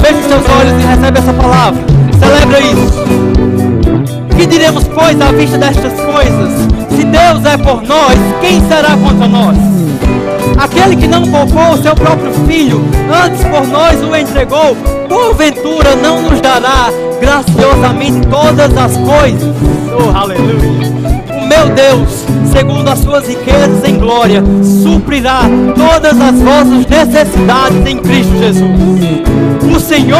Feche 0.01 0.23
seus 0.23 0.43
olhos 0.49 0.83
e 0.83 0.85
recebe 0.85 1.19
essa 1.19 1.33
palavra. 1.33 1.83
Celebra 2.19 2.59
isso. 2.59 4.35
Que 4.35 4.45
diremos, 4.45 4.83
pois, 4.85 5.19
à 5.21 5.31
vista 5.31 5.57
destas 5.57 5.93
coisas? 5.93 6.51
Se 6.89 7.03
Deus 7.03 7.45
é 7.45 7.57
por 7.57 7.81
nós, 7.83 8.17
quem 8.41 8.61
será 8.67 8.97
contra 8.97 9.27
nós? 9.27 9.57
Aquele 10.57 10.95
que 10.95 11.07
não 11.07 11.23
poupou 11.23 11.73
o 11.73 11.81
seu 11.81 11.95
próprio 11.95 12.33
filho, 12.47 12.83
antes 13.23 13.43
por 13.43 13.67
nós 13.67 14.01
o 14.01 14.15
entregou, 14.15 14.75
porventura 15.07 15.95
não 15.95 16.21
nos 16.21 16.41
dará 16.41 16.89
graciosamente 17.19 18.27
todas 18.27 18.75
as 18.77 18.97
coisas. 18.97 19.55
Oh, 19.97 20.17
aleluia! 20.17 21.20
Meu 21.51 21.67
Deus, 21.75 22.25
segundo 22.49 22.87
as 22.87 22.99
suas 22.99 23.27
riquezas 23.27 23.83
em 23.83 23.97
glória, 23.97 24.41
suprirá 24.81 25.41
todas 25.75 26.17
as 26.21 26.39
vossas 26.39 26.85
necessidades 26.87 27.85
em 27.85 27.97
Cristo 27.97 28.37
Jesus. 28.37 29.75
O 29.75 29.77
Senhor 29.77 30.17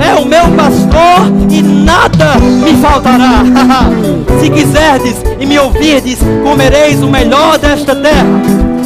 é 0.00 0.14
o 0.14 0.24
meu 0.24 0.44
pastor 0.50 1.26
e 1.50 1.62
nada 1.62 2.36
me 2.38 2.80
faltará. 2.80 3.42
Se 4.40 4.48
quiserdes 4.48 5.16
e 5.40 5.46
me 5.46 5.58
ouvirdes, 5.58 6.20
comereis 6.44 7.02
o 7.02 7.08
melhor 7.08 7.58
desta 7.58 7.96
terra. 7.96 8.77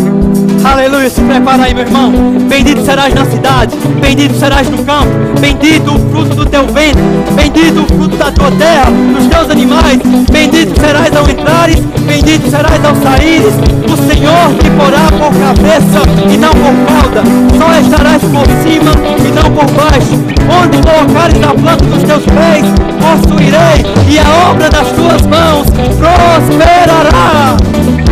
Aleluia, 0.64 1.10
se 1.10 1.20
prepara 1.20 1.64
aí, 1.64 1.74
meu 1.74 1.84
irmão. 1.84 2.12
Bendito 2.48 2.84
serás 2.84 3.12
na 3.12 3.24
cidade, 3.24 3.76
bendito 4.00 4.38
serás 4.38 4.68
no 4.68 4.84
campo, 4.84 5.10
bendito 5.40 5.92
o 5.92 5.98
fruto 6.10 6.36
do 6.36 6.46
teu 6.46 6.64
ventre, 6.66 7.02
bendito 7.34 7.82
o 7.82 7.86
fruto 7.86 8.16
da 8.16 8.30
tua 8.30 8.50
terra, 8.52 8.90
dos 8.90 9.26
teus 9.26 9.50
animais, 9.50 9.98
bendito 10.30 10.80
serás 10.80 11.14
ao 11.16 11.28
entrares, 11.28 11.80
bendito 12.06 12.48
serás 12.48 12.84
ao 12.84 12.94
saíres. 12.96 13.54
O 13.92 13.96
Senhor 13.96 14.54
te 14.60 14.70
porá 14.70 15.08
por 15.18 15.32
cabeça 15.34 16.02
e 16.32 16.36
não 16.36 16.50
por 16.50 16.74
cauda, 16.86 17.22
só 17.58 17.80
estarás 17.80 18.22
por 18.22 18.46
cima 18.62 18.92
e 19.18 19.32
não 19.32 19.50
por 19.50 19.68
baixo. 19.72 20.22
Onde 20.48 20.78
colocares 20.78 21.42
a 21.42 21.54
planta 21.54 21.84
dos 21.84 22.02
teus 22.04 22.24
pés, 22.24 22.64
possuirei, 23.00 23.84
e 24.08 24.18
a 24.18 24.50
obra 24.50 24.70
das 24.70 24.88
tuas 24.92 25.22
mãos 25.22 25.66
prosperará. 25.98 27.56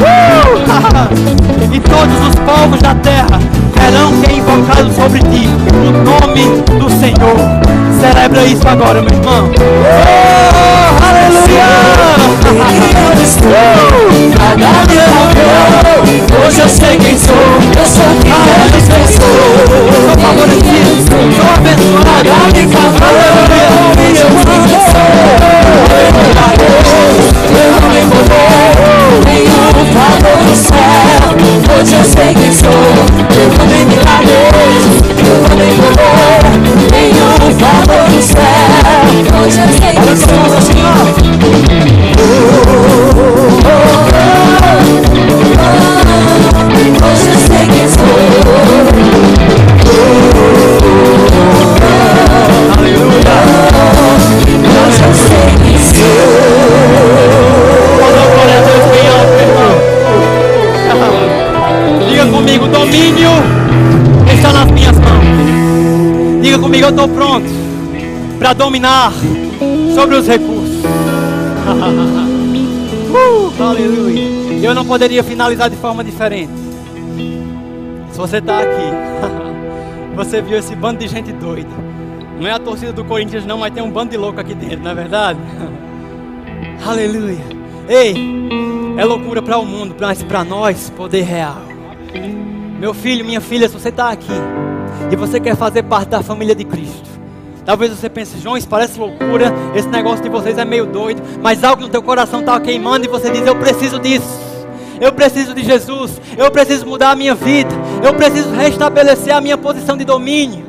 Uh! 0.00 0.39
E 1.72 1.80
todos 1.80 2.28
os 2.28 2.34
povos 2.36 2.80
da 2.80 2.94
terra 2.96 3.38
terão 3.74 4.12
que 4.20 4.32
invocar 4.32 4.84
sobre 4.94 5.20
ti 5.20 5.48
o 5.74 5.92
nome 5.92 6.62
do 6.78 6.88
Senhor. 6.88 7.36
Celebra 8.00 8.44
isso 8.44 8.66
agora, 8.66 9.02
meu 9.02 9.12
irmão. 9.12 9.50
Oh, 9.56 10.88
aleluia! 11.04 11.68
Hoje 16.46 16.60
eu 16.60 16.68
sei 16.68 16.96
quem 16.96 17.18
sou, 17.18 17.36
eu 17.78 17.86
sou 17.86 18.04
quem 18.22 18.32
diz 18.72 18.88
que 18.88 19.00
eu 19.00 19.06
sou. 19.16 19.36
Favorecido, 20.18 20.92
sou 21.36 21.48
abençoado. 21.56 22.28
E 22.54 24.08
eu 24.08 24.30
sou. 26.30 26.39
Pai 32.30 32.44
que 32.44 32.52
sou, 32.52 32.70
levando 32.70 33.72
em 33.72 33.86
milagres, 33.86 34.84
levando 35.16 35.62
Oh, 42.16 42.30
oh, 42.68 43.36
oh. 43.36 43.39
Eu 66.90 67.04
estou 67.04 67.08
pronto 67.08 67.46
para 68.38 68.52
dominar 68.52 69.12
sobre 69.94 70.16
os 70.16 70.26
recursos. 70.26 70.82
uh, 73.14 73.62
aleluia. 73.62 74.24
Eu 74.60 74.74
não 74.74 74.84
poderia 74.84 75.22
finalizar 75.22 75.70
de 75.70 75.76
forma 75.76 76.02
diferente. 76.02 76.52
Se 78.10 78.18
você 78.18 78.38
está 78.38 78.58
aqui, 78.58 78.90
você 80.16 80.42
viu 80.42 80.58
esse 80.58 80.74
bando 80.74 80.98
de 80.98 81.06
gente 81.06 81.32
doida. 81.32 81.70
Não 82.40 82.48
é 82.48 82.52
a 82.52 82.58
torcida 82.58 82.92
do 82.92 83.04
Corinthians, 83.04 83.46
não, 83.46 83.58
mas 83.58 83.72
tem 83.72 83.82
um 83.82 83.90
bando 83.90 84.10
de 84.10 84.16
louco 84.16 84.40
aqui 84.40 84.54
dentro, 84.54 84.80
não 84.80 84.90
é 84.90 84.94
verdade? 84.94 85.38
Aleluia. 86.84 87.38
Ei, 87.88 88.16
é 88.96 89.04
loucura 89.04 89.40
para 89.40 89.58
o 89.58 89.64
mundo, 89.64 89.94
mas 90.00 90.22
para 90.24 90.42
nós, 90.42 90.90
poder 90.96 91.22
real. 91.22 91.62
Meu 92.80 92.92
filho, 92.94 93.24
minha 93.24 93.40
filha, 93.40 93.68
se 93.68 93.74
você 93.74 93.90
está 93.90 94.10
aqui 94.10 94.32
e 95.10 95.16
você 95.16 95.40
quer 95.40 95.56
fazer 95.56 95.82
parte 95.82 96.08
da 96.08 96.22
família 96.22 96.54
de 96.54 96.64
talvez 97.70 97.92
você 97.92 98.08
pense, 98.08 98.36
João, 98.40 98.56
isso 98.56 98.66
parece 98.66 98.98
loucura, 98.98 99.54
esse 99.76 99.86
negócio 99.86 100.20
de 100.24 100.28
vocês 100.28 100.58
é 100.58 100.64
meio 100.64 100.86
doido, 100.86 101.22
mas 101.40 101.62
algo 101.62 101.82
no 101.82 101.88
teu 101.88 102.02
coração 102.02 102.40
está 102.40 102.58
queimando 102.58 103.06
e 103.06 103.08
você 103.08 103.30
diz, 103.30 103.46
eu 103.46 103.54
preciso 103.54 104.00
disso. 104.00 104.40
Eu 105.00 105.12
preciso 105.12 105.54
de 105.54 105.62
Jesus, 105.62 106.20
eu 106.36 106.50
preciso 106.50 106.84
mudar 106.84 107.12
a 107.12 107.14
minha 107.14 107.32
vida, 107.32 107.70
eu 108.02 108.12
preciso 108.12 108.50
restabelecer 108.50 109.32
a 109.32 109.40
minha 109.40 109.56
posição 109.56 109.96
de 109.96 110.04
domínio. 110.04 110.66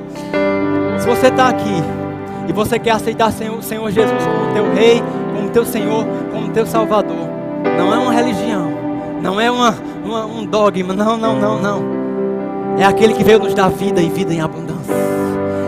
Se 1.00 1.08
você 1.08 1.30
está 1.30 1.50
aqui 1.50 1.84
e 2.48 2.54
você 2.54 2.78
quer 2.78 2.92
aceitar 2.92 3.30
o 3.30 3.64
Senhor 3.64 3.92
Jesus 3.92 4.24
como 4.24 4.54
teu 4.54 4.72
rei, 4.72 5.02
como 5.36 5.50
teu 5.50 5.66
Senhor, 5.66 6.06
como 6.32 6.52
teu 6.52 6.68
Salvador, 6.68 7.28
não 7.80 7.92
é 7.92 7.98
uma 7.98 8.14
religião, 8.14 8.72
não 9.24 9.42
é 9.42 9.50
uma, 9.50 9.76
uma, 10.06 10.26
um 10.28 10.46
dogma, 10.46 10.94
não, 10.94 11.18
não, 11.18 11.36
não, 11.36 11.60
não 11.60 12.02
é 12.78 12.86
aquele 12.86 13.16
que 13.16 13.24
veio 13.24 13.40
nos 13.40 13.56
dar 13.56 13.70
vida 13.70 14.00
e 14.00 14.08
vida 14.08 14.32
em 14.32 14.40
abundância. 14.40 15.01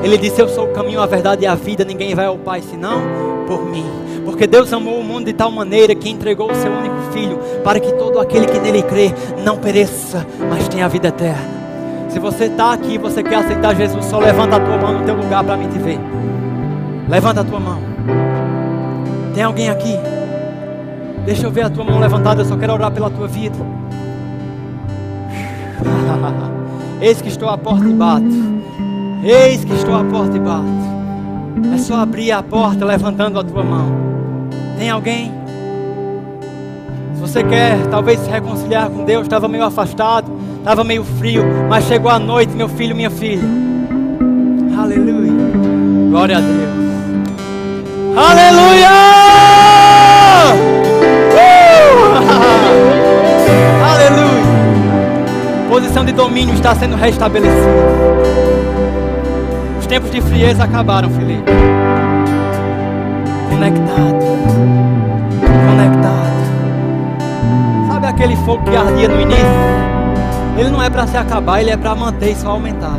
Ele 0.03 0.17
disse: 0.17 0.41
Eu 0.41 0.49
sou 0.49 0.65
o 0.65 0.73
caminho, 0.73 1.01
a 1.01 1.05
verdade 1.05 1.43
e 1.43 1.47
a 1.47 1.55
vida. 1.55 1.85
Ninguém 1.85 2.13
vai 2.13 2.25
ao 2.25 2.37
Pai 2.37 2.61
senão 2.61 3.01
por 3.47 3.63
mim. 3.65 3.85
Porque 4.25 4.45
Deus 4.45 4.71
amou 4.73 4.99
o 4.99 5.03
mundo 5.03 5.25
de 5.25 5.33
tal 5.33 5.51
maneira 5.51 5.95
que 5.95 6.09
entregou 6.09 6.51
o 6.51 6.55
seu 6.55 6.71
único 6.71 6.95
filho 7.11 7.37
para 7.63 7.79
que 7.79 7.91
todo 7.93 8.19
aquele 8.19 8.45
que 8.45 8.59
nele 8.59 8.81
crê 8.81 9.13
não 9.43 9.57
pereça, 9.57 10.25
mas 10.49 10.67
tenha 10.67 10.85
a 10.85 10.87
vida 10.87 11.09
eterna. 11.09 11.53
Se 12.09 12.19
você 12.19 12.45
está 12.45 12.73
aqui, 12.73 12.97
você 12.97 13.23
quer 13.23 13.35
aceitar 13.35 13.75
Jesus, 13.75 14.05
só 14.05 14.19
levanta 14.19 14.57
a 14.57 14.59
tua 14.59 14.77
mão 14.77 14.99
no 14.99 15.05
teu 15.05 15.15
lugar 15.15 15.43
para 15.43 15.57
mim 15.57 15.67
te 15.67 15.79
ver. 15.79 15.99
Levanta 17.09 17.41
a 17.41 17.43
tua 17.43 17.59
mão. 17.59 17.79
Tem 19.33 19.43
alguém 19.43 19.69
aqui? 19.69 19.97
Deixa 21.25 21.45
eu 21.45 21.51
ver 21.51 21.63
a 21.63 21.69
tua 21.69 21.83
mão 21.83 21.99
levantada, 21.99 22.41
eu 22.41 22.45
só 22.45 22.55
quero 22.55 22.73
orar 22.73 22.91
pela 22.91 23.09
tua 23.09 23.27
vida. 23.27 23.57
Eis 27.01 27.21
que 27.21 27.29
estou 27.29 27.49
à 27.49 27.57
porta 27.57 27.85
e 27.85 27.93
bato. 27.93 28.53
Eis 29.23 29.63
que 29.63 29.73
estou 29.73 29.95
à 29.95 30.03
porta 30.03 30.35
e 30.35 30.39
bato. 30.39 30.65
É 31.73 31.77
só 31.77 31.95
abrir 31.95 32.31
a 32.33 32.43
porta 32.43 32.83
levantando 32.83 33.39
a 33.39 33.43
tua 33.43 33.63
mão. 33.63 33.87
Tem 34.77 34.89
alguém? 34.89 35.31
Se 37.15 37.21
você 37.21 37.41
quer 37.43 37.77
talvez 37.87 38.19
se 38.19 38.29
reconciliar 38.29 38.89
com 38.89 39.05
Deus, 39.05 39.23
estava 39.23 39.47
meio 39.47 39.63
afastado, 39.63 40.29
estava 40.57 40.83
meio 40.83 41.05
frio, 41.05 41.43
mas 41.69 41.85
chegou 41.85 42.11
a 42.11 42.19
noite, 42.19 42.53
meu 42.53 42.67
filho, 42.67 42.93
minha 42.93 43.09
filha. 43.09 43.47
Aleluia. 44.77 45.31
Glória 46.09 46.37
a 46.37 46.41
Deus. 46.41 46.73
Aleluia! 48.17 48.89
posição 55.73 56.05
de 56.05 56.11
domínio 56.11 56.53
está 56.53 56.75
sendo 56.75 56.95
restabelecida. 56.95 58.72
Os 59.93 59.99
tempos 59.99 60.11
de 60.11 60.21
frieza 60.21 60.63
acabaram, 60.63 61.07
Felipe. 61.07 61.51
Conectado. 63.47 64.25
Conectado. 65.69 66.33
Sabe 67.91 68.07
aquele 68.07 68.35
fogo 68.37 68.63
que 68.63 68.75
ardia 68.75 69.07
no 69.07 69.21
início? 69.21 69.45
Ele 70.57 70.71
não 70.71 70.81
é 70.81 70.89
para 70.89 71.05
se 71.05 71.15
acabar, 71.15 71.61
ele 71.61 71.69
é 71.69 71.77
para 71.77 71.93
manter 71.93 72.31
e 72.31 72.35
só 72.35 72.49
aumentar. 72.49 72.97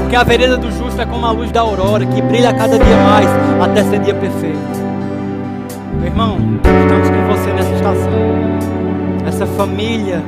Porque 0.00 0.16
a 0.16 0.24
vereda 0.24 0.56
do 0.56 0.72
justo 0.72 1.00
é 1.00 1.06
como 1.06 1.24
a 1.24 1.30
luz 1.30 1.52
da 1.52 1.60
aurora, 1.60 2.04
que 2.04 2.20
brilha 2.20 2.52
cada 2.52 2.76
dia 2.76 2.96
mais 3.08 3.28
até 3.62 3.84
ser 3.84 4.00
dia 4.00 4.14
perfeito. 4.14 4.58
Meu 6.00 6.06
irmão, 6.06 6.36
estamos 6.64 7.10
com 7.10 7.26
você 7.28 7.52
nessa 7.52 7.72
estação. 7.74 8.12
Essa 9.24 9.46
família 9.46 10.20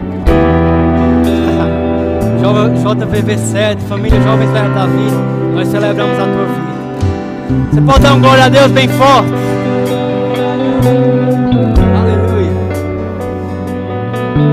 JVV7, 2.43 3.78
Família 3.89 4.20
Jovens 4.20 4.51
Verbo 4.51 4.74
da 4.74 4.86
Vida, 4.86 5.16
nós 5.55 5.69
celebramos 5.69 6.19
a 6.19 6.24
tua 6.24 6.44
vida. 6.44 6.73
Você 7.70 7.81
pode 7.81 8.01
dar 8.01 8.14
um 8.14 8.20
glória 8.20 8.47
a 8.47 8.48
Deus 8.48 8.73
bem 8.73 8.89
forte? 8.89 9.31
Aleluia. 12.01 12.51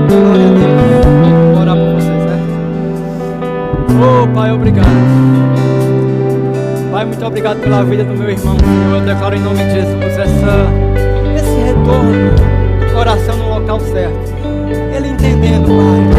Glória 0.08 0.46
a 0.46 0.52
Deus. 0.52 1.04
Vou 1.52 1.62
orar 1.62 1.74
por 1.74 1.94
vocês, 1.94 2.22
certo? 2.22 2.46
Oh, 4.00 4.28
Pai, 4.34 4.52
obrigado. 4.52 4.86
Pai, 6.92 7.04
muito 7.06 7.26
obrigado 7.26 7.60
pela 7.60 7.82
vida 7.82 8.04
do 8.04 8.14
meu 8.14 8.30
irmão, 8.30 8.56
Senhor. 8.56 9.00
Eu 9.00 9.00
declaro 9.00 9.34
em 9.34 9.40
nome 9.40 9.64
de 9.64 9.70
Jesus 9.72 10.04
essa, 10.04 10.68
esse 11.36 11.60
retorno 11.66 12.30
do 12.86 12.94
coração 12.94 13.36
no 13.36 13.48
local 13.48 13.80
certo. 13.80 14.30
Ele 14.94 15.08
entendendo, 15.08 15.66
Pai 15.66 16.09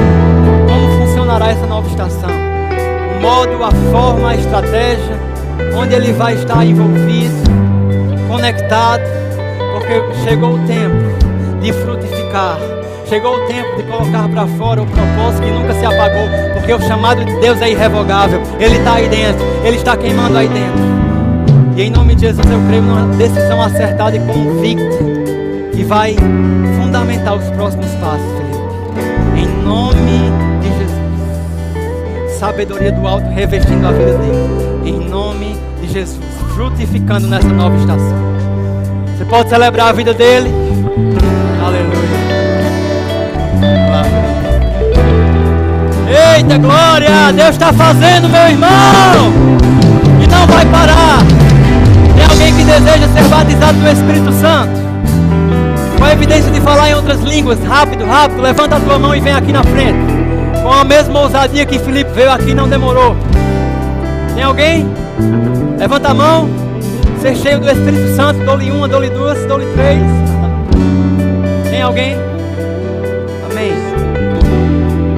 funcionará 1.32 1.52
essa 1.52 1.66
nova 1.66 1.88
estação. 1.88 2.30
O 2.30 3.22
modo, 3.22 3.64
a 3.64 3.72
forma, 3.92 4.30
a 4.30 4.36
estratégia, 4.36 5.20
onde 5.76 5.96
ele 5.96 6.12
vai 6.14 6.34
estar 6.36 6.66
envolvido, 6.66 7.36
conectado, 8.28 9.04
porque 9.74 10.02
chegou 10.24 10.56
o 10.56 10.60
tempo 10.68 11.62
de 11.62 11.72
frutificar. 11.72 12.58
Chegou 13.06 13.36
o 13.36 13.48
tempo 13.48 13.78
de 13.78 13.84
colocar 13.84 14.28
para 14.30 14.48
fora 14.58 14.82
o 14.82 14.86
propósito 14.86 15.44
que 15.44 15.52
nunca 15.52 15.74
se 15.74 15.86
apagou, 15.86 16.28
porque 16.54 16.74
o 16.74 16.82
chamado 16.82 17.24
de 17.26 17.34
Deus 17.40 17.62
é 17.62 17.70
irrevogável. 17.70 18.42
Ele 18.60 18.78
está 18.78 18.96
aí 18.96 19.08
dentro, 19.10 19.46
ele 19.64 19.78
está 19.78 19.98
queimando 19.98 20.38
aí 20.38 20.48
dentro. 20.48 20.92
E 21.76 21.84
em 21.84 21.90
nome 21.90 22.16
de 22.16 22.22
Jesus 22.22 22.46
eu 22.50 22.60
creio 22.68 22.84
numa 22.84 23.08
decisão 23.16 23.62
acertada 23.62 24.16
e 24.16 24.20
convicta 24.20 25.04
que 25.74 25.84
vai 25.84 26.16
fundamentar 26.82 27.36
os 27.36 27.50
próximos 27.52 27.92
passos, 27.96 28.26
Felipe. 28.38 29.42
Em 29.42 29.64
nome 29.64 30.41
sabedoria 32.42 32.92
do 32.92 33.08
alto 33.08 33.30
revestindo 33.30 33.88
a 33.88 33.92
vida 33.92 34.18
dele. 34.18 34.84
Em 34.84 35.08
nome 35.08 35.56
de 35.80 35.88
Jesus. 35.88 36.26
Frutificando 36.56 37.28
nessa 37.28 37.48
nova 37.48 37.78
estação. 37.78 38.18
Você 39.16 39.26
pode 39.26 39.48
celebrar 39.48 39.90
a 39.90 39.92
vida 39.92 40.12
dele. 40.12 40.50
Aleluia. 41.64 42.02
Eita 46.36 46.58
glória! 46.58 47.32
Deus 47.32 47.50
está 47.50 47.72
fazendo, 47.72 48.28
meu 48.28 48.50
irmão! 48.50 48.70
E 50.20 50.28
não 50.28 50.48
vai 50.48 50.66
parar. 50.66 51.20
Tem 52.16 52.26
alguém 52.26 52.56
que 52.56 52.64
deseja 52.64 53.08
ser 53.10 53.24
batizado 53.30 53.78
no 53.78 53.92
Espírito 53.92 54.32
Santo? 54.34 54.82
Com 55.96 56.04
a 56.04 56.14
evidência 56.14 56.52
de 56.52 56.60
falar 56.60 56.90
em 56.90 56.96
outras 56.96 57.22
línguas, 57.22 57.60
rápido, 57.64 58.04
rápido, 58.04 58.42
levanta 58.42 58.78
a 58.78 58.80
tua 58.80 58.98
mão 58.98 59.16
e 59.16 59.20
vem 59.20 59.34
aqui 59.34 59.54
na 59.54 59.64
frente. 59.64 60.21
Com 60.62 60.72
a 60.72 60.84
mesma 60.84 61.22
ousadia 61.22 61.66
que 61.66 61.80
Felipe 61.80 62.12
veio 62.12 62.32
aqui, 62.32 62.54
não 62.54 62.68
demorou. 62.70 63.16
Tem 64.36 64.44
alguém? 64.44 64.88
Levanta 65.78 66.10
a 66.10 66.14
mão. 66.14 66.50
Ser 67.20 67.36
cheio 67.36 67.60
do 67.60 67.70
Espírito 67.70 68.16
Santo. 68.16 68.44
Dou-lhe 68.46 68.72
uma, 68.72 68.88
dou-lhe 68.88 69.10
duas, 69.10 69.44
dou-lhe 69.46 69.66
três. 69.74 70.02
Tem 71.70 71.82
alguém? 71.82 72.16
Amém. 73.50 73.74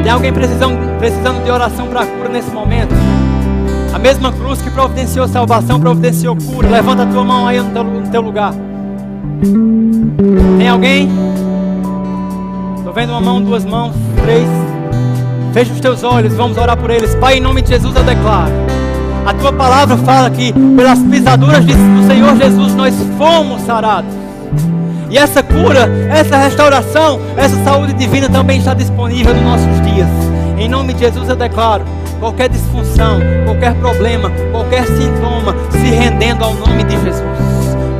Tem 0.02 0.12
alguém 0.12 0.34
precisando, 0.34 0.98
precisando 0.98 1.44
de 1.44 1.52
oração 1.52 1.88
para 1.88 2.06
cura 2.06 2.30
nesse 2.30 2.50
momento? 2.52 2.94
A 3.94 4.00
mesma 4.00 4.32
cruz 4.32 4.62
que 4.62 4.72
providenciou 4.72 5.28
salvação, 5.28 5.80
providenciou 5.80 6.36
cura. 6.36 6.70
Levanta 6.70 7.04
a 7.04 7.06
tua 7.06 7.24
mão 7.24 7.48
aí 7.48 7.60
no 7.60 7.70
teu, 7.72 7.84
no 7.84 8.08
teu 8.10 8.22
lugar. 8.22 8.54
Tem 10.58 10.68
alguém? 10.70 11.10
Estou 12.78 12.94
vendo 12.94 13.12
uma 13.12 13.22
mão, 13.22 13.42
duas 13.42 13.64
mãos, 13.66 13.94
três. 14.24 14.48
Feche 15.54 15.72
os 15.72 15.80
teus 15.80 16.04
olhos, 16.04 16.34
vamos 16.34 16.58
orar 16.58 16.76
por 16.76 16.90
eles. 16.90 17.14
Pai, 17.14 17.38
em 17.38 17.40
nome 17.40 17.62
de 17.62 17.70
Jesus 17.70 17.96
eu 17.96 18.04
declaro. 18.04 18.52
A 19.24 19.34
tua 19.36 19.54
palavra 19.54 19.96
fala 19.98 20.28
que 20.32 20.52
pelas 20.52 20.98
pisaduras 20.98 21.64
do 21.64 22.08
Senhor 22.08 22.36
Jesus 22.36 22.74
nós 22.74 22.96
fomos 23.20 23.62
sarados. 23.62 24.12
E 25.12 25.18
essa 25.18 25.44
cura, 25.44 25.88
essa 26.10 26.38
restauração, 26.38 27.20
essa 27.38 27.56
saúde 27.64 27.94
divina 27.94 28.28
também 28.28 28.58
está 28.58 28.74
disponível 28.74 29.32
nos 29.36 29.44
nossos 29.44 29.82
dias. 29.82 30.08
Em 30.58 30.68
nome 30.68 30.92
de 30.94 31.02
Jesus 31.02 31.30
eu 31.30 31.36
declaro 31.36 31.86
qualquer 32.20 32.50
disfunção, 32.50 33.20
qualquer 33.46 33.76
problema, 33.76 34.32
qualquer 34.52 34.88
sintoma, 34.88 35.56
se 35.70 35.92
rendendo 35.92 36.44
ao 36.44 36.56
nome 36.56 36.84
de 36.84 36.94
Jesus. 36.94 37.22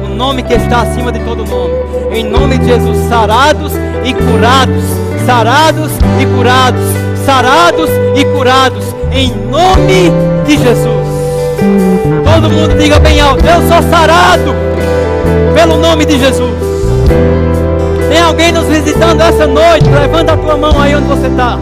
O 0.04 0.10
nome 0.10 0.42
que 0.42 0.56
está 0.56 0.82
acima 0.82 1.12
de 1.12 1.20
todo 1.20 1.46
nome. 1.46 1.74
Em 2.16 2.24
nome 2.24 2.58
de 2.58 2.66
Jesus, 2.66 2.98
sarados 3.08 3.74
e 4.04 4.12
curados, 4.12 4.84
sarados 5.28 5.92
e 6.20 6.26
curados 6.36 7.03
sarados 7.26 7.90
e 8.16 8.26
curados 8.26 8.86
em 9.12 9.34
nome 9.50 10.12
de 10.46 10.58
Jesus. 10.58 11.08
Todo 12.24 12.50
mundo 12.50 12.78
diga 12.78 13.00
bem 13.00 13.20
alto: 13.20 13.46
Eu 13.46 13.62
sou 13.68 13.90
sarado 13.90 14.56
pelo 15.54 15.78
nome 15.78 16.06
de 16.06 16.20
Jesus. 16.20 16.54
Tem 18.10 18.22
alguém 18.22 18.52
nos 18.52 18.66
visitando 18.66 19.22
essa 19.22 19.48
noite? 19.48 19.90
Levanta 19.90 20.34
a 20.34 20.38
tua 20.38 20.58
mão 20.58 20.80
aí 20.80 20.96
onde 20.96 21.08
você 21.08 21.28
está. 21.28 21.58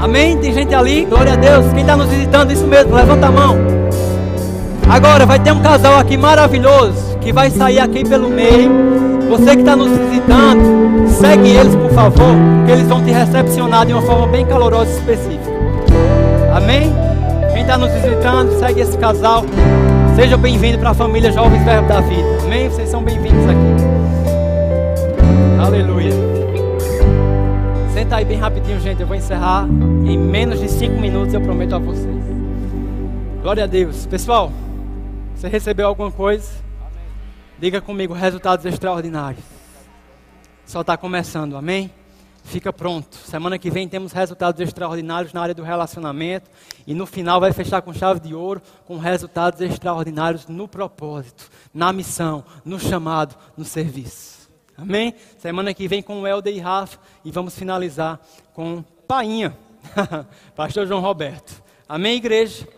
Amém? 0.00 0.36
Tem 0.36 0.52
gente 0.52 0.74
ali? 0.74 1.04
Glória 1.04 1.32
a 1.32 1.36
Deus. 1.36 1.66
Quem 1.72 1.80
está 1.80 1.96
nos 1.96 2.08
visitando, 2.08 2.52
isso 2.52 2.66
mesmo, 2.66 2.94
levanta 2.94 3.26
a 3.26 3.30
mão. 3.32 3.58
Agora 4.88 5.26
vai 5.26 5.40
ter 5.40 5.52
um 5.52 5.60
casal 5.60 5.98
aqui 5.98 6.16
maravilhoso 6.16 7.18
que 7.20 7.32
vai 7.32 7.50
sair 7.50 7.80
aqui 7.80 8.08
pelo 8.08 8.28
meio. 8.28 9.15
Você 9.28 9.54
que 9.54 9.60
está 9.60 9.74
nos 9.74 9.90
visitando, 9.90 11.08
segue 11.08 11.50
eles 11.50 11.74
por 11.74 11.90
favor, 11.90 12.34
que 12.64 12.72
eles 12.72 12.86
vão 12.86 13.02
te 13.04 13.10
recepcionar 13.10 13.84
de 13.84 13.92
uma 13.92 14.02
forma 14.02 14.26
bem 14.28 14.46
calorosa 14.46 14.90
e 14.90 14.94
específica. 14.94 15.50
Amém? 16.54 16.92
Quem 17.52 17.62
está 17.62 17.76
nos 17.76 17.90
visitando, 17.92 18.58
segue 18.58 18.80
esse 18.80 18.96
casal. 18.96 19.44
Seja 20.14 20.36
bem-vindo 20.36 20.78
para 20.78 20.90
a 20.90 20.94
família 20.94 21.32
Jovens 21.32 21.64
Verbo 21.64 21.88
da 21.88 22.00
Vida. 22.00 22.38
Amém? 22.44 22.68
Vocês 22.68 22.88
são 22.88 23.02
bem-vindos 23.02 23.44
aqui. 23.44 23.76
Aleluia. 25.60 26.12
Senta 27.92 28.16
aí 28.16 28.24
bem 28.24 28.38
rapidinho, 28.38 28.80
gente. 28.80 29.00
Eu 29.00 29.06
vou 29.06 29.16
encerrar 29.16 29.66
em 30.04 30.16
menos 30.16 30.60
de 30.60 30.68
cinco 30.68 31.00
minutos, 31.00 31.34
eu 31.34 31.40
prometo 31.40 31.74
a 31.74 31.78
vocês. 31.78 32.24
Glória 33.42 33.64
a 33.64 33.66
Deus. 33.66 34.06
Pessoal, 34.06 34.52
você 35.34 35.48
recebeu 35.48 35.88
alguma 35.88 36.10
coisa? 36.12 36.65
Diga 37.58 37.80
comigo, 37.80 38.12
resultados 38.12 38.66
extraordinários. 38.66 39.42
Só 40.66 40.82
está 40.82 40.94
começando, 40.94 41.56
amém? 41.56 41.90
Fica 42.44 42.70
pronto. 42.70 43.16
Semana 43.16 43.58
que 43.58 43.70
vem 43.70 43.88
temos 43.88 44.12
resultados 44.12 44.60
extraordinários 44.60 45.32
na 45.32 45.40
área 45.40 45.54
do 45.54 45.62
relacionamento. 45.62 46.50
E 46.86 46.92
no 46.92 47.06
final 47.06 47.40
vai 47.40 47.54
fechar 47.54 47.80
com 47.80 47.94
chave 47.94 48.20
de 48.20 48.34
ouro, 48.34 48.60
com 48.84 48.98
resultados 48.98 49.62
extraordinários 49.62 50.46
no 50.46 50.68
propósito, 50.68 51.50
na 51.72 51.94
missão, 51.94 52.44
no 52.62 52.78
chamado, 52.78 53.34
no 53.56 53.64
serviço. 53.64 54.50
Amém? 54.76 55.14
Semana 55.38 55.72
que 55.72 55.88
vem 55.88 56.02
com 56.02 56.20
o 56.20 56.26
Helder 56.26 56.54
e 56.54 56.58
Rafa. 56.58 56.98
E 57.24 57.30
vamos 57.30 57.58
finalizar 57.58 58.20
com 58.52 58.84
Painha, 59.08 59.56
Pastor 60.54 60.86
João 60.86 61.00
Roberto. 61.00 61.62
Amém, 61.88 62.16
igreja? 62.16 62.68